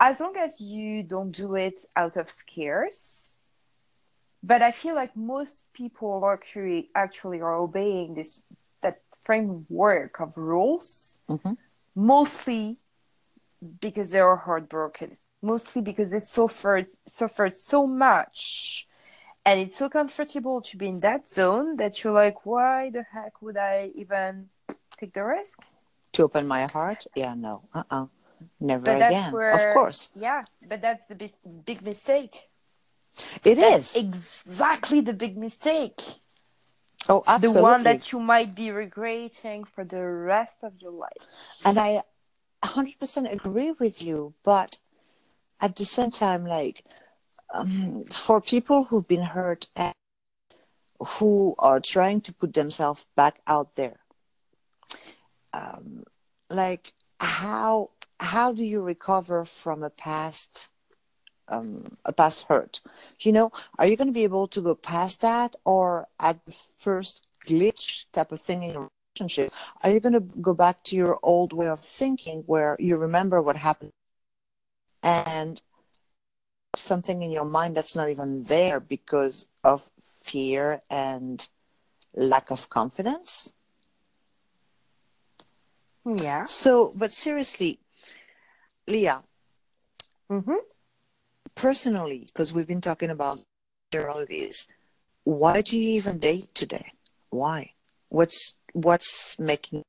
as 0.00 0.20
long 0.22 0.36
as 0.36 0.60
you 0.60 1.02
don't 1.14 1.32
do 1.44 1.54
it 1.54 1.78
out 1.94 2.16
of 2.16 2.26
scares, 2.42 3.36
but 4.42 4.60
I 4.62 4.72
feel 4.72 4.94
like 5.02 5.14
most 5.16 5.56
people 5.72 6.12
are 6.24 6.34
actually 6.34 6.90
actually 6.94 7.40
are 7.40 7.56
obeying 7.68 8.14
this 8.14 8.42
that 8.84 8.96
framework 9.26 10.20
of 10.24 10.30
rules 10.36 11.20
Mhm. 11.28 11.56
mostly 11.94 12.78
because 13.80 14.08
they 14.12 14.20
are 14.20 14.36
heartbroken, 14.48 15.18
mostly 15.42 15.82
because 15.82 16.10
they 16.10 16.20
suffered 16.20 16.88
suffered 17.06 17.54
so 17.54 17.86
much, 17.86 18.38
and 19.44 19.60
it's 19.60 19.76
so 19.82 19.88
comfortable 19.88 20.60
to 20.68 20.76
be 20.76 20.88
in 20.88 21.00
that 21.00 21.28
zone 21.28 21.76
that 21.76 21.92
you're 22.02 22.18
like, 22.24 22.38
why 22.46 22.90
the 22.90 23.04
heck 23.14 23.34
would 23.42 23.56
I 23.56 23.90
even 24.02 24.48
take 24.98 25.14
the 25.14 25.24
risk? 25.24 25.62
To 26.12 26.24
open 26.24 26.46
my 26.46 26.66
heart? 26.72 27.06
Yeah. 27.14 27.34
No. 27.34 27.62
Uh. 27.72 27.84
uh 27.90 28.06
Never 28.60 28.84
But 28.84 28.96
again. 28.96 29.32
where- 29.32 29.50
Of 29.50 29.74
course. 29.74 30.10
Yeah, 30.14 30.44
but 30.66 30.80
that's 30.80 31.06
the 31.06 31.14
big, 31.16 31.32
big 31.64 31.82
mistake. 31.82 32.48
It 33.44 33.56
That's 33.56 33.96
is. 33.96 33.96
exactly 33.96 35.00
the 35.00 35.12
big 35.12 35.36
mistake. 35.36 36.00
Oh, 37.08 37.24
absolutely 37.26 37.58
The 37.58 37.62
one 37.62 37.82
that 37.84 38.12
you 38.12 38.20
might 38.20 38.54
be 38.54 38.70
regretting 38.70 39.64
for 39.64 39.82
the 39.84 40.06
rest 40.06 40.62
of 40.62 40.74
your 40.80 40.92
life. 40.92 41.22
And 41.64 41.78
I 41.78 42.02
100% 42.62 43.32
agree 43.32 43.72
with 43.72 44.02
you. 44.02 44.34
But 44.44 44.78
at 45.60 45.74
the 45.74 45.84
same 45.84 46.10
time, 46.12 46.46
like, 46.46 46.84
um, 47.52 48.04
for 48.04 48.40
people 48.40 48.84
who've 48.84 49.08
been 49.08 49.22
hurt 49.22 49.66
and 49.74 49.94
who 51.00 51.54
are 51.58 51.80
trying 51.80 52.20
to 52.22 52.32
put 52.32 52.54
themselves 52.54 53.06
back 53.16 53.40
out 53.46 53.74
there, 53.74 53.98
um, 55.52 56.04
like, 56.50 56.92
how 57.20 57.90
how 58.20 58.52
do 58.52 58.64
you 58.64 58.82
recover 58.82 59.44
from 59.44 59.82
a 59.82 59.90
past 59.90 60.68
um, 61.48 61.96
a 62.04 62.12
past 62.12 62.46
hurt? 62.48 62.80
You 63.20 63.32
know, 63.32 63.52
are 63.78 63.86
you 63.86 63.96
going 63.96 64.08
to 64.08 64.12
be 64.12 64.24
able 64.24 64.48
to 64.48 64.60
go 64.60 64.74
past 64.74 65.20
that, 65.22 65.56
or 65.64 66.08
at 66.20 66.44
the 66.46 66.54
first 66.78 67.26
glitch 67.46 68.04
type 68.12 68.32
of 68.32 68.40
thing 68.40 68.62
in 68.62 68.72
your 68.72 68.90
relationship, 69.16 69.52
are 69.82 69.90
you 69.90 70.00
going 70.00 70.12
to 70.12 70.20
go 70.20 70.54
back 70.54 70.82
to 70.84 70.96
your 70.96 71.18
old 71.22 71.52
way 71.52 71.68
of 71.68 71.80
thinking 71.80 72.42
where 72.46 72.76
you 72.78 72.96
remember 72.96 73.40
what 73.40 73.56
happened 73.56 73.92
and 75.02 75.62
something 76.76 77.22
in 77.22 77.30
your 77.30 77.44
mind 77.44 77.76
that's 77.76 77.96
not 77.96 78.08
even 78.08 78.44
there 78.44 78.80
because 78.80 79.46
of 79.64 79.88
fear 80.22 80.82
and 80.90 81.48
lack 82.14 82.50
of 82.50 82.68
confidence? 82.68 83.52
Yeah. 86.16 86.46
So, 86.46 86.92
but 86.96 87.12
seriously, 87.12 87.78
Leah, 88.86 89.22
Mm-hmm. 90.30 90.58
personally, 91.54 92.24
because 92.26 92.52
we've 92.52 92.66
been 92.66 92.80
talking 92.80 93.10
about 93.10 93.40
generalities, 93.92 94.66
why 95.24 95.60
do 95.60 95.78
you 95.78 95.88
even 95.90 96.18
date 96.18 96.54
today? 96.54 96.92
Why? 97.30 97.72
What's 98.08 98.56
what's 98.72 99.38
making? 99.38 99.82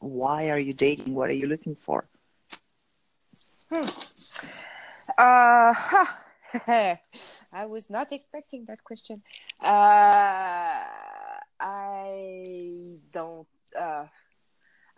Why 0.00 0.50
are 0.50 0.58
you 0.58 0.72
dating? 0.74 1.14
What 1.14 1.30
are 1.30 1.34
you 1.34 1.46
looking 1.46 1.74
for? 1.76 2.06
Uh, 5.18 5.72
ha. 5.72 6.18
I 7.52 7.64
was 7.66 7.88
not 7.90 8.12
expecting 8.12 8.64
that 8.66 8.84
question. 8.84 9.22
Uh, 9.60 10.84
I 11.60 12.96
don't. 13.12 13.46
Uh, 13.78 14.06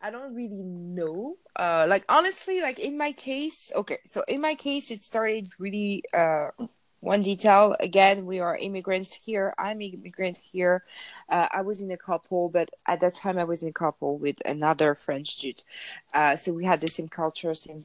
I 0.05 0.11
don't 0.11 0.35
really 0.35 0.63
know. 0.63 1.39
Uh, 1.57 1.87
like 1.89 2.05
honestly, 2.11 2.61
like 2.61 2.79
in 2.79 2.99
my 2.99 3.13
case, 3.13 3.73
okay. 3.75 3.99
So 4.05 4.23
in 4.29 4.43
my 4.43 4.55
case, 4.55 4.91
it 4.91 5.01
started 5.01 5.49
really. 5.59 6.05
Uh, 6.13 6.51
one 7.01 7.23
detail 7.23 7.77
again, 7.81 8.25
we 8.25 8.41
are 8.41 8.57
immigrants 8.57 9.13
here. 9.13 9.53
I'm 9.59 9.83
immigrant 9.83 10.39
here. 10.39 10.85
Uh, 11.29 11.49
I 11.53 11.61
was 11.61 11.83
in 11.83 11.91
a 11.91 11.99
couple, 11.99 12.49
but 12.49 12.71
at 12.87 13.01
that 13.01 13.15
time, 13.15 13.37
I 13.37 13.45
was 13.45 13.63
in 13.63 13.69
a 13.69 13.73
couple 13.73 14.17
with 14.17 14.41
another 14.47 14.95
French 14.95 15.37
dude. 15.37 15.63
Uh, 16.15 16.37
so 16.37 16.55
we 16.55 16.65
had 16.65 16.81
the 16.81 16.89
same 16.89 17.09
culture, 17.09 17.55
same 17.55 17.85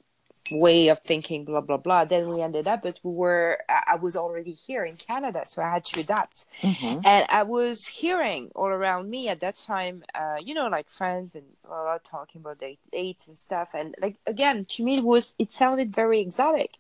way 0.52 0.88
of 0.90 1.00
thinking 1.00 1.46
blah 1.46 1.62
blah 1.62 1.78
blah. 1.78 2.06
Then 2.06 2.30
we 2.30 2.42
ended 2.42 2.68
up 2.68 2.84
but 2.84 3.00
we 3.04 3.12
were 3.12 3.60
i 3.70 3.96
was 3.96 4.16
already 4.16 4.52
here 4.52 4.86
in 4.86 4.96
canada 4.96 5.44
so 5.46 5.62
i 5.62 5.70
had 5.70 5.86
to 5.86 6.00
adapt. 6.00 6.46
Mm-hmm. 6.62 7.06
and 7.06 7.26
i 7.30 7.44
was 7.44 7.86
hearing 7.88 8.52
all 8.56 8.68
around 8.68 9.10
me 9.10 9.28
at 9.30 9.40
that 9.40 9.56
time 9.56 10.04
uh, 10.16 10.38
you 10.44 10.54
know 10.54 10.68
like 10.68 10.90
friends 10.90 11.36
and 11.36 11.46
blah, 11.70 11.84
blah, 11.84 11.98
talking 12.04 12.42
about 12.42 12.60
date, 12.60 12.80
dates 12.92 13.28
and 13.28 13.38
stuff. 13.38 13.70
And 13.74 13.96
like 14.02 14.18
again 14.26 14.66
to 14.72 14.84
me 14.84 14.98
it 14.98 15.04
was 15.04 15.36
it 15.38 15.54
sounded 15.54 15.96
very 15.96 16.20
exotic. 16.20 16.72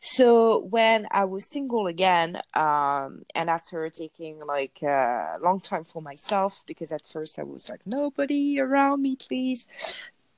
So 0.00 0.58
when 0.58 1.06
i 1.10 1.24
was 1.24 1.50
single 1.50 1.86
again 1.86 2.40
um, 2.54 3.22
and 3.34 3.50
after 3.50 3.88
taking 3.90 4.40
like 4.40 4.80
a 4.82 5.36
long 5.42 5.60
time 5.60 5.84
for 5.84 6.00
myself 6.00 6.62
because 6.66 6.90
at 6.92 7.06
first 7.06 7.38
i 7.38 7.42
was 7.42 7.68
like 7.68 7.86
nobody 7.86 8.58
around 8.58 9.02
me 9.02 9.16
please 9.16 9.68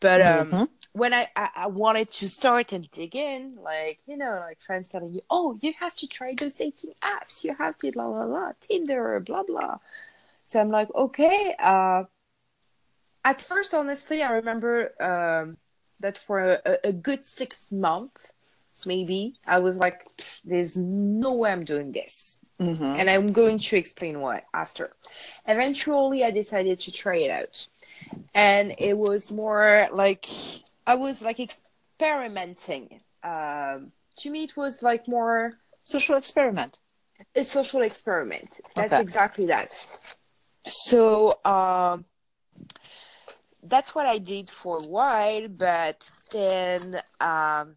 but 0.00 0.20
um 0.20 0.50
Mhm. 0.52 0.68
when 0.92 1.12
I, 1.14 1.28
I 1.36 1.48
I 1.56 1.66
wanted 1.66 2.10
to 2.12 2.28
start 2.28 2.72
and 2.72 2.90
dig 2.90 3.16
in, 3.16 3.56
like 3.62 4.00
you 4.06 4.16
know, 4.16 4.38
like 4.46 4.60
friends 4.60 4.90
telling 4.90 5.12
you, 5.12 5.22
oh, 5.30 5.58
you 5.62 5.72
have 5.80 5.94
to 5.96 6.06
try 6.06 6.34
those 6.34 6.54
dating 6.54 6.94
apps, 7.02 7.44
you 7.44 7.54
have 7.54 7.78
to 7.78 7.92
blah 7.92 8.08
blah 8.08 8.26
blah, 8.26 8.52
Tinder, 8.60 9.20
blah 9.20 9.42
blah. 9.42 9.78
So 10.44 10.60
I'm 10.60 10.70
like, 10.70 10.94
okay. 10.94 11.54
Uh, 11.58 12.04
at 13.24 13.40
first, 13.40 13.72
honestly, 13.74 14.22
I 14.22 14.32
remember 14.32 14.92
um, 15.02 15.56
that 16.00 16.18
for 16.18 16.38
a- 16.64 16.78
a 16.84 16.92
good 16.92 17.24
six 17.24 17.72
months, 17.72 18.32
maybe 18.86 19.34
I 19.46 19.60
was 19.60 19.76
like, 19.76 20.06
there's 20.44 20.76
no 20.76 21.32
way 21.34 21.52
I'm 21.52 21.64
doing 21.64 21.92
this 21.92 22.38
Mm-hmm. 22.60 22.84
and 22.84 23.10
I'm 23.10 23.32
going 23.32 23.58
to 23.58 23.76
explain 23.76 24.20
why 24.20 24.42
after. 24.54 24.92
Eventually, 25.46 26.22
I 26.24 26.30
decided 26.30 26.78
to 26.80 26.92
try 26.92 27.16
it 27.16 27.30
out, 27.30 27.66
and 28.34 28.74
it 28.78 28.96
was 28.96 29.30
more 29.32 29.88
like 29.92 30.26
I 30.86 30.94
was 30.94 31.20
like 31.22 31.40
experimenting. 31.40 33.00
Um, 33.24 33.92
to 34.18 34.30
me, 34.30 34.44
it 34.44 34.56
was 34.56 34.82
like 34.82 35.08
more 35.08 35.58
Social 35.82 36.16
experiment. 36.16 36.78
a 37.34 37.42
social 37.42 37.82
experiment. 37.82 38.48
That's 38.74 38.92
Okay. 38.92 39.02
exactly 39.02 39.46
that. 39.46 39.86
So 40.68 41.38
um, 41.44 42.04
that's 43.62 43.94
what 43.94 44.06
I 44.06 44.18
did 44.18 44.48
for 44.48 44.78
a 44.78 44.82
while, 44.88 45.48
but 45.48 46.10
then 46.30 47.00
um, 47.20 47.76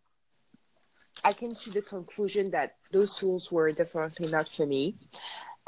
I 1.23 1.33
came 1.33 1.53
to 1.55 1.69
the 1.71 1.81
conclusion 1.81 2.51
that 2.51 2.75
those 2.91 3.15
tools 3.17 3.51
were 3.51 3.71
definitely 3.71 4.29
not 4.31 4.47
for 4.49 4.65
me. 4.65 4.95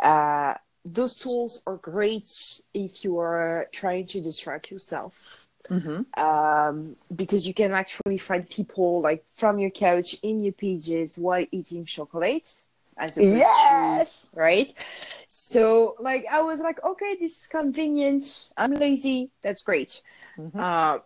Uh, 0.01 0.53
those 0.85 1.13
tools 1.13 1.61
are 1.67 1.77
great 1.77 2.29
if 2.73 3.03
you 3.03 3.19
are 3.19 3.67
trying 3.71 4.07
to 4.07 4.21
distract 4.21 4.71
yourself. 4.71 5.45
Mm-hmm. 5.69 6.19
um, 6.19 6.95
because 7.15 7.45
you 7.45 7.53
can 7.53 7.73
actually 7.73 8.17
find 8.17 8.49
people 8.49 9.01
like 9.01 9.23
from 9.35 9.59
your 9.59 9.69
couch 9.69 10.15
in 10.23 10.41
your 10.41 10.53
pages 10.53 11.19
while 11.19 11.45
eating 11.51 11.85
chocolate 11.85 12.63
as 12.97 13.17
opposed 13.17 13.35
Yes. 13.35 14.25
to 14.31 14.39
right 14.39 14.73
so 15.27 15.95
like 15.99 16.25
i 16.31 16.41
was 16.41 16.59
like 16.59 16.83
okay 16.83 17.15
this 17.19 17.41
is 17.41 17.45
convenient 17.47 18.49
i'm 18.57 18.73
lazy 18.73 19.29
that's 19.43 19.61
great 19.61 20.01
Mhm. 20.39 20.59
uh, 20.59 20.99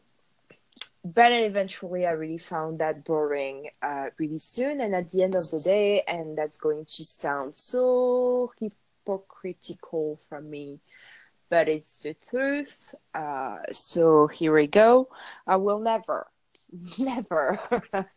but 1.04 1.32
eventually 1.32 2.06
i 2.06 2.12
really 2.12 2.38
found 2.38 2.80
that 2.80 3.04
boring 3.04 3.70
uh, 3.82 4.06
really 4.18 4.40
soon 4.40 4.80
and 4.82 4.96
at 4.96 5.12
the 5.12 5.22
end 5.22 5.36
of 5.36 5.50
the 5.52 5.60
day 5.60 6.02
and 6.08 6.38
that's 6.38 6.58
going 6.58 6.86
to 6.86 7.04
sound 7.04 7.56
so 7.56 8.52
hypocritical 8.60 10.20
from 10.30 10.50
me 10.50 10.80
but 11.50 11.68
it's 11.70 11.96
the 12.02 12.16
truth. 12.16 12.96
Uh, 13.14 13.58
so 13.72 14.26
here 14.26 14.52
we 14.56 14.66
go. 14.66 15.08
I 15.46 15.58
will 15.58 15.78
never, 15.78 16.26
never 16.98 17.60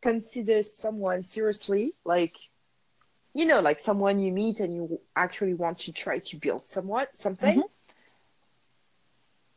consider 0.00 0.62
someone 0.62 1.22
seriously, 1.22 1.92
like, 2.06 2.38
you 3.34 3.44
know, 3.44 3.60
like 3.60 3.80
someone 3.80 4.18
you 4.18 4.32
meet 4.32 4.60
and 4.60 4.74
you 4.74 4.98
actually 5.14 5.52
want 5.52 5.78
to 5.80 5.92
try 5.92 6.20
to 6.20 6.36
build 6.38 6.64
somewhat 6.64 7.14
something. 7.14 7.58
Mhm. 7.58 7.68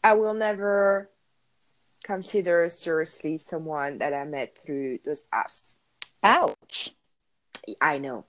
I 0.04 0.14
will 0.14 0.34
never 0.34 1.10
consider 2.04 2.70
seriously 2.70 3.38
someone 3.38 3.98
that 4.00 4.14
I 4.14 4.24
met 4.26 4.58
through 4.58 5.00
those 5.06 5.28
apps. 5.34 5.76
Ouch. 6.24 6.96
I 7.82 7.98
know. 8.00 8.26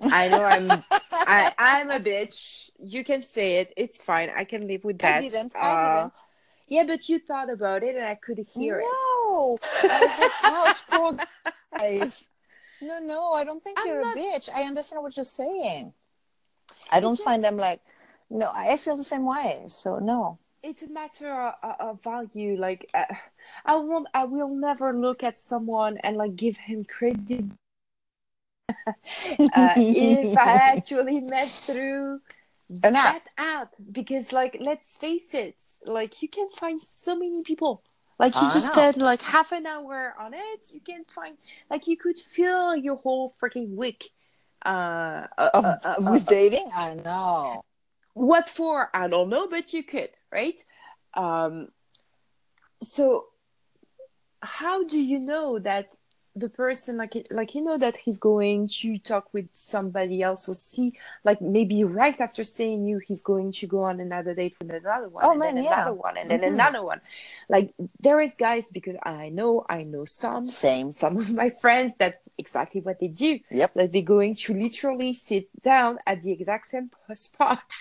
I 0.00 0.28
know 0.28 0.44
I'm 0.44 0.70
I, 1.10 1.52
I'm 1.58 1.90
a 1.90 1.98
bitch. 1.98 2.70
You 2.78 3.02
can 3.04 3.24
say 3.24 3.56
it. 3.56 3.72
It's 3.76 3.98
fine. 3.98 4.30
I 4.36 4.44
can 4.44 4.68
live 4.68 4.84
with 4.84 4.98
that. 5.00 5.16
I 5.16 5.20
didn't. 5.20 5.52
I 5.56 5.70
Uh, 5.70 6.02
didn't. 6.02 6.14
Yeah, 6.68 6.84
but 6.84 7.08
you 7.08 7.18
thought 7.18 7.50
about 7.50 7.82
it 7.82 7.96
and 7.96 8.04
I 8.04 8.14
could 8.14 8.38
hear 8.54 8.78
it. 8.80 8.86
no. 9.32 9.58
Like, 9.82 11.26
guys. 11.76 12.24
No, 12.80 12.98
no, 13.00 13.32
I 13.32 13.42
don't 13.42 13.62
think 13.64 13.78
I'm 13.80 13.86
you're 13.88 14.02
not- 14.02 14.16
a 14.16 14.20
bitch. 14.20 14.48
I 14.54 14.62
understand 14.62 15.02
what 15.02 15.16
you're 15.16 15.24
saying. 15.24 15.92
I 16.92 17.00
don't 17.00 17.16
just- 17.16 17.24
find 17.24 17.42
them 17.42 17.56
like, 17.56 17.80
no, 18.30 18.50
I 18.54 18.76
feel 18.76 18.96
the 18.96 19.02
same 19.04 19.24
way. 19.24 19.64
So, 19.68 19.98
no. 19.98 20.38
It's 20.62 20.82
a 20.82 20.88
matter 20.88 21.32
of, 21.32 21.54
of 21.80 22.02
value. 22.02 22.56
Like, 22.58 22.90
uh, 22.94 23.04
I 23.64 23.76
won't. 23.76 24.08
I 24.14 24.24
will 24.24 24.48
never 24.54 24.92
look 24.92 25.22
at 25.22 25.38
someone 25.38 25.98
and 25.98 26.16
like 26.16 26.36
give 26.36 26.56
him 26.56 26.84
credit 26.84 27.44
uh, 29.54 29.78
if 29.92 30.36
I 30.36 30.52
actually 30.74 31.20
met 31.20 31.48
through 31.48 32.20
An 32.84 32.96
app. 32.96 33.14
that 33.14 33.22
app 33.38 33.74
because 33.92 34.32
like 34.32 34.56
let's 34.60 34.96
face 34.96 35.34
it 35.34 35.56
like 35.86 36.22
you 36.22 36.28
can 36.28 36.48
find 36.50 36.80
so 36.82 37.16
many 37.16 37.42
people 37.42 37.82
like 38.18 38.40
you 38.40 38.48
I 38.48 38.52
just 38.52 38.66
know. 38.66 38.72
spend 38.72 38.96
like 38.98 39.22
half 39.22 39.52
an 39.52 39.66
hour 39.66 40.14
on 40.20 40.34
it 40.34 40.70
you 40.72 40.80
can 40.80 41.04
find 41.14 41.36
like 41.70 41.86
you 41.86 41.96
could 41.96 42.18
fill 42.18 42.76
your 42.76 42.96
whole 42.96 43.34
freaking 43.40 43.74
week 43.76 44.10
uh, 44.64 45.26
uh, 45.38 45.50
Of, 45.54 45.64
uh, 45.64 45.76
uh, 45.84 45.96
uh, 46.06 46.12
with 46.12 46.26
dating? 46.26 46.70
I 46.74 46.94
know. 46.94 47.62
what 48.14 48.48
for 48.48 48.90
i 48.94 49.08
don't 49.08 49.28
know 49.28 49.46
but 49.46 49.72
you 49.72 49.82
could 49.82 50.10
right? 50.32 50.60
Um 51.14 51.68
so 52.82 53.26
how 54.40 54.84
do 54.84 55.04
you 55.04 55.18
know 55.18 55.58
that 55.58 55.94
the 56.36 56.48
person 56.48 56.96
like 56.96 57.26
like 57.30 57.54
you 57.54 57.62
know 57.62 57.76
that 57.78 57.96
he's 57.96 58.18
going 58.18 58.68
to 58.68 58.98
talk 58.98 59.32
with 59.32 59.48
somebody 59.54 60.22
else 60.22 60.48
or 60.48 60.54
see 60.54 60.92
like 61.24 61.40
maybe 61.40 61.82
right 61.84 62.20
after 62.20 62.44
seeing 62.44 62.84
you 62.84 62.98
he's 62.98 63.22
going 63.22 63.50
to 63.50 63.66
go 63.66 63.82
on 63.82 63.98
another 63.98 64.34
date 64.34 64.54
with 64.60 64.70
another 64.70 65.08
one 65.08 65.24
Oh, 65.24 65.30
and 65.32 65.40
man, 65.40 65.54
then 65.56 65.64
yeah. 65.64 65.72
another 65.74 65.94
one 65.94 66.16
and 66.16 66.30
then 66.30 66.40
Mhm. 66.40 66.52
another 66.54 66.82
one 66.84 67.00
like 67.48 67.72
there 68.00 68.20
is 68.20 68.34
guys 68.34 68.68
because 68.70 68.96
i 69.02 69.30
know 69.30 69.64
i 69.68 69.82
know 69.82 70.04
some 70.04 70.46
Same. 70.48 70.92
some 70.92 71.16
of 71.16 71.34
my 71.34 71.50
friends 71.50 71.96
that 71.96 72.20
exactly 72.36 72.80
what 72.82 73.00
they 73.00 73.08
do 73.08 73.40
Yep. 73.50 73.72
like 73.74 73.92
they're 73.92 74.02
going 74.02 74.36
to 74.36 74.54
literally 74.54 75.14
sit 75.14 75.48
down 75.62 75.98
at 76.06 76.22
the 76.22 76.30
exact 76.32 76.66
same 76.68 76.90
spot 77.14 77.72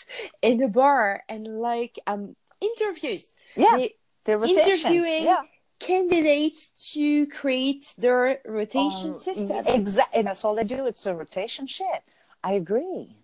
in 0.42 0.64
a 0.64 0.68
bar 0.68 1.24
and 1.30 1.46
like 1.48 2.00
um 2.08 2.36
interviews 2.60 3.36
Yeah. 3.56 3.76
they 3.78 3.96
The 4.24 4.38
rotation. 4.40 4.62
interviewing 4.72 5.24
Yeah. 5.26 5.44
Candidates 5.80 6.92
to 6.94 7.28
create 7.28 7.86
their 7.98 8.40
rotation 8.46 9.12
Um, 9.12 9.18
system 9.18 9.64
Exactly. 9.68 10.20
And 10.20 10.28
that's 10.28 10.44
all 10.46 10.56
they 10.56 10.64
do. 10.64 10.86
It's 10.86 11.06
a 11.06 11.16
rotation 11.16 11.68
shit. 11.68 12.04
I 12.44 12.54
agree. 12.54 13.16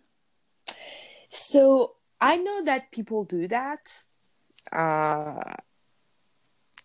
so 1.30 1.96
i 2.22 2.38
know 2.38 2.64
that 2.64 2.92
people 2.92 3.24
do 3.24 3.48
that 3.48 4.04
uh 4.72 5.54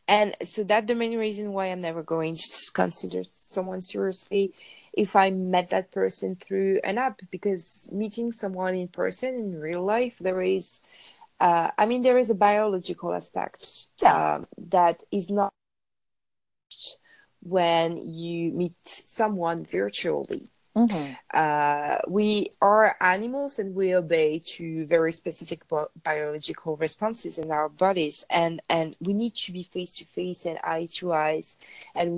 and 0.06 0.34
so 0.42 0.62
that's 0.64 0.86
the 0.86 0.94
main 0.94 1.18
reason 1.18 1.52
why 1.52 1.66
i'm 1.66 1.80
never 1.80 2.02
going 2.02 2.34
to 2.36 2.70
consider 2.72 3.22
someone 3.24 3.80
seriously 3.82 4.52
if 4.92 5.14
i 5.16 5.30
met 5.30 5.68
that 5.70 5.90
person 5.90 6.34
through 6.36 6.80
an 6.84 6.96
app 6.98 7.20
because 7.30 7.90
meeting 7.92 8.32
someone 8.32 8.74
in 8.74 8.88
person 8.88 9.34
in 9.34 9.60
real 9.60 9.84
life 9.84 10.16
there 10.20 10.40
is 10.40 10.80
uh, 11.40 11.70
i 11.78 11.84
mean 11.86 12.02
there 12.02 12.18
is 12.18 12.30
a 12.30 12.34
biological 12.34 13.12
aspect 13.12 13.86
Yeah. 14.00 14.36
um, 14.36 14.46
that 14.76 15.02
is 15.10 15.30
not 15.30 15.52
when 17.48 17.88
you 18.06 18.50
meet 18.52 18.74
someone 18.84 19.64
virtually 19.64 20.44
Mhm. 20.76 21.16
uh, 21.34 21.98
we 22.06 22.48
are 22.60 22.96
animals 23.00 23.58
and 23.58 23.74
we 23.74 23.86
obey 24.02 24.38
to 24.56 24.64
very 24.86 25.12
specific 25.12 25.60
bi- 25.70 25.90
biological 26.04 26.76
responses 26.76 27.34
in 27.42 27.50
our 27.50 27.68
bodies 27.68 28.16
and 28.30 28.54
and 28.68 28.88
we 29.06 29.12
need 29.22 29.34
to 29.44 29.50
be 29.58 29.62
face 29.64 29.92
to 29.98 30.04
face 30.18 30.40
and 30.46 30.58
eye 30.62 30.86
to 30.98 31.04
eyes 31.12 31.56
and 31.98 32.08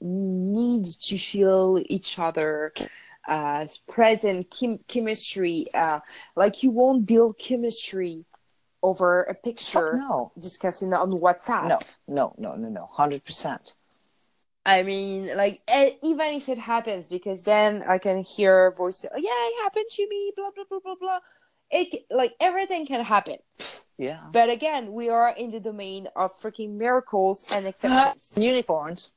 we 0.00 0.18
need 0.60 0.84
to 1.08 1.16
feel 1.30 1.66
each 1.96 2.18
other 2.18 2.72
uh, 3.34 3.66
present 3.96 4.50
chem- 4.50 4.82
chemistry 4.92 5.66
uh, 5.72 6.00
like 6.36 6.62
you 6.62 6.70
won't 6.70 7.06
build 7.06 7.32
chemistry 7.38 8.14
over 8.82 9.22
a 9.22 9.34
picture 9.34 9.90
no. 9.96 10.30
discussing 10.38 10.92
on 10.92 11.10
whatsapp 11.24 11.68
No, 11.74 11.78
no, 12.18 12.34
no, 12.44 12.50
no, 12.62 12.68
no. 12.68 12.84
100%. 12.98 13.74
I 14.66 14.82
mean, 14.82 15.36
like, 15.36 15.60
even 16.02 16.32
if 16.32 16.48
it 16.48 16.58
happens, 16.58 17.08
because 17.08 17.42
then 17.42 17.82
I 17.86 17.98
can 17.98 18.22
hear 18.22 18.70
voices, 18.72 19.10
oh, 19.14 19.18
yeah, 19.18 19.30
it 19.30 19.62
happened 19.62 19.86
to 19.90 20.08
me, 20.08 20.32
blah, 20.36 20.50
blah, 20.54 20.64
blah, 20.68 20.78
blah, 20.82 20.94
blah. 20.98 21.18
It, 21.70 22.06
like, 22.10 22.34
everything 22.40 22.86
can 22.86 23.04
happen. 23.04 23.36
Yeah. 23.98 24.20
But 24.32 24.48
again, 24.48 24.92
we 24.92 25.10
are 25.10 25.28
in 25.36 25.50
the 25.50 25.60
domain 25.60 26.08
of 26.16 26.38
freaking 26.40 26.76
miracles 26.78 27.44
and 27.52 27.66
exceptions. 27.72 28.38
Unicorns. 28.38 29.12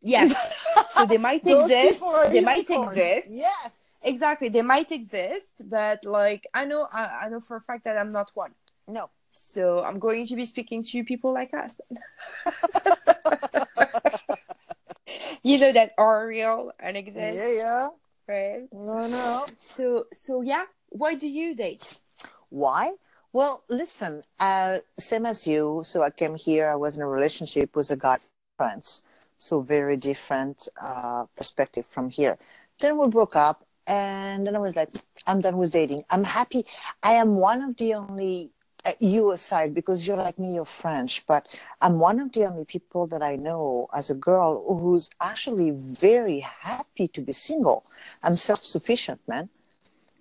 yes. 0.00 0.56
So 0.90 1.06
they 1.06 1.18
might 1.18 1.46
exist. 1.46 2.02
They 2.30 2.40
might 2.40 2.68
exist. 2.68 3.28
Yes. 3.30 3.78
Exactly. 4.02 4.48
They 4.48 4.62
might 4.62 4.90
exist, 4.92 5.62
but, 5.64 6.04
like, 6.04 6.46
I 6.54 6.64
know, 6.64 6.88
I, 6.92 7.24
I 7.24 7.28
know 7.28 7.40
for 7.40 7.56
a 7.56 7.60
fact 7.60 7.84
that 7.84 7.96
I'm 7.96 8.08
not 8.08 8.30
one. 8.34 8.52
No. 8.86 9.10
So 9.32 9.82
I'm 9.82 9.98
going 9.98 10.26
to 10.26 10.36
be 10.36 10.46
speaking 10.46 10.82
to 10.84 11.04
people 11.04 11.32
like 11.32 11.52
us. 11.54 11.80
you 15.42 15.58
know 15.58 15.72
that 15.72 15.92
are 15.98 16.26
real 16.26 16.72
and 16.78 16.96
exist, 16.96 17.36
Yeah, 17.38 17.48
yeah. 17.48 17.88
right? 18.28 18.68
No, 18.72 19.08
no. 19.08 19.46
So 19.60 20.06
so 20.12 20.42
yeah, 20.42 20.64
why 20.88 21.14
do 21.14 21.28
you 21.28 21.54
date? 21.54 21.90
Why? 22.50 22.94
Well, 23.32 23.62
listen, 23.68 24.24
uh, 24.40 24.78
same 24.98 25.24
as 25.24 25.46
you. 25.46 25.82
So 25.84 26.02
I 26.02 26.10
came 26.10 26.34
here, 26.34 26.68
I 26.68 26.74
was 26.74 26.96
in 26.96 27.02
a 27.02 27.06
relationship 27.06 27.76
with 27.76 27.90
a 27.90 27.96
guy 27.96 28.18
friends. 28.58 29.02
So 29.38 29.60
very 29.60 29.96
different 29.96 30.68
uh, 30.82 31.24
perspective 31.36 31.86
from 31.86 32.10
here. 32.10 32.36
Then 32.80 32.98
we 32.98 33.08
broke 33.08 33.36
up 33.36 33.64
and 33.86 34.46
then 34.46 34.54
I 34.54 34.58
was 34.58 34.76
like, 34.76 34.90
I'm 35.26 35.40
done 35.40 35.56
with 35.56 35.70
dating. 35.70 36.04
I'm 36.10 36.24
happy. 36.24 36.66
I 37.02 37.12
am 37.14 37.36
one 37.36 37.62
of 37.62 37.76
the 37.76 37.94
only, 37.94 38.50
Uh, 38.84 38.92
you 38.98 39.30
aside, 39.32 39.74
because 39.74 40.06
you're 40.06 40.16
like 40.16 40.38
me, 40.38 40.54
you're 40.54 40.64
French, 40.64 41.26
but 41.26 41.46
I'm 41.82 41.98
one 41.98 42.18
of 42.18 42.32
the 42.32 42.44
only 42.46 42.64
people 42.64 43.06
that 43.08 43.22
I 43.22 43.36
know 43.36 43.88
as 43.92 44.08
a 44.08 44.14
girl 44.14 44.64
who's 44.66 45.10
actually 45.20 45.70
very 45.70 46.40
happy 46.40 47.06
to 47.08 47.20
be 47.20 47.34
single. 47.34 47.84
I'm 48.22 48.36
self-sufficient, 48.36 49.20
man. 49.28 49.50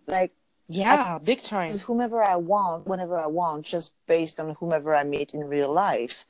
Like, 0.07 0.33
Yeah, 0.67 1.19
big 1.19 1.41
time. 1.41 1.77
whomever 1.79 2.21
I 2.21 2.35
want, 2.35 2.85
whenever 2.85 3.17
I 3.17 3.27
want, 3.27 3.65
just 3.65 3.93
based 4.07 4.39
on 4.41 4.55
whomever 4.59 4.93
I 4.93 5.03
meet 5.03 5.33
in 5.33 5.41
real 5.47 5.71
life. 5.71 6.25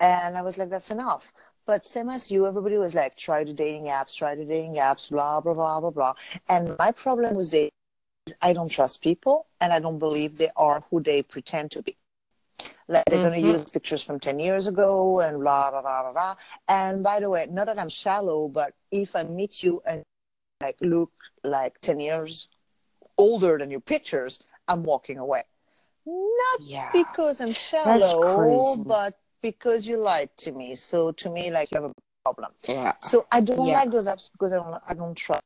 And 0.00 0.36
I 0.36 0.42
was 0.42 0.56
like, 0.58 0.70
that's 0.70 0.90
enough. 0.90 1.32
But 1.66 1.84
same 1.84 2.08
as 2.08 2.30
you, 2.30 2.46
everybody 2.46 2.78
was 2.78 2.94
like, 2.94 3.16
try 3.16 3.44
the 3.44 3.52
dating 3.52 3.86
apps, 3.86 4.16
try 4.16 4.34
the 4.34 4.44
dating 4.44 4.76
apps, 4.76 5.10
blah, 5.10 5.40
blah, 5.40 5.54
blah, 5.54 5.80
blah, 5.80 5.90
blah. 5.90 6.14
And 6.48 6.76
my 6.78 6.90
problem 6.92 7.34
was 7.34 7.48
dating 7.48 7.75
I 8.42 8.52
don't 8.52 8.68
trust 8.68 9.02
people 9.02 9.46
and 9.60 9.72
I 9.72 9.78
don't 9.80 9.98
believe 9.98 10.36
they 10.38 10.50
are 10.56 10.82
who 10.90 11.00
they 11.02 11.22
pretend 11.22 11.70
to 11.72 11.82
be. 11.82 11.96
Like 12.88 13.04
they're 13.06 13.18
going 13.18 13.32
Mhm. 13.32 13.42
to 13.42 13.52
use 13.52 13.64
pictures 13.70 14.02
from 14.02 14.20
10 14.20 14.38
years 14.38 14.66
ago 14.66 15.20
and 15.20 15.40
blah, 15.40 15.70
blah, 15.70 15.82
blah, 15.82 16.02
blah, 16.02 16.12
blah. 16.12 16.36
And 16.68 17.02
by 17.02 17.20
the 17.20 17.28
way, 17.30 17.46
not 17.50 17.66
that 17.66 17.78
I'm 17.78 17.88
shallow, 17.88 18.48
but 18.48 18.74
if 18.90 19.16
I 19.16 19.24
meet 19.24 19.62
you 19.62 19.82
and 19.86 20.02
like 20.60 20.76
look 20.80 21.12
like 21.44 21.80
10 21.80 22.00
years 22.00 22.48
older 23.18 23.58
than 23.58 23.70
your 23.70 23.80
pictures, 23.80 24.40
I'm 24.68 24.82
walking 24.82 25.18
away. 25.18 25.44
Not 26.06 26.60
Yeah. 26.60 26.90
because 26.92 27.40
I'm 27.40 27.52
shallow, 27.52 28.76
but 28.76 29.18
because 29.42 29.86
you 29.86 29.96
lied 29.96 30.30
to 30.38 30.52
me. 30.52 30.74
So 30.76 31.12
to 31.12 31.30
me, 31.30 31.50
like 31.50 31.70
you 31.72 31.80
have 31.82 31.90
a 31.90 31.94
problem. 32.24 32.52
Yeah. 32.68 32.94
So 33.00 33.26
I 33.30 33.40
don't 33.40 33.66
Yeah. 33.66 33.74
like 33.74 33.90
those 33.90 34.06
apps 34.06 34.30
because 34.32 34.52
I 34.52 34.56
don't 34.56 34.82
I 34.88 34.94
don't 34.94 35.14
trust. 35.14 35.42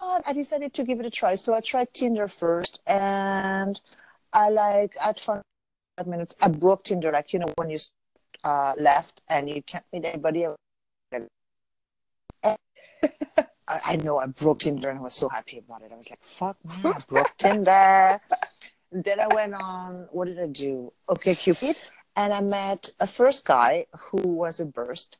I 0.00 0.32
decided 0.32 0.72
to 0.74 0.84
give 0.84 1.00
it 1.00 1.06
a 1.06 1.10
try. 1.10 1.34
So 1.34 1.54
I 1.54 1.60
tried 1.60 1.92
Tinder 1.94 2.28
first, 2.28 2.80
and 2.86 3.80
I 4.32 4.48
like 4.50 4.96
at 5.00 5.20
five 5.20 5.42
minutes 6.06 6.34
I 6.40 6.48
broke 6.48 6.84
Tinder. 6.84 7.12
Like 7.12 7.32
you 7.32 7.38
know 7.38 7.52
when 7.56 7.70
you 7.70 7.78
uh, 8.44 8.74
left 8.78 9.22
and 9.28 9.48
you 9.48 9.62
can't 9.62 9.84
meet 9.92 10.04
anybody. 10.04 10.46
I, 13.68 13.80
I 13.84 13.96
know 13.96 14.18
I 14.18 14.26
broke 14.26 14.60
Tinder 14.60 14.90
and 14.90 14.98
I 14.98 15.02
was 15.02 15.14
so 15.14 15.28
happy 15.28 15.58
about 15.58 15.82
it. 15.82 15.92
I 15.92 15.96
was 15.96 16.10
like, 16.10 16.22
"Fuck, 16.22 16.56
man, 16.64 16.94
I 16.94 17.00
broke 17.06 17.36
Tinder." 17.38 18.20
then 18.92 19.20
I 19.20 19.28
went 19.34 19.54
on. 19.54 20.08
What 20.10 20.26
did 20.26 20.38
I 20.38 20.46
do? 20.46 20.92
OkCupid, 21.08 21.76
and 22.16 22.32
I 22.32 22.40
met 22.40 22.90
a 23.00 23.06
first 23.06 23.44
guy 23.44 23.86
who 23.98 24.18
was 24.28 24.60
a 24.60 24.66
burst. 24.66 25.18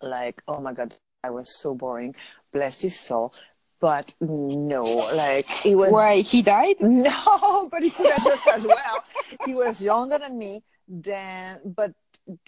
Like, 0.00 0.42
oh 0.48 0.60
my 0.60 0.72
god, 0.72 0.94
I 1.22 1.30
was 1.30 1.54
so 1.54 1.74
boring. 1.74 2.14
Bless 2.52 2.82
his 2.82 2.98
soul. 2.98 3.34
But 3.82 4.14
no, 4.20 4.84
like 5.12 5.48
he 5.48 5.74
was. 5.74 5.90
Why 5.90 6.22
he 6.22 6.40
died? 6.40 6.76
No, 6.80 7.68
but 7.68 7.82
he 7.82 7.90
could 7.90 8.06
have 8.12 8.22
just 8.22 8.46
as 8.46 8.64
well. 8.64 9.02
He 9.44 9.54
was 9.54 9.82
younger 9.82 10.18
than 10.18 10.38
me, 10.38 10.62
then, 10.86 11.58
but 11.64 11.92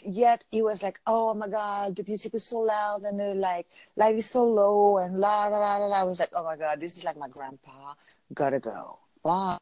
yet 0.04 0.46
he 0.52 0.62
was 0.62 0.80
like, 0.80 1.00
"Oh 1.08 1.34
my 1.34 1.48
God, 1.48 1.96
the 1.96 2.04
music 2.06 2.34
is 2.34 2.44
so 2.44 2.60
loud 2.60 3.02
and 3.02 3.18
like 3.40 3.66
light 3.96 4.14
is 4.14 4.30
so 4.30 4.44
low 4.44 4.98
and 4.98 5.18
la 5.18 5.46
la 5.50 5.58
la 5.58 5.76
la." 5.76 5.86
la." 5.86 6.00
I 6.00 6.04
was 6.04 6.20
like, 6.20 6.30
"Oh 6.32 6.44
my 6.44 6.56
God, 6.56 6.78
this 6.78 6.96
is 6.96 7.02
like 7.02 7.18
my 7.18 7.28
grandpa. 7.28 7.94
Gotta 8.32 8.60
go." 8.60 9.00
Bye. 9.24 9.58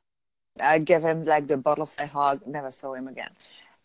I 0.61 0.79
gave 0.79 1.03
him 1.03 1.25
like 1.25 1.49
the 1.49 1.57
bottle 1.57 1.87
butterfly 1.87 2.13
hug. 2.13 2.47
Never 2.47 2.71
saw 2.71 2.93
him 2.93 3.09
again. 3.09 3.33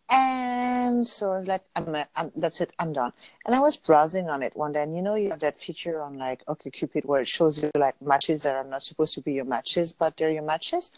And 0.10 1.05
so 1.08 1.34
I 1.34 1.39
was 1.39 1.47
like, 1.47 1.64
I'm, 1.76 1.95
I'm, 2.16 2.32
that's 2.36 2.62
it, 2.62 2.72
I'm 2.80 2.93
done. 2.93 3.12
And 3.45 3.53
I 3.53 3.60
was 3.60 3.76
browsing 3.76 4.30
on 4.30 4.41
it 4.41 4.55
one 4.55 4.72
day, 4.72 4.84
and 4.84 4.95
you 4.95 5.01
know, 5.01 5.16
you 5.16 5.30
have 5.32 5.41
that 5.41 5.60
feature 5.60 6.01
on 6.01 6.18
like 6.18 6.45
OkCupid 6.45 7.05
where 7.05 7.22
it 7.22 7.28
shows 7.28 7.62
you 7.62 7.72
like 7.76 8.01
matches 8.01 8.43
that 8.43 8.55
are 8.55 8.64
not 8.64 8.84
supposed 8.84 9.14
to 9.16 9.22
be 9.22 9.34
your 9.34 9.45
matches, 9.45 9.91
but 9.91 10.16
they're 10.16 10.32
your 10.32 10.43
matches. 10.43 10.91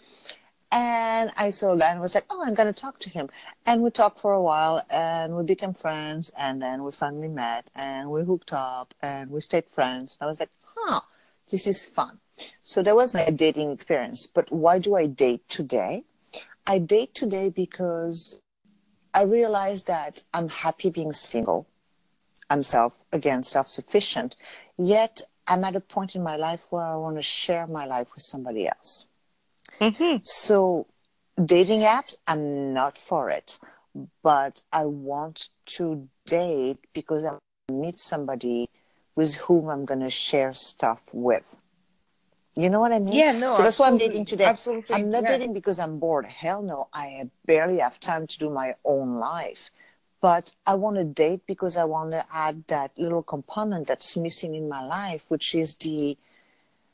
And 0.71 1.31
I 1.35 1.49
saw 1.49 1.73
a 1.73 1.77
guy 1.77 1.91
and 1.91 1.99
was 1.99 2.13
like, 2.13 2.25
oh, 2.29 2.43
I'm 2.45 2.53
going 2.53 2.71
to 2.71 2.79
talk 2.79 2.99
to 2.99 3.09
him. 3.09 3.29
And 3.65 3.81
we 3.81 3.89
talked 3.89 4.19
for 4.19 4.33
a 4.33 4.41
while 4.41 4.85
and 4.89 5.35
we 5.35 5.43
became 5.43 5.73
friends. 5.73 6.31
And 6.37 6.61
then 6.61 6.83
we 6.83 6.91
finally 6.91 7.27
met 7.27 7.71
and 7.73 8.11
we 8.11 8.23
hooked 8.23 8.53
up 8.53 8.93
and 9.01 9.31
we 9.31 9.39
stayed 9.39 9.67
friends. 9.71 10.17
And 10.19 10.27
I 10.27 10.29
was 10.29 10.39
like, 10.39 10.51
huh, 10.75 11.01
this 11.49 11.65
is 11.65 11.85
fun. 11.85 12.19
So 12.63 12.83
that 12.83 12.95
was 12.95 13.15
my 13.15 13.25
dating 13.31 13.71
experience. 13.71 14.27
But 14.27 14.51
why 14.51 14.77
do 14.77 14.95
I 14.95 15.07
date 15.07 15.47
today? 15.49 16.03
I 16.67 16.77
date 16.77 17.15
today 17.15 17.49
because 17.49 18.39
I 19.19 19.23
realized 19.23 19.87
that 19.87 20.23
I'm 20.33 20.47
happy 20.47 20.89
being 20.89 21.11
single. 21.11 21.67
I'm 22.49 22.63
self, 22.63 22.93
again, 23.11 23.43
self 23.43 23.67
sufficient. 23.67 24.37
Yet 24.77 25.21
I'm 25.45 25.65
at 25.65 25.75
a 25.75 25.81
point 25.81 26.15
in 26.15 26.23
my 26.23 26.37
life 26.37 26.61
where 26.69 26.85
I 26.85 26.95
want 26.95 27.17
to 27.17 27.21
share 27.21 27.67
my 27.67 27.83
life 27.83 28.07
with 28.13 28.23
somebody 28.23 28.65
else. 28.65 29.07
Mm-hmm. 29.81 30.19
So, 30.23 30.87
dating 31.43 31.81
apps, 31.81 32.15
I'm 32.27 32.73
not 32.73 32.97
for 32.97 33.29
it, 33.29 33.59
but 34.23 34.61
I 34.71 34.85
want 34.85 35.49
to 35.77 36.07
date 36.25 36.77
because 36.93 37.25
I 37.25 37.33
meet 37.69 37.99
somebody 37.99 38.69
with 39.17 39.35
whom 39.35 39.67
I'm 39.67 39.83
going 39.83 39.99
to 39.99 40.09
share 40.09 40.53
stuff 40.53 41.01
with. 41.11 41.57
You 42.55 42.69
know 42.69 42.79
what 42.79 42.91
I 42.91 42.99
mean? 42.99 43.13
Yeah, 43.13 43.31
no. 43.31 43.53
So 43.53 43.63
that's 43.63 43.79
why 43.79 43.87
I'm 43.87 43.97
dating 43.97 44.25
today. 44.25 44.45
Absolutely. 44.45 44.95
I'm 44.95 45.09
not 45.09 45.23
yeah. 45.23 45.37
dating 45.37 45.53
because 45.53 45.79
I'm 45.79 45.99
bored. 45.99 46.25
Hell 46.25 46.61
no. 46.61 46.87
I 46.93 47.29
barely 47.45 47.79
have 47.79 47.99
time 47.99 48.27
to 48.27 48.37
do 48.37 48.49
my 48.49 48.75
own 48.83 49.19
life. 49.19 49.71
But 50.21 50.51
I 50.65 50.75
want 50.75 50.97
to 50.97 51.05
date 51.05 51.41
because 51.47 51.77
I 51.77 51.85
want 51.85 52.11
to 52.11 52.25
add 52.33 52.65
that 52.67 52.91
little 52.97 53.23
component 53.23 53.87
that's 53.87 54.17
missing 54.17 54.53
in 54.55 54.67
my 54.67 54.85
life, 54.85 55.25
which 55.29 55.55
is 55.55 55.75
the 55.75 56.17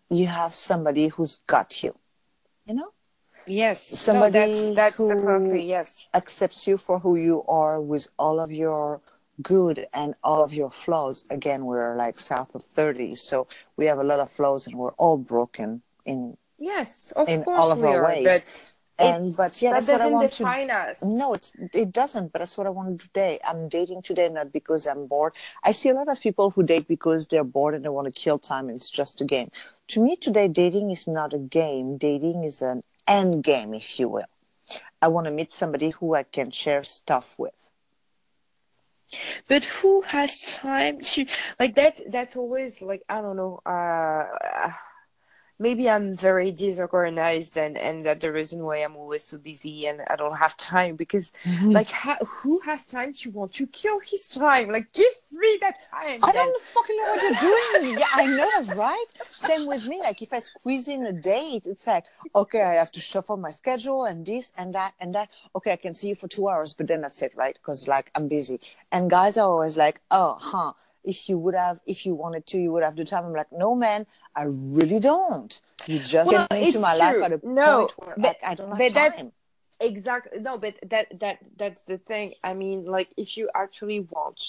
you 0.10 0.28
have 0.28 0.54
somebody 0.54 1.08
who's 1.08 1.38
got 1.48 1.82
you. 1.82 1.96
You 2.68 2.76
know? 2.76 2.92
Yes. 3.48 3.82
Somebody 4.00 4.40
no, 4.40 4.74
that's, 4.74 4.98
that's 4.98 4.98
who- 4.98 5.56
yes. 5.56 6.06
accepts 6.14 6.68
you 6.68 6.78
for 6.78 7.00
who 7.00 7.16
you 7.16 7.44
are 7.48 7.82
with 7.82 8.08
all 8.18 8.40
of 8.40 8.52
your 8.52 9.02
good 9.42 9.88
and 9.94 10.16
all 10.24 10.44
of 10.44 10.54
your 10.54 10.72
flaws. 10.72 11.26
Again, 11.30 11.66
we're 11.66 11.96
like 11.96 12.20
south 12.20 12.56
of 12.56 12.64
30, 12.64 13.16
so 13.16 13.48
we 13.78 13.86
have 13.88 13.98
a 14.00 14.04
lot 14.04 14.20
of 14.20 14.32
flaws 14.32 14.68
and 14.68 14.76
we're 14.78 14.94
all 14.94 15.18
broken 15.18 15.82
in 16.06 16.38
Yes, 16.58 17.12
of 17.16 17.28
in 17.28 17.44
course 17.44 17.60
all 17.60 17.72
of 17.74 17.80
we 17.80 17.88
our 17.90 18.04
are, 18.04 18.08
ways. 18.08 18.24
but 18.26 18.72
And- 18.98 19.36
but 19.36 19.62
yeah, 19.62 19.72
that 19.72 19.86
that's 19.86 19.88
what 19.90 19.96
I 19.96 19.98
doesn't 19.98 20.14
want 20.14 20.32
to- 20.32 20.38
define 20.38 20.72
us. 20.72 21.04
No, 21.04 21.34
it's 21.34 21.54
it 21.74 21.92
doesn't, 21.92 22.32
but 22.32 22.40
that's 22.40 22.58
what 22.58 22.66
I 22.66 22.70
want 22.70 22.88
to 22.88 22.94
do 22.96 23.08
today. 23.08 23.40
I'm 23.44 23.68
dating 23.68 24.04
today 24.04 24.30
not 24.30 24.54
because 24.54 24.88
I'm 24.88 25.06
bored. 25.08 25.34
I 25.64 25.74
see 25.74 25.90
a 25.90 25.94
lot 25.94 26.08
of 26.08 26.22
people 26.22 26.52
who 26.52 26.64
date 26.64 26.88
because 26.88 27.26
they're 27.28 27.44
bored 27.44 27.74
and 27.76 27.84
they 27.84 27.90
want 27.90 28.06
to 28.06 28.14
kill 28.14 28.40
time 28.40 28.70
and 28.70 28.78
it's 28.78 28.90
just 28.90 29.20
a 29.20 29.26
game. 29.26 29.50
To 29.90 30.00
me 30.02 30.16
today 30.16 30.48
dating 30.48 30.92
is 30.92 31.10
not 31.10 31.34
a 31.34 31.38
game. 31.40 31.98
Dating 31.98 32.46
is 32.46 32.62
an 32.62 32.84
end 33.06 33.44
game, 33.44 33.74
if 33.74 34.00
you 34.00 34.08
will. 34.08 34.30
I 35.02 35.10
want 35.10 35.28
to 35.28 35.34
meet 35.34 35.52
somebody 35.52 35.90
who 35.90 36.16
I 36.16 36.24
can 36.24 36.50
share 36.52 36.84
stuff 36.86 37.36
with. 37.38 37.70
But 39.48 39.64
who 39.66 40.02
has 40.02 40.58
time 40.58 41.00
to 41.02 41.26
like 41.60 41.76
that? 41.76 42.00
That's 42.12 42.36
always 42.36 42.82
like 42.82 43.04
I 43.10 43.22
don't 43.22 43.38
know. 43.38 43.60
Uh, 43.66 44.72
maybe 45.60 45.90
I'm 45.90 46.16
very 46.16 46.52
disorganized, 46.52 47.58
and 47.58 47.78
and 47.78 48.06
that 48.06 48.22
the 48.22 48.32
reason 48.32 48.64
why 48.64 48.78
I'm 48.78 48.96
always 48.96 49.24
so 49.24 49.38
busy 49.38 49.88
and 49.88 50.02
I 50.10 50.16
don't 50.16 50.36
have 50.36 50.58
time 50.58 50.96
because 50.96 51.32
mm-hmm. 51.44 51.72
like 51.72 51.90
ha- 51.90 52.18
who 52.26 52.60
has 52.62 52.86
time 52.86 53.14
to 53.14 53.32
want 53.32 53.54
to 53.54 53.68
kill 53.68 54.00
his 54.00 54.30
time? 54.30 54.70
Like 54.70 54.92
give 54.94 55.14
me 55.32 55.58
that 55.62 55.84
time. 55.90 56.20
I 56.24 56.32
then. 56.32 56.46
don't 56.46 56.62
fucking 56.62 56.98
know 56.98 57.04
what 57.04 57.22
you're 57.22 57.82
doing. 57.82 58.00
Yeah, 58.00 58.06
I 58.14 58.26
know 58.28 58.74
right. 58.76 59.06
Same 59.32 59.66
with 59.66 59.88
me. 59.88 60.00
Like 60.02 60.22
if 60.22 60.34
I 60.34 60.40
squeeze 60.40 60.88
in 60.88 61.06
a 61.06 61.14
date, 61.14 61.64
it's 61.66 61.88
like, 61.88 62.06
okay, 62.36 62.62
I 62.62 62.74
have 62.74 62.92
to 62.94 63.00
shuffle 63.00 63.38
my 63.38 63.52
schedule 63.52 64.06
and 64.06 64.26
this 64.26 64.52
and 64.58 64.74
that 64.76 64.94
and 65.00 65.14
that. 65.16 65.30
Okay, 65.56 65.72
I 65.72 65.78
can 65.78 65.94
see 65.94 66.10
you 66.10 66.16
for 66.16 66.28
two 66.28 66.50
hours, 66.50 66.74
but 66.74 66.88
then 66.88 67.02
that's 67.02 67.22
it, 67.22 67.34
right? 67.36 67.56
Because 67.56 67.88
like 67.88 68.12
I'm 68.16 68.28
busy. 68.28 68.60
And 68.92 69.10
guys 69.10 69.38
are 69.38 69.48
always 69.48 69.78
like, 69.78 70.02
oh, 70.12 70.38
huh. 70.40 70.74
If 71.06 71.30
you 71.30 71.38
would 71.38 71.56
have, 71.56 71.80
if 71.86 72.06
you 72.06 72.16
wanted 72.16 72.46
to, 72.48 72.58
you 72.58 72.72
would 72.74 72.84
have 72.84 72.96
the 72.96 73.06
time. 73.06 73.26
I'm 73.26 73.34
like, 73.34 73.52
no, 73.52 73.76
man, 73.76 74.06
I 74.36 74.46
really 74.48 75.00
don't. 75.00 75.62
You 75.88 76.00
just 76.00 76.32
Well, 76.32 76.48
came 76.50 76.64
into 76.68 76.80
my 76.80 76.96
life 76.96 77.14
true. 77.16 77.24
at 77.24 77.32
a 77.34 77.40
No, 77.44 77.88
point 77.88 78.08
where 78.08 78.16
but- 78.18 78.24
like, 78.24 78.40
I 78.44 78.56
don't 78.56 78.70
have 78.70 78.78
but 78.78 78.94
that's- 78.94 79.18
time. 79.22 79.32
exactly 79.82 80.40
no 80.40 80.58
but 80.58 80.74
that 80.88 81.06
that 81.20 81.38
that's 81.58 81.84
the 81.84 81.98
thing 81.98 82.34
i 82.46 82.54
mean 82.54 82.86
like 82.86 83.10
if 83.18 83.36
you 83.36 83.50
actually 83.54 84.00
want 84.00 84.42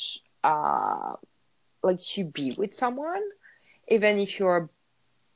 uh 0.44 1.14
like 1.82 2.00
to 2.00 2.22
be 2.24 2.52
with 2.52 2.72
someone 2.72 3.20
even 3.88 4.18
if 4.20 4.38
you're 4.38 4.70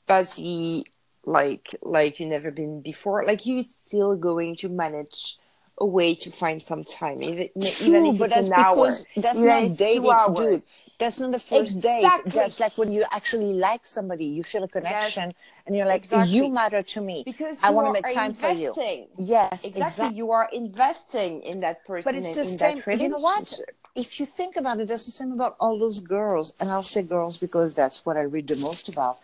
busy 0.07 0.85
like 1.25 1.75
like 1.83 2.21
you 2.21 2.27
never 2.27 2.53
been 2.53 2.81
before 2.81 3.25
like 3.27 3.45
you 3.47 3.65
still 3.65 4.15
going 4.15 4.55
to 4.55 4.69
manage 4.69 5.39
a 5.79 5.85
way 5.85 6.15
to 6.15 6.31
find 6.31 6.63
some 6.63 6.85
time 6.85 7.21
even, 7.23 7.49
even 7.57 8.03
True, 8.03 8.13
if 8.13 8.19
but 8.19 8.31
it's 8.31 8.35
that's 8.37 8.49
an 8.49 8.55
hour 8.55 8.91
that's 9.17 9.39
even 9.41 9.49
not 9.49 9.59
if 9.59 9.65
it's 9.65 9.77
two 9.77 9.85
dating, 9.85 10.35
dude. 10.35 10.63
That's 11.01 11.19
not 11.19 11.31
the 11.33 11.39
first 11.39 11.81
date. 11.81 12.07
That's 12.27 12.61
like 12.61 12.77
when 12.77 12.93
you 12.93 13.05
actually 13.11 13.55
like 13.55 13.85
somebody, 13.87 14.27
you 14.27 14.43
feel 14.43 14.65
a 14.65 14.69
connection, 14.69 15.33
and 15.65 15.75
you're 15.75 15.87
like, 15.87 16.05
Exactly. 16.05 16.37
you 16.37 16.51
matter 16.51 16.83
to 16.95 17.01
me. 17.01 17.23
because 17.25 17.59
I 17.65 17.71
want 17.71 17.87
to 17.89 17.93
make 17.99 18.15
time 18.15 18.35
for 18.35 18.51
you. 18.51 18.71
Yes, 19.17 19.65
exactly. 19.65 19.81
exactly. 19.81 20.17
you 20.19 20.31
are 20.31 20.49
investing 20.53 21.33
in 21.43 21.61
that 21.61 21.87
person 21.87 22.07
But 22.09 22.15
it's 22.19 22.37
in, 22.37 22.43
the 22.43 22.45
same. 22.45 22.83
that 22.87 23.01
You 23.01 23.09
know 23.09 23.19
what? 23.19 23.49
If 23.97 24.21
you 24.21 24.27
think 24.27 24.57
about 24.57 24.79
it, 24.81 24.91
it's 24.91 25.07
the 25.07 25.17
same 25.21 25.33
about 25.33 25.57
all 25.59 25.79
those 25.79 26.01
girls, 26.01 26.53
and 26.61 26.71
I'll 26.71 26.91
say 26.95 27.03
girls 27.03 27.39
because 27.39 27.75
that's 27.75 28.05
what 28.05 28.17
I 28.17 28.25
read 28.35 28.47
the 28.47 28.57
most 28.57 28.89
about. 28.89 29.19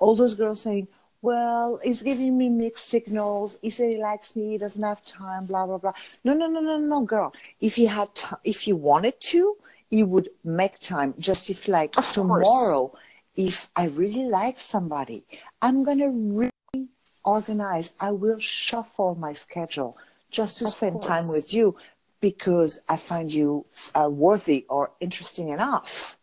All 0.00 0.14
those 0.14 0.34
girls 0.34 0.60
saying, 0.60 0.86
"Well, 1.22 1.80
he's 1.82 2.02
giving 2.10 2.36
me 2.36 2.48
mixed 2.64 2.86
signals. 2.94 3.58
He 3.62 3.70
said 3.70 3.88
he 3.90 4.00
likes 4.10 4.36
me. 4.36 4.44
He 4.52 4.58
doesn't 4.58 4.82
have 4.82 5.00
time. 5.04 5.46
Blah 5.46 5.66
blah 5.66 5.78
blah." 5.78 5.94
No, 6.24 6.34
no, 6.34 6.46
no, 6.46 6.60
no, 6.60 6.76
no, 6.78 7.00
girl. 7.14 7.32
If 7.68 7.72
he 7.80 7.86
had, 7.86 8.08
ti 8.14 8.36
if 8.44 8.58
he 8.66 8.72
wanted 8.72 9.16
to, 9.32 9.56
he 9.92 10.02
would 10.02 10.30
make 10.42 10.80
time. 10.80 11.14
Just 11.18 11.50
if 11.50 11.68
like 11.68 11.96
Of 11.98 12.04
course. 12.04 12.14
tomorrow, 12.14 12.92
if 13.36 13.68
I 13.76 13.84
really 13.88 14.24
like 14.24 14.58
somebody, 14.58 15.24
I'm 15.60 15.84
gonna 15.84 16.08
really 16.10 16.88
organize. 17.24 17.92
I 18.00 18.10
will 18.12 18.40
shuffle 18.40 19.14
my 19.14 19.34
schedule 19.34 19.98
just 20.30 20.58
to 20.58 20.64
Of 20.64 20.70
spend 20.70 21.02
time 21.02 21.28
with 21.28 21.52
you 21.52 21.76
because 22.20 22.80
I 22.88 22.96
find 22.96 23.30
you 23.30 23.66
uh, 23.94 24.08
worthy 24.10 24.64
or 24.70 24.92
interesting 25.00 25.50
enough. 25.50 26.16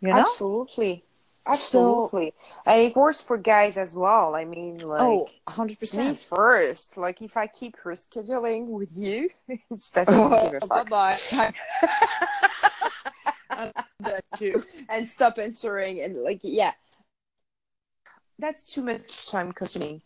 You 0.00 0.14
know? 0.14 0.20
Absolutely. 0.20 1.04
Absolutely. 1.46 2.32
and 2.64 2.80
it 2.80 2.96
works 2.96 3.20
for 3.20 3.36
guys 3.36 3.76
as 3.76 3.94
well. 3.94 4.34
I 4.34 4.44
mean, 4.44 4.78
like, 4.78 5.00
oh, 5.00 5.28
100%. 5.46 5.96
me 5.98 6.14
first. 6.14 6.96
Like, 6.96 7.22
if 7.22 7.36
I 7.36 7.46
keep 7.46 7.76
rescheduling 7.84 8.66
with 8.66 8.96
you, 8.96 9.30
instead 9.70 10.08
of 10.08 10.32
a 10.32 10.60
fuck 10.66 10.90
bye. 10.90 11.52
That 14.00 14.24
too. 14.36 14.62
and 14.88 15.08
stop 15.08 15.38
answering 15.38 16.02
and, 16.02 16.22
like, 16.22 16.40
yeah. 16.42 16.72
That's 18.38 18.72
too 18.72 18.82
much 18.82 19.28
time 19.28 19.52
consuming. 19.52 20.02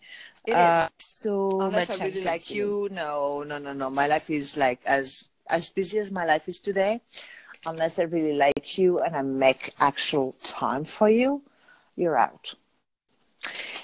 It 0.47 0.53
is. 0.53 0.57
Uh, 0.57 0.89
so 0.99 1.61
Unless 1.61 1.89
much 1.89 2.01
I 2.01 2.05
really 2.05 2.21
time 2.21 2.25
like 2.25 2.41
consuming. 2.47 2.63
you, 2.63 2.89
no, 2.93 3.43
no, 3.43 3.59
no, 3.59 3.73
no. 3.73 3.91
My 3.91 4.07
life 4.07 4.31
is 4.31 4.57
like 4.57 4.81
as 4.87 5.29
as 5.49 5.69
busy 5.71 5.99
as 5.99 6.13
my 6.13 6.25
life 6.25 6.49
is 6.49 6.61
today, 6.61 7.01
unless 7.67 7.99
I 7.99 8.05
really 8.05 8.35
like 8.35 8.79
you 8.79 9.01
and 9.01 9.17
I 9.17 9.23
make 9.23 9.75
actual 9.81 10.37
time 10.45 10.85
for 10.85 11.09
you, 11.09 11.43
you're 11.97 12.17
out. 12.17 12.55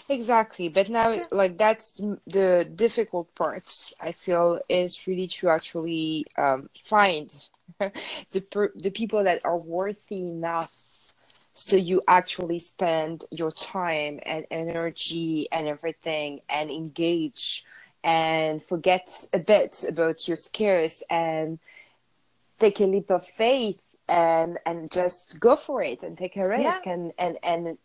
Exactly, 0.08 0.68
but 0.68 0.88
now 0.88 1.22
like 1.32 1.58
that's 1.58 2.00
the 2.26 2.68
difficult 2.74 3.34
part. 3.34 3.92
I 4.00 4.12
feel 4.12 4.60
is 4.68 5.06
really 5.06 5.26
to 5.26 5.48
actually 5.48 6.26
um, 6.36 6.68
find 6.84 7.28
the 8.30 8.40
per- 8.40 8.72
the 8.76 8.90
people 8.90 9.24
that 9.24 9.44
are 9.44 9.58
worthy 9.58 10.22
enough 10.22 10.76
so 11.58 11.74
you 11.74 12.02
actually 12.06 12.58
spend 12.58 13.24
your 13.30 13.50
time 13.50 14.20
and 14.26 14.44
energy 14.50 15.48
and 15.50 15.66
everything 15.66 16.40
and 16.50 16.70
engage 16.70 17.64
and 18.04 18.62
forget 18.62 19.26
a 19.32 19.38
bit 19.38 19.82
about 19.88 20.28
your 20.28 20.36
scares 20.36 21.02
and 21.08 21.58
take 22.58 22.78
a 22.80 22.84
leap 22.84 23.10
of 23.10 23.26
faith 23.26 23.80
and 24.06 24.58
and 24.66 24.90
just 24.90 25.40
go 25.40 25.56
for 25.56 25.82
it 25.82 26.02
and 26.02 26.18
take 26.18 26.36
a 26.36 26.46
risk 26.46 26.84
yeah. 26.84 26.92
and 26.92 27.12
and 27.18 27.38
and 27.42 27.78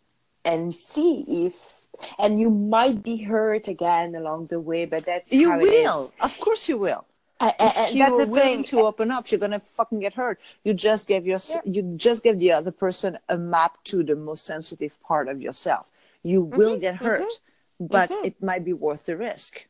and 0.44 0.76
see 0.76 1.24
if 1.46 1.81
and 2.18 2.38
you 2.38 2.50
might 2.50 3.02
be 3.02 3.16
hurt 3.16 3.68
again 3.68 4.14
along 4.14 4.46
the 4.46 4.60
way 4.60 4.84
but 4.84 5.04
that's 5.04 5.32
you 5.32 5.56
will 5.56 6.12
of 6.20 6.38
course 6.40 6.68
you 6.68 6.78
will 6.78 7.06
if 7.42 7.94
you're 7.94 8.26
willing 8.26 8.64
to 8.64 8.80
open 8.80 9.10
up, 9.10 9.30
you're 9.30 9.40
gonna 9.40 9.60
fucking 9.60 10.00
get 10.00 10.14
hurt. 10.14 10.40
You 10.64 10.74
just 10.74 11.06
gave 11.08 11.26
your 11.26 11.38
yeah. 11.48 11.60
you 11.64 11.82
just 11.96 12.22
gave 12.22 12.38
the 12.38 12.52
other 12.52 12.70
person 12.70 13.18
a 13.28 13.36
map 13.36 13.82
to 13.84 14.02
the 14.02 14.14
most 14.14 14.44
sensitive 14.44 15.00
part 15.02 15.28
of 15.28 15.40
yourself. 15.40 15.86
You 16.22 16.44
mm-hmm, 16.44 16.56
will 16.56 16.78
get 16.78 16.96
hurt, 16.96 17.22
mm-hmm, 17.22 17.86
but 17.86 18.10
mm-hmm. 18.10 18.26
it 18.26 18.42
might 18.42 18.64
be 18.64 18.72
worth 18.72 19.06
the 19.06 19.16
risk. 19.16 19.66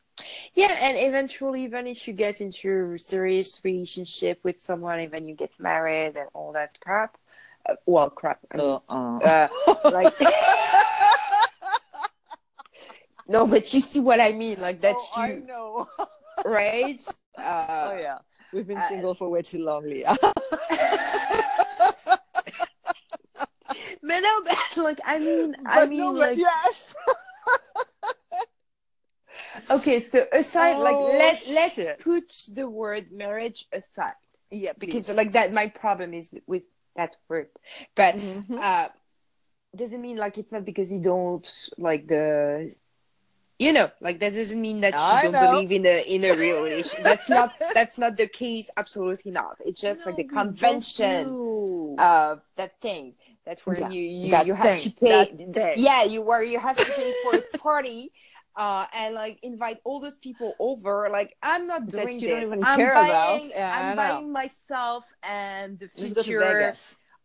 Yeah, 0.55 0.77
and 0.79 0.99
eventually, 0.99 1.65
even 1.65 1.87
if 1.87 2.07
you 2.07 2.13
get 2.13 2.41
into 2.41 2.93
a 2.95 2.99
serious 2.99 3.61
relationship 3.65 4.41
with 4.43 4.61
someone, 4.61 5.01
even 5.01 5.27
you 5.27 5.35
get 5.35 5.53
married 5.59 6.17
and 6.17 6.29
all 6.35 6.53
that 6.53 6.79
crap, 6.81 7.17
uh, 7.69 7.77
well, 7.87 8.11
crap. 8.11 8.39
I 8.53 8.57
mean, 8.59 8.67
uh-uh. 8.67 9.49
uh, 9.67 9.91
like. 9.91 10.15
no, 13.33 13.47
but 13.47 13.73
you 13.73 13.81
see 13.81 14.01
what 14.01 14.21
I 14.21 14.33
mean, 14.33 14.61
like 14.61 14.81
that's 14.81 15.11
Oh, 15.17 15.25
you 15.25 15.41
know. 15.41 15.89
right? 16.45 17.01
Uh, 17.39 17.89
oh 17.91 17.97
yeah, 17.99 18.19
we've 18.53 18.67
been 18.67 18.83
single 18.91 19.13
uh, 19.13 19.15
for 19.15 19.31
way 19.31 19.41
too 19.41 19.65
long, 19.65 19.85
Leah. 19.85 20.15
but 20.21 20.29
no, 24.03 24.43
but 24.45 24.77
like 24.77 25.01
I 25.03 25.19
mean, 25.19 25.57
but 25.65 25.73
I 25.73 25.87
mean, 25.87 26.01
no, 26.01 26.11
like 26.11 26.37
yes. 26.37 26.95
okay, 29.71 30.01
so 30.03 30.27
aside, 30.31 30.77
oh, 30.77 30.83
like 30.83 30.95
let 30.95 31.43
let's 31.49 31.75
shit. 31.75 32.01
put 32.01 32.31
the 32.53 32.69
word 32.69 33.11
marriage 33.11 33.65
aside. 33.73 34.13
Yeah, 34.51 34.73
because 34.79 35.09
like 35.09 35.33
that, 35.33 35.55
my 35.55 35.69
problem 35.69 36.13
is 36.13 36.35
with 36.47 36.65
that 36.97 37.17
word, 37.31 37.49
but 37.95 38.15
mm-hmm. 38.15 38.59
uh, 38.61 38.89
doesn't 39.75 40.03
mean 40.03 40.19
like 40.19 40.37
it's 40.37 40.53
not 40.53 40.67
because 40.67 40.93
you 40.93 41.01
don't 41.01 41.49
like 41.79 42.07
the 42.07 42.75
you 43.63 43.73
know 43.73 43.91
like 44.01 44.19
that 44.21 44.33
doesn't 44.35 44.61
mean 44.61 44.81
that 44.81 44.95
you 44.95 45.31
don't 45.31 45.33
know. 45.33 45.53
believe 45.53 45.73
in 45.73 45.87
a 45.87 46.03
in 46.03 46.25
a 46.25 46.35
real 46.37 46.63
relationship. 46.63 47.05
That's 47.05 47.29
not 47.29 47.55
that's 47.75 47.99
not 47.99 48.17
the 48.17 48.27
case. 48.27 48.71
Absolutely 48.77 49.31
not. 49.31 49.57
It's 49.65 49.81
just 49.81 50.01
no, 50.01 50.07
like 50.07 50.17
the 50.17 50.25
convention 50.25 51.97
of 51.99 52.43
that 52.57 52.81
thing. 52.81 53.15
That's 53.45 53.67
where 53.67 53.81
yeah, 53.81 53.91
you 53.91 54.03
you, 54.03 54.37
you 54.45 54.55
have 54.55 54.81
to 54.81 54.91
pay 54.91 55.75
yeah 55.77 56.05
you 56.05 56.23
where 56.23 56.45
you 56.45 56.59
have 56.59 56.77
to 56.77 56.85
pay 56.85 57.13
for 57.23 57.39
a 57.39 57.59
party 57.59 58.13
uh, 58.57 58.87
and 58.93 59.15
like 59.15 59.39
invite 59.43 59.79
all 59.85 60.01
those 60.01 60.17
people 60.17 60.55
over. 60.59 61.09
Like 61.11 61.37
I'm 61.43 61.67
not 61.67 61.89
doing 61.89 62.19
that 62.19 62.27
you 62.27 62.29
this. 62.29 62.53
I'm 62.53 62.79
buying, 62.79 63.51
yeah, 63.51 63.91
I'm 63.91 63.97
buying 63.97 64.33
myself 64.33 65.11
and 65.23 65.79
the 65.79 65.89
future 65.89 66.41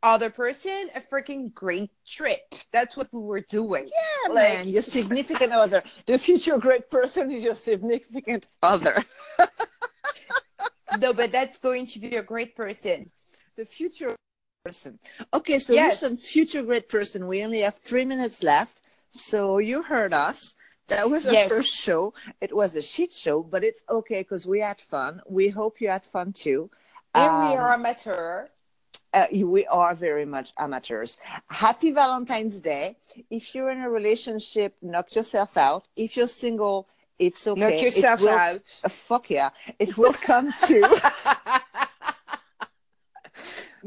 other 0.03 0.29
person 0.29 0.89
a 0.95 1.01
freaking 1.01 1.53
great 1.53 1.89
trip. 2.07 2.53
That's 2.71 2.95
what 2.95 3.07
we 3.11 3.21
were 3.21 3.41
doing. 3.41 3.87
Yeah, 3.87 4.33
like, 4.33 4.53
man, 4.53 4.67
your 4.67 4.81
significant 4.81 5.51
other. 5.51 5.83
The 6.05 6.17
future 6.17 6.57
great 6.57 6.89
person 6.89 7.31
is 7.31 7.43
your 7.43 7.55
significant 7.55 8.47
other. 8.61 9.03
no, 10.99 11.13
but 11.13 11.31
that's 11.31 11.57
going 11.57 11.87
to 11.87 11.99
be 11.99 12.15
a 12.15 12.23
great 12.23 12.55
person. 12.55 13.09
The 13.55 13.65
future 13.65 14.15
person. 14.63 14.99
Okay, 15.33 15.59
so 15.59 15.73
yes. 15.73 16.01
listen, 16.01 16.17
future 16.17 16.63
great 16.63 16.89
person. 16.89 17.27
We 17.27 17.43
only 17.43 17.61
have 17.61 17.77
three 17.79 18.05
minutes 18.05 18.43
left. 18.43 18.81
So 19.11 19.57
you 19.57 19.83
heard 19.83 20.13
us. 20.13 20.55
That 20.87 21.09
was 21.09 21.27
our 21.27 21.33
yes. 21.33 21.49
first 21.49 21.75
show. 21.75 22.13
It 22.39 22.55
was 22.55 22.75
a 22.75 22.81
shit 22.81 23.11
show, 23.11 23.43
but 23.43 23.63
it's 23.63 23.83
okay 23.89 24.21
because 24.21 24.47
we 24.47 24.61
had 24.61 24.79
fun. 24.79 25.21
We 25.27 25.49
hope 25.49 25.81
you 25.81 25.89
had 25.89 26.05
fun 26.05 26.31
too. 26.31 26.69
And 27.13 27.29
um, 27.29 27.49
we 27.49 27.57
are 27.57 27.73
amateur 27.73 28.47
uh, 29.17 29.27
we 29.31 29.65
are 29.67 29.95
very 29.95 30.25
much 30.25 30.53
amateurs. 30.57 31.17
Happy 31.47 31.91
Valentine's 31.91 32.61
Day. 32.61 32.97
If 33.29 33.55
you're 33.55 33.71
in 33.71 33.81
a 33.81 33.89
relationship, 33.89 34.75
knock 34.81 35.15
yourself 35.15 35.57
out. 35.57 35.87
If 35.95 36.15
you're 36.15 36.27
single, 36.27 36.87
it's 37.17 37.47
okay. 37.47 37.59
Knock 37.59 37.81
yourself 37.81 38.21
will, 38.21 38.29
out. 38.29 38.79
Uh, 38.83 38.89
fuck 38.89 39.29
yeah. 39.29 39.49
It 39.79 39.97
will 39.97 40.13
come 40.13 40.53
to. 40.67 40.79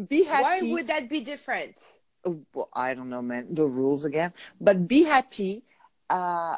be 0.09 0.25
happy. 0.25 0.43
Why 0.43 0.73
would 0.73 0.89
that 0.89 1.09
be 1.09 1.21
different? 1.21 1.77
Oh, 2.25 2.41
well, 2.55 2.69
I 2.75 2.95
don't 2.95 3.09
know, 3.09 3.23
man. 3.23 3.55
The 3.55 3.65
rules 3.65 4.05
again. 4.05 4.33
But 4.61 4.89
be 4.89 5.05
happy. 5.05 5.63
Uh, 6.09 6.57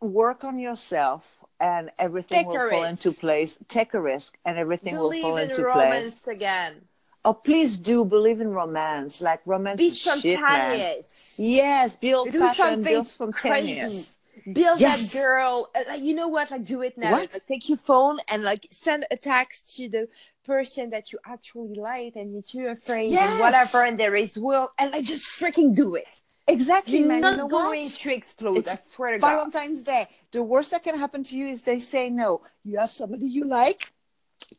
work 0.00 0.44
on 0.44 0.58
yourself 0.60 1.38
and 1.58 1.90
everything 1.98 2.44
Take 2.44 2.46
will 2.46 2.70
fall 2.70 2.84
into 2.84 3.10
place. 3.12 3.58
Take 3.66 3.94
a 3.94 4.00
risk 4.00 4.38
and 4.44 4.56
everything 4.56 4.94
Believe 4.94 5.24
will 5.24 5.30
fall 5.30 5.38
in 5.38 5.50
into 5.50 5.64
romance 5.64 6.22
place. 6.22 6.36
again. 6.36 6.82
Oh, 7.26 7.34
please 7.34 7.76
do 7.76 8.04
believe 8.04 8.40
in 8.40 8.52
romance. 8.52 9.20
Like 9.20 9.40
romance 9.44 9.78
be 9.78 9.90
spontaneous. 9.90 11.34
Shit, 11.34 11.44
yes, 11.44 11.96
build 11.96 12.30
do 12.30 12.38
passion, 12.38 12.54
something 12.54 12.84
build 12.84 13.08
spontaneous. 13.08 14.16
Crazy. 14.44 14.52
Build 14.52 14.78
yes. 14.78 15.12
that 15.12 15.18
girl. 15.18 15.68
Uh, 15.74 15.80
like 15.88 16.04
you 16.04 16.14
know 16.14 16.28
what? 16.28 16.52
Like 16.52 16.64
do 16.64 16.82
it 16.82 16.96
now. 16.96 17.10
Like, 17.10 17.44
take 17.48 17.68
your 17.68 17.78
phone 17.78 18.20
and 18.28 18.44
like 18.44 18.68
send 18.70 19.06
a 19.10 19.16
text 19.16 19.76
to 19.76 19.88
the 19.88 20.08
person 20.44 20.90
that 20.90 21.10
you 21.10 21.18
actually 21.26 21.74
like 21.74 22.14
and 22.14 22.32
you 22.32 22.42
two 22.42 22.68
are 22.68 22.76
friends 22.76 23.10
yes. 23.10 23.28
and 23.28 23.40
whatever. 23.40 23.82
And 23.82 23.98
there 23.98 24.14
is 24.14 24.38
will 24.38 24.70
and 24.78 24.92
like 24.92 25.04
just 25.04 25.24
freaking 25.24 25.74
do 25.74 25.96
it. 25.96 26.06
Exactly, 26.46 26.98
You're 26.98 27.08
man. 27.08 27.22
Not 27.22 27.30
you 27.32 27.36
know 27.38 27.48
going 27.48 27.86
what? 27.86 27.92
to 27.92 28.14
explode. 28.14 28.58
It's 28.58 28.70
I 28.70 28.76
swear 28.76 29.12
to 29.14 29.18
Valentine's 29.18 29.82
Day. 29.82 30.06
The 30.30 30.44
worst 30.44 30.70
that 30.70 30.84
can 30.84 30.96
happen 30.96 31.24
to 31.24 31.36
you 31.36 31.48
is 31.48 31.64
they 31.64 31.80
say 31.80 32.08
no. 32.08 32.42
You 32.64 32.78
have 32.78 32.92
somebody 32.92 33.26
you 33.26 33.42
like. 33.42 33.92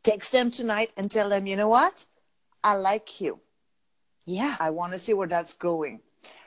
Text 0.02 0.32
them 0.32 0.50
tonight 0.50 0.90
and 0.98 1.10
tell 1.10 1.30
them, 1.30 1.46
you 1.46 1.56
know 1.56 1.68
what? 1.68 2.04
I 2.62 2.74
like 2.74 3.20
you. 3.20 3.40
Yeah. 4.26 4.56
I 4.60 4.70
want 4.70 4.92
to 4.92 4.98
see 4.98 5.14
where 5.14 5.28
that's 5.28 5.54
going. 5.54 6.00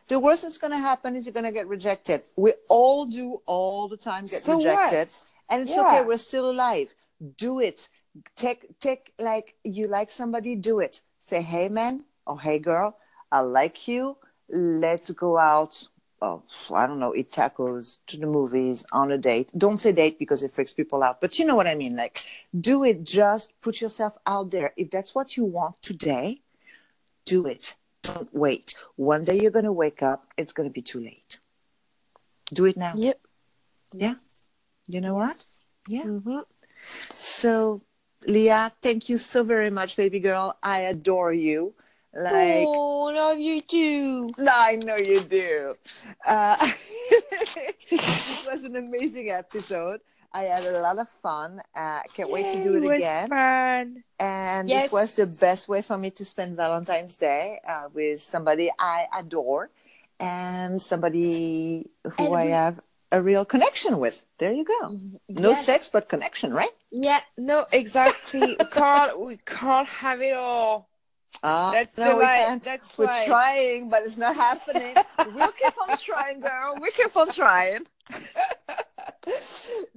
The 0.08 0.20
worst 0.20 0.44
that's 0.44 0.58
going 0.58 0.72
to 0.72 0.78
happen 0.78 1.16
is 1.16 1.26
you're 1.26 1.34
going 1.34 1.46
to 1.46 1.52
get 1.52 1.68
rejected. 1.68 2.22
We 2.36 2.54
all 2.70 3.06
do 3.06 3.42
all 3.46 3.88
the 3.88 3.98
time 3.98 4.26
get 4.26 4.42
so 4.42 4.58
rejected. 4.58 5.08
What? 5.08 5.24
And 5.50 5.64
it's 5.64 5.76
yeah. 5.76 5.82
okay. 5.82 6.06
We're 6.06 6.18
still 6.18 6.50
alive. 6.50 6.94
Do 7.38 7.60
it. 7.60 7.88
Take, 8.36 8.80
take, 8.80 9.14
like, 9.20 9.56
you 9.64 9.88
like 9.88 10.12
somebody, 10.12 10.56
do 10.56 10.80
it. 10.80 11.02
Say, 11.22 11.42
hey, 11.42 11.70
man, 11.70 12.04
or 12.26 12.40
hey, 12.40 12.60
girl, 12.60 12.98
I 13.32 13.40
like 13.40 13.88
you. 13.88 14.18
Let's 14.50 15.12
go 15.12 15.38
out 15.38 15.88
oh, 16.22 16.44
I 16.74 16.86
don't 16.86 17.00
know, 17.00 17.16
eat 17.16 17.32
tacos, 17.32 17.98
to 18.08 18.18
the 18.18 18.28
movies, 18.28 18.86
on 18.92 19.12
a 19.12 19.18
date. 19.18 19.50
Don't 19.58 19.80
say 19.80 19.92
date 19.92 20.20
because 20.20 20.44
it 20.44 20.54
freaks 20.54 20.74
people 20.74 21.04
out, 21.04 21.20
but 21.20 21.40
you 21.40 21.46
know 21.46 21.56
what 21.56 21.68
I 21.68 21.76
mean. 21.76 21.96
Like, 21.96 22.24
do 22.60 22.84
it. 22.84 23.04
Just 23.04 23.54
put 23.62 23.82
yourself 23.82 24.18
out 24.26 24.52
there. 24.52 24.74
If 24.78 24.92
that's 24.92 25.16
what 25.16 25.36
you 25.36 25.46
want 25.46 25.82
today, 25.82 26.42
do 27.26 27.46
it. 27.48 27.76
Don't 28.04 28.34
wait. 28.34 28.76
One 28.96 29.24
day 29.24 29.40
you're 29.40 29.52
going 29.52 29.66
to 29.66 29.72
wake 29.72 30.02
up, 30.02 30.28
it's 30.38 30.54
going 30.54 30.70
to 30.70 30.74
be 30.74 30.82
too 30.82 31.00
late. 31.00 31.40
Do 32.54 32.66
it 32.66 32.78
now. 32.78 32.94
Yep. 32.96 33.20
Yeah. 33.94 34.16
You 34.88 35.02
know 35.02 35.16
what? 35.16 35.44
Yeah. 35.88 36.04
Mm-hmm. 36.04 36.40
So, 37.18 37.80
Leah, 38.28 38.72
thank 38.82 39.10
you 39.10 39.18
so 39.18 39.44
very 39.44 39.70
much, 39.70 39.98
baby 39.98 40.20
girl. 40.20 40.58
I 40.62 40.82
adore 40.82 41.34
you. 41.34 41.74
Like, 42.14 42.66
oh, 42.68 43.12
no, 43.14 43.32
you 43.32 43.62
do. 43.62 44.32
No, 44.38 44.52
I 44.54 44.76
know 44.76 44.98
you 44.98 45.22
do. 45.22 45.76
Uh, 46.26 46.58
it 47.12 48.48
was 48.52 48.64
an 48.64 48.76
amazing 48.76 49.30
episode. 49.30 50.02
I 50.34 50.44
had 50.44 50.66
a 50.66 50.80
lot 50.80 50.98
of 50.98 51.08
fun. 51.22 51.62
Uh, 51.76 52.02
can't 52.14 52.30
Yay, 52.30 52.34
wait 52.34 52.54
to 52.54 52.64
do 52.64 52.78
it, 52.78 52.84
it 52.84 52.96
again. 52.98 53.30
Fun. 53.30 54.04
And 54.20 54.70
yes. 54.70 54.84
this 54.84 54.92
was 54.92 55.16
the 55.16 55.26
best 55.40 55.68
way 55.68 55.82
for 55.82 55.98
me 55.98 56.10
to 56.12 56.26
spend 56.26 56.58
Valentine's 56.58 57.18
Day 57.18 57.60
uh, 57.68 57.90
with 57.94 58.20
somebody 58.20 58.72
I 58.78 59.08
adore 59.18 59.70
and 60.20 60.82
somebody 60.82 61.90
who 62.04 62.26
and 62.26 62.36
I 62.36 62.46
have 62.46 62.80
a 63.12 63.22
real 63.22 63.44
connection 63.44 64.00
with. 64.00 64.26
There 64.38 64.54
you 64.54 64.64
go. 64.64 65.00
No 65.28 65.50
yes. 65.50 65.66
sex, 65.66 65.90
but 65.90 66.08
connection, 66.08 66.54
right? 66.54 66.72
Yeah. 66.92 67.22
No, 67.38 67.66
exactly. 67.72 68.56
we 68.60 68.66
can't. 68.72 69.20
We 69.20 69.38
can't 69.46 69.88
have 69.88 70.22
it 70.22 70.36
all. 70.36 70.88
Uh, 71.44 71.72
that's 71.72 71.98
no, 71.98 72.18
we 72.18 72.24
can't. 72.26 72.62
That's 72.62 72.96
We're 72.98 73.06
life. 73.06 73.26
trying, 73.28 73.90
but 73.90 74.06
it's 74.06 74.18
not 74.18 74.36
happening. 74.36 74.96
we'll 75.36 75.52
keep 75.52 75.74
on 75.90 75.98
trying, 75.98 76.40
girl. 76.40 76.76
We 76.80 76.92
keep 76.92 77.16
on 77.18 77.30
trying. 77.32 77.88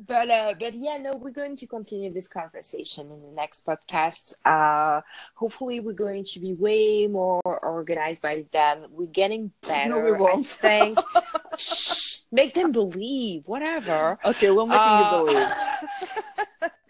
but 0.07 0.31
uh, 0.31 0.55
but 0.59 0.75
yeah, 0.75 0.97
no, 0.99 1.17
we're 1.17 1.31
going 1.33 1.57
to 1.57 1.67
continue 1.67 2.13
this 2.13 2.29
conversation 2.29 3.07
in 3.11 3.21
the 3.23 3.31
next 3.33 3.67
podcast. 3.67 4.35
Uh, 4.45 5.01
hopefully, 5.35 5.81
we're 5.81 5.93
going 5.93 6.25
to 6.25 6.41
be 6.41 6.55
way 6.55 7.07
more 7.07 7.41
organized 7.45 8.23
by 8.23 8.45
then. 8.53 8.87
We're 8.91 9.07
getting 9.07 9.53
better. 9.67 9.91
No, 9.95 10.01
we 10.01 10.13
won't. 10.13 10.59
I 10.63 10.95
think. 10.95 10.99
Shh, 11.59 12.21
make 12.33 12.55
them 12.55 12.73
believe. 12.73 13.43
Whatever. 13.47 14.19
Okay, 14.25 14.51
we'll 14.51 14.67
make 14.67 14.79
Uh, 14.81 15.25
you 15.27 15.27
believe. 15.33 15.49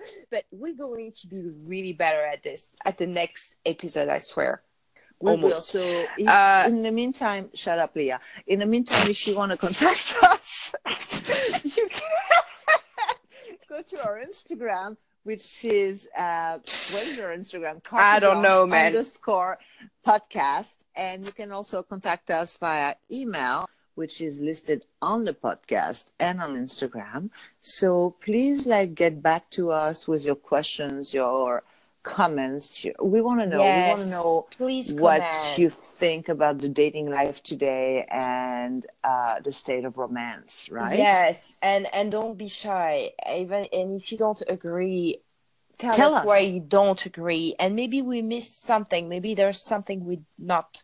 but 0.31 0.45
we're 0.51 0.75
going 0.75 1.13
to 1.13 1.27
be 1.27 1.41
really 1.67 1.93
better 1.93 2.23
at 2.25 2.43
this 2.43 2.77
at 2.85 2.99
the 2.99 3.07
next 3.07 3.57
episode. 3.65 4.09
I 4.09 4.19
swear. 4.19 4.63
We 5.21 5.27
will. 5.27 5.45
almost. 5.45 5.69
So, 5.69 5.81
if, 6.19 6.29
Uh, 6.29 6.65
in 6.67 6.83
the 6.83 6.91
meantime, 6.91 7.51
shut 7.55 7.79
up, 7.79 7.95
Leah. 7.95 8.21
In 8.47 8.59
the 8.59 8.67
meantime, 8.67 9.09
if 9.11 9.27
you 9.27 9.35
want 9.35 9.53
to 9.53 9.59
contact 9.59 10.17
us, 10.23 10.75
you 11.65 11.89
can 11.89 12.11
go 13.69 13.81
to 13.83 14.05
our 14.05 14.21
Instagram, 14.21 14.97
which 15.23 15.65
is 15.65 16.09
uh, 16.17 16.59
what 16.93 17.07
is 17.07 17.19
our 17.21 17.31
Instagram? 17.31 17.81
I 17.93 18.19
don't 18.21 18.43
know, 18.43 18.67
man. 18.67 18.89
Underscore 18.89 19.59
podcast, 20.07 20.85
and 20.97 21.25
you 21.25 21.33
can 21.33 21.53
also 21.53 21.83
contact 21.83 22.31
us 22.31 22.57
via 22.59 22.95
email, 23.11 23.69
which 23.95 24.21
is 24.21 24.41
listed 24.41 24.87
on 25.01 25.25
the 25.25 25.35
podcast 25.35 26.13
and 26.19 26.41
on 26.41 26.57
Instagram. 26.57 27.31
So 27.61 28.17
please, 28.25 28.67
like, 28.67 28.95
get 28.95 29.23
back 29.23 29.51
to 29.51 29.71
us 29.71 30.07
with 30.09 30.25
your 30.25 30.37
questions, 30.37 31.15
your 31.15 31.63
comments. 32.03 32.85
We 33.03 33.21
want 33.21 33.41
to 33.41 33.47
know. 33.47 33.63
Yes, 33.63 33.77
We 33.77 33.91
want 33.93 34.01
to 34.03 34.11
know 34.17 34.47
Please 34.57 34.93
what 34.93 35.23
comment. 35.23 35.59
you 35.59 35.71
think 35.71 36.29
about 36.29 36.59
the 36.59 36.69
dating 36.69 37.11
life 37.11 37.43
today 37.43 38.05
and 38.11 38.87
uh, 39.03 39.41
the 39.41 39.53
state 39.53 39.85
of 39.85 39.97
romance, 39.97 40.69
right? 40.71 40.99
Yes, 40.99 41.57
and 41.63 41.87
and 41.93 42.13
don't 42.13 42.37
be 42.37 42.49
shy. 42.49 43.13
Even 43.29 43.67
and 43.73 44.01
if 44.01 44.13
you 44.13 44.19
don't 44.19 44.43
agree, 44.49 45.21
tell, 45.79 45.95
Tell 45.95 46.15
us, 46.15 46.21
us. 46.21 46.27
why 46.27 46.39
you 46.41 46.61
don't 46.61 47.05
agree, 47.07 47.55
and 47.59 47.75
maybe 47.75 48.03
we 48.03 48.21
missed 48.23 48.63
something. 48.63 49.09
Maybe 49.09 49.35
there's 49.35 49.65
something 49.65 50.05
we 50.05 50.21
not 50.39 50.83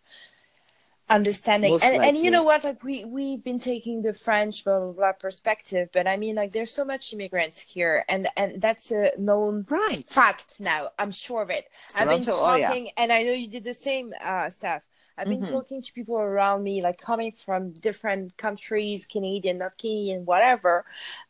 understanding. 1.11 1.73
Most 1.73 1.85
And 1.85 2.03
and 2.03 2.17
you 2.17 2.31
know 2.31 2.45
what? 2.45 2.65
Like 2.65 2.83
we 2.83 3.05
we've 3.05 3.43
been 3.43 3.59
taking 3.59 4.03
the 4.03 4.15
French 4.15 4.65
blah 4.65 4.79
blah 4.81 4.93
blah 4.93 5.13
perspective, 5.13 5.89
but 5.93 6.07
I 6.07 6.17
mean 6.17 6.37
like 6.37 6.53
there's 6.53 6.73
so 6.73 6.85
much 6.85 7.13
immigrants 7.13 7.59
here, 7.61 8.05
and 8.09 8.29
and 8.37 8.63
that's 8.63 8.91
a 8.93 9.11
known 9.19 9.67
Right. 9.69 10.05
fact 10.09 10.61
now. 10.61 10.91
I'm 10.99 11.11
sure 11.11 11.43
of 11.43 11.51
it. 11.51 11.67
I've 11.95 12.09
been 12.09 12.23
Toronto, 12.23 12.45
oh, 12.45 12.55
yeah. 12.55 12.69
talking, 12.69 12.91
and 12.97 13.13
I 13.13 13.23
know 13.25 13.33
you 13.33 13.49
did 13.49 13.65
the 13.65 13.75
same, 13.75 14.15
uh, 14.23 14.49
Steph. 14.51 14.87
I've 15.19 15.29
been 15.29 15.43
Mhm. 15.43 15.51
talking 15.51 15.83
to 15.83 15.93
people 15.93 16.17
around 16.17 16.63
me, 16.63 16.81
like 16.81 16.99
coming 16.99 17.33
from 17.33 17.73
different 17.73 18.39
countries, 18.39 19.05
Canadian, 19.05 19.59
not 19.59 19.77
Canadian, 19.77 20.25
whatever. 20.25 20.87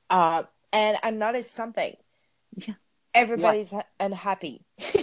Uh, 0.08 0.44
and 0.72 0.96
I 1.02 1.10
noticed 1.10 1.52
something. 1.52 1.96
Yeah. 2.54 2.74
Everybody's 3.14 3.70
ha- 3.72 3.86
unhappy. 3.98 4.64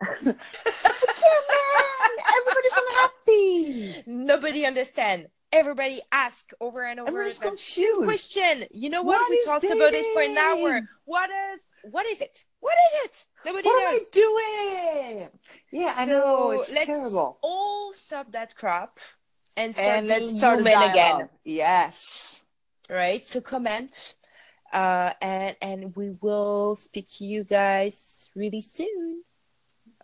Unhappy. 2.78 4.02
Nobody 4.06 4.64
understand. 4.66 5.28
Everybody 5.50 6.00
ask 6.12 6.50
over 6.60 6.84
and 6.84 7.00
over. 7.00 7.08
Everybody's 7.08 7.38
confused. 7.38 8.04
Question. 8.04 8.66
You 8.70 8.90
know 8.90 9.02
what? 9.02 9.18
What 9.20 9.30
we 9.30 9.42
talked 9.44 9.64
about 9.64 9.94
it 9.94 10.04
for 10.14 10.22
an 10.22 10.36
hour. 10.36 10.80
What 11.06 11.30
is? 11.30 11.60
What 11.90 12.06
is 12.06 12.20
it? 12.20 12.44
What 12.60 12.74
is 12.86 13.04
it? 13.06 13.26
Nobody 13.46 13.66
What 13.68 13.82
am 13.82 13.88
I 13.88 13.98
doing? 14.12 15.28
Yeah, 15.72 15.94
I 15.96 16.04
know 16.04 16.50
it's 16.50 16.68
So 16.68 16.74
let's 16.74 16.86
terrible. 16.86 17.38
all 17.40 17.92
stop 17.94 18.30
that 18.32 18.54
crap 18.56 18.98
and 19.56 19.74
start 19.74 19.88
And 19.98 20.08
let's 20.08 20.30
start 20.32 20.58
human 20.58 20.82
again, 20.90 21.28
Yes. 21.44 22.42
right? 22.90 23.24
So 23.24 23.40
comment, 23.40 24.14
uh, 24.72 25.12
and 25.22 25.56
and 25.62 25.96
we 25.96 26.10
will 26.20 26.76
speak 26.76 27.08
to 27.16 27.24
you 27.24 27.44
guys 27.44 28.28
really 28.34 28.60
soon. 28.60 29.22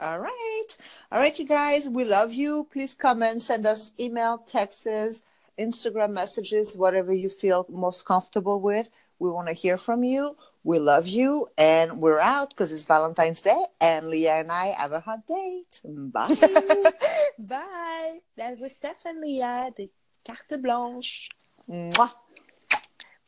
All 0.00 0.18
right. 0.18 0.66
All 1.12 1.20
right, 1.20 1.38
you 1.38 1.44
guys. 1.46 1.88
We 1.88 2.04
love 2.04 2.32
you. 2.32 2.66
Please 2.72 2.94
comment, 2.94 3.42
send 3.42 3.66
us 3.66 3.92
email, 3.98 4.38
texts, 4.38 5.22
Instagram 5.58 6.12
messages, 6.12 6.76
whatever 6.76 7.12
you 7.12 7.28
feel 7.28 7.66
most 7.68 8.04
comfortable 8.04 8.60
with. 8.60 8.90
We 9.18 9.30
want 9.30 9.48
to 9.48 9.54
hear 9.54 9.76
from 9.76 10.02
you. 10.02 10.36
We 10.64 10.78
love 10.78 11.06
you. 11.06 11.48
And 11.56 12.00
we're 12.00 12.18
out 12.18 12.50
because 12.50 12.72
it's 12.72 12.86
Valentine's 12.86 13.42
Day. 13.42 13.64
And 13.80 14.08
Leah 14.08 14.36
and 14.40 14.50
I 14.50 14.68
have 14.68 14.92
a 14.92 15.00
hot 15.00 15.26
date. 15.26 15.80
Bye. 15.84 16.34
Bye. 17.38 18.18
That 18.36 18.58
was 18.58 18.72
Stephanie, 18.72 19.36
Leah, 19.36 19.70
the 19.76 19.90
carte 20.26 20.60
blanche. 20.60 21.28
Mwah. 21.70 22.10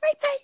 Bye 0.02 0.12
bye. 0.20 0.38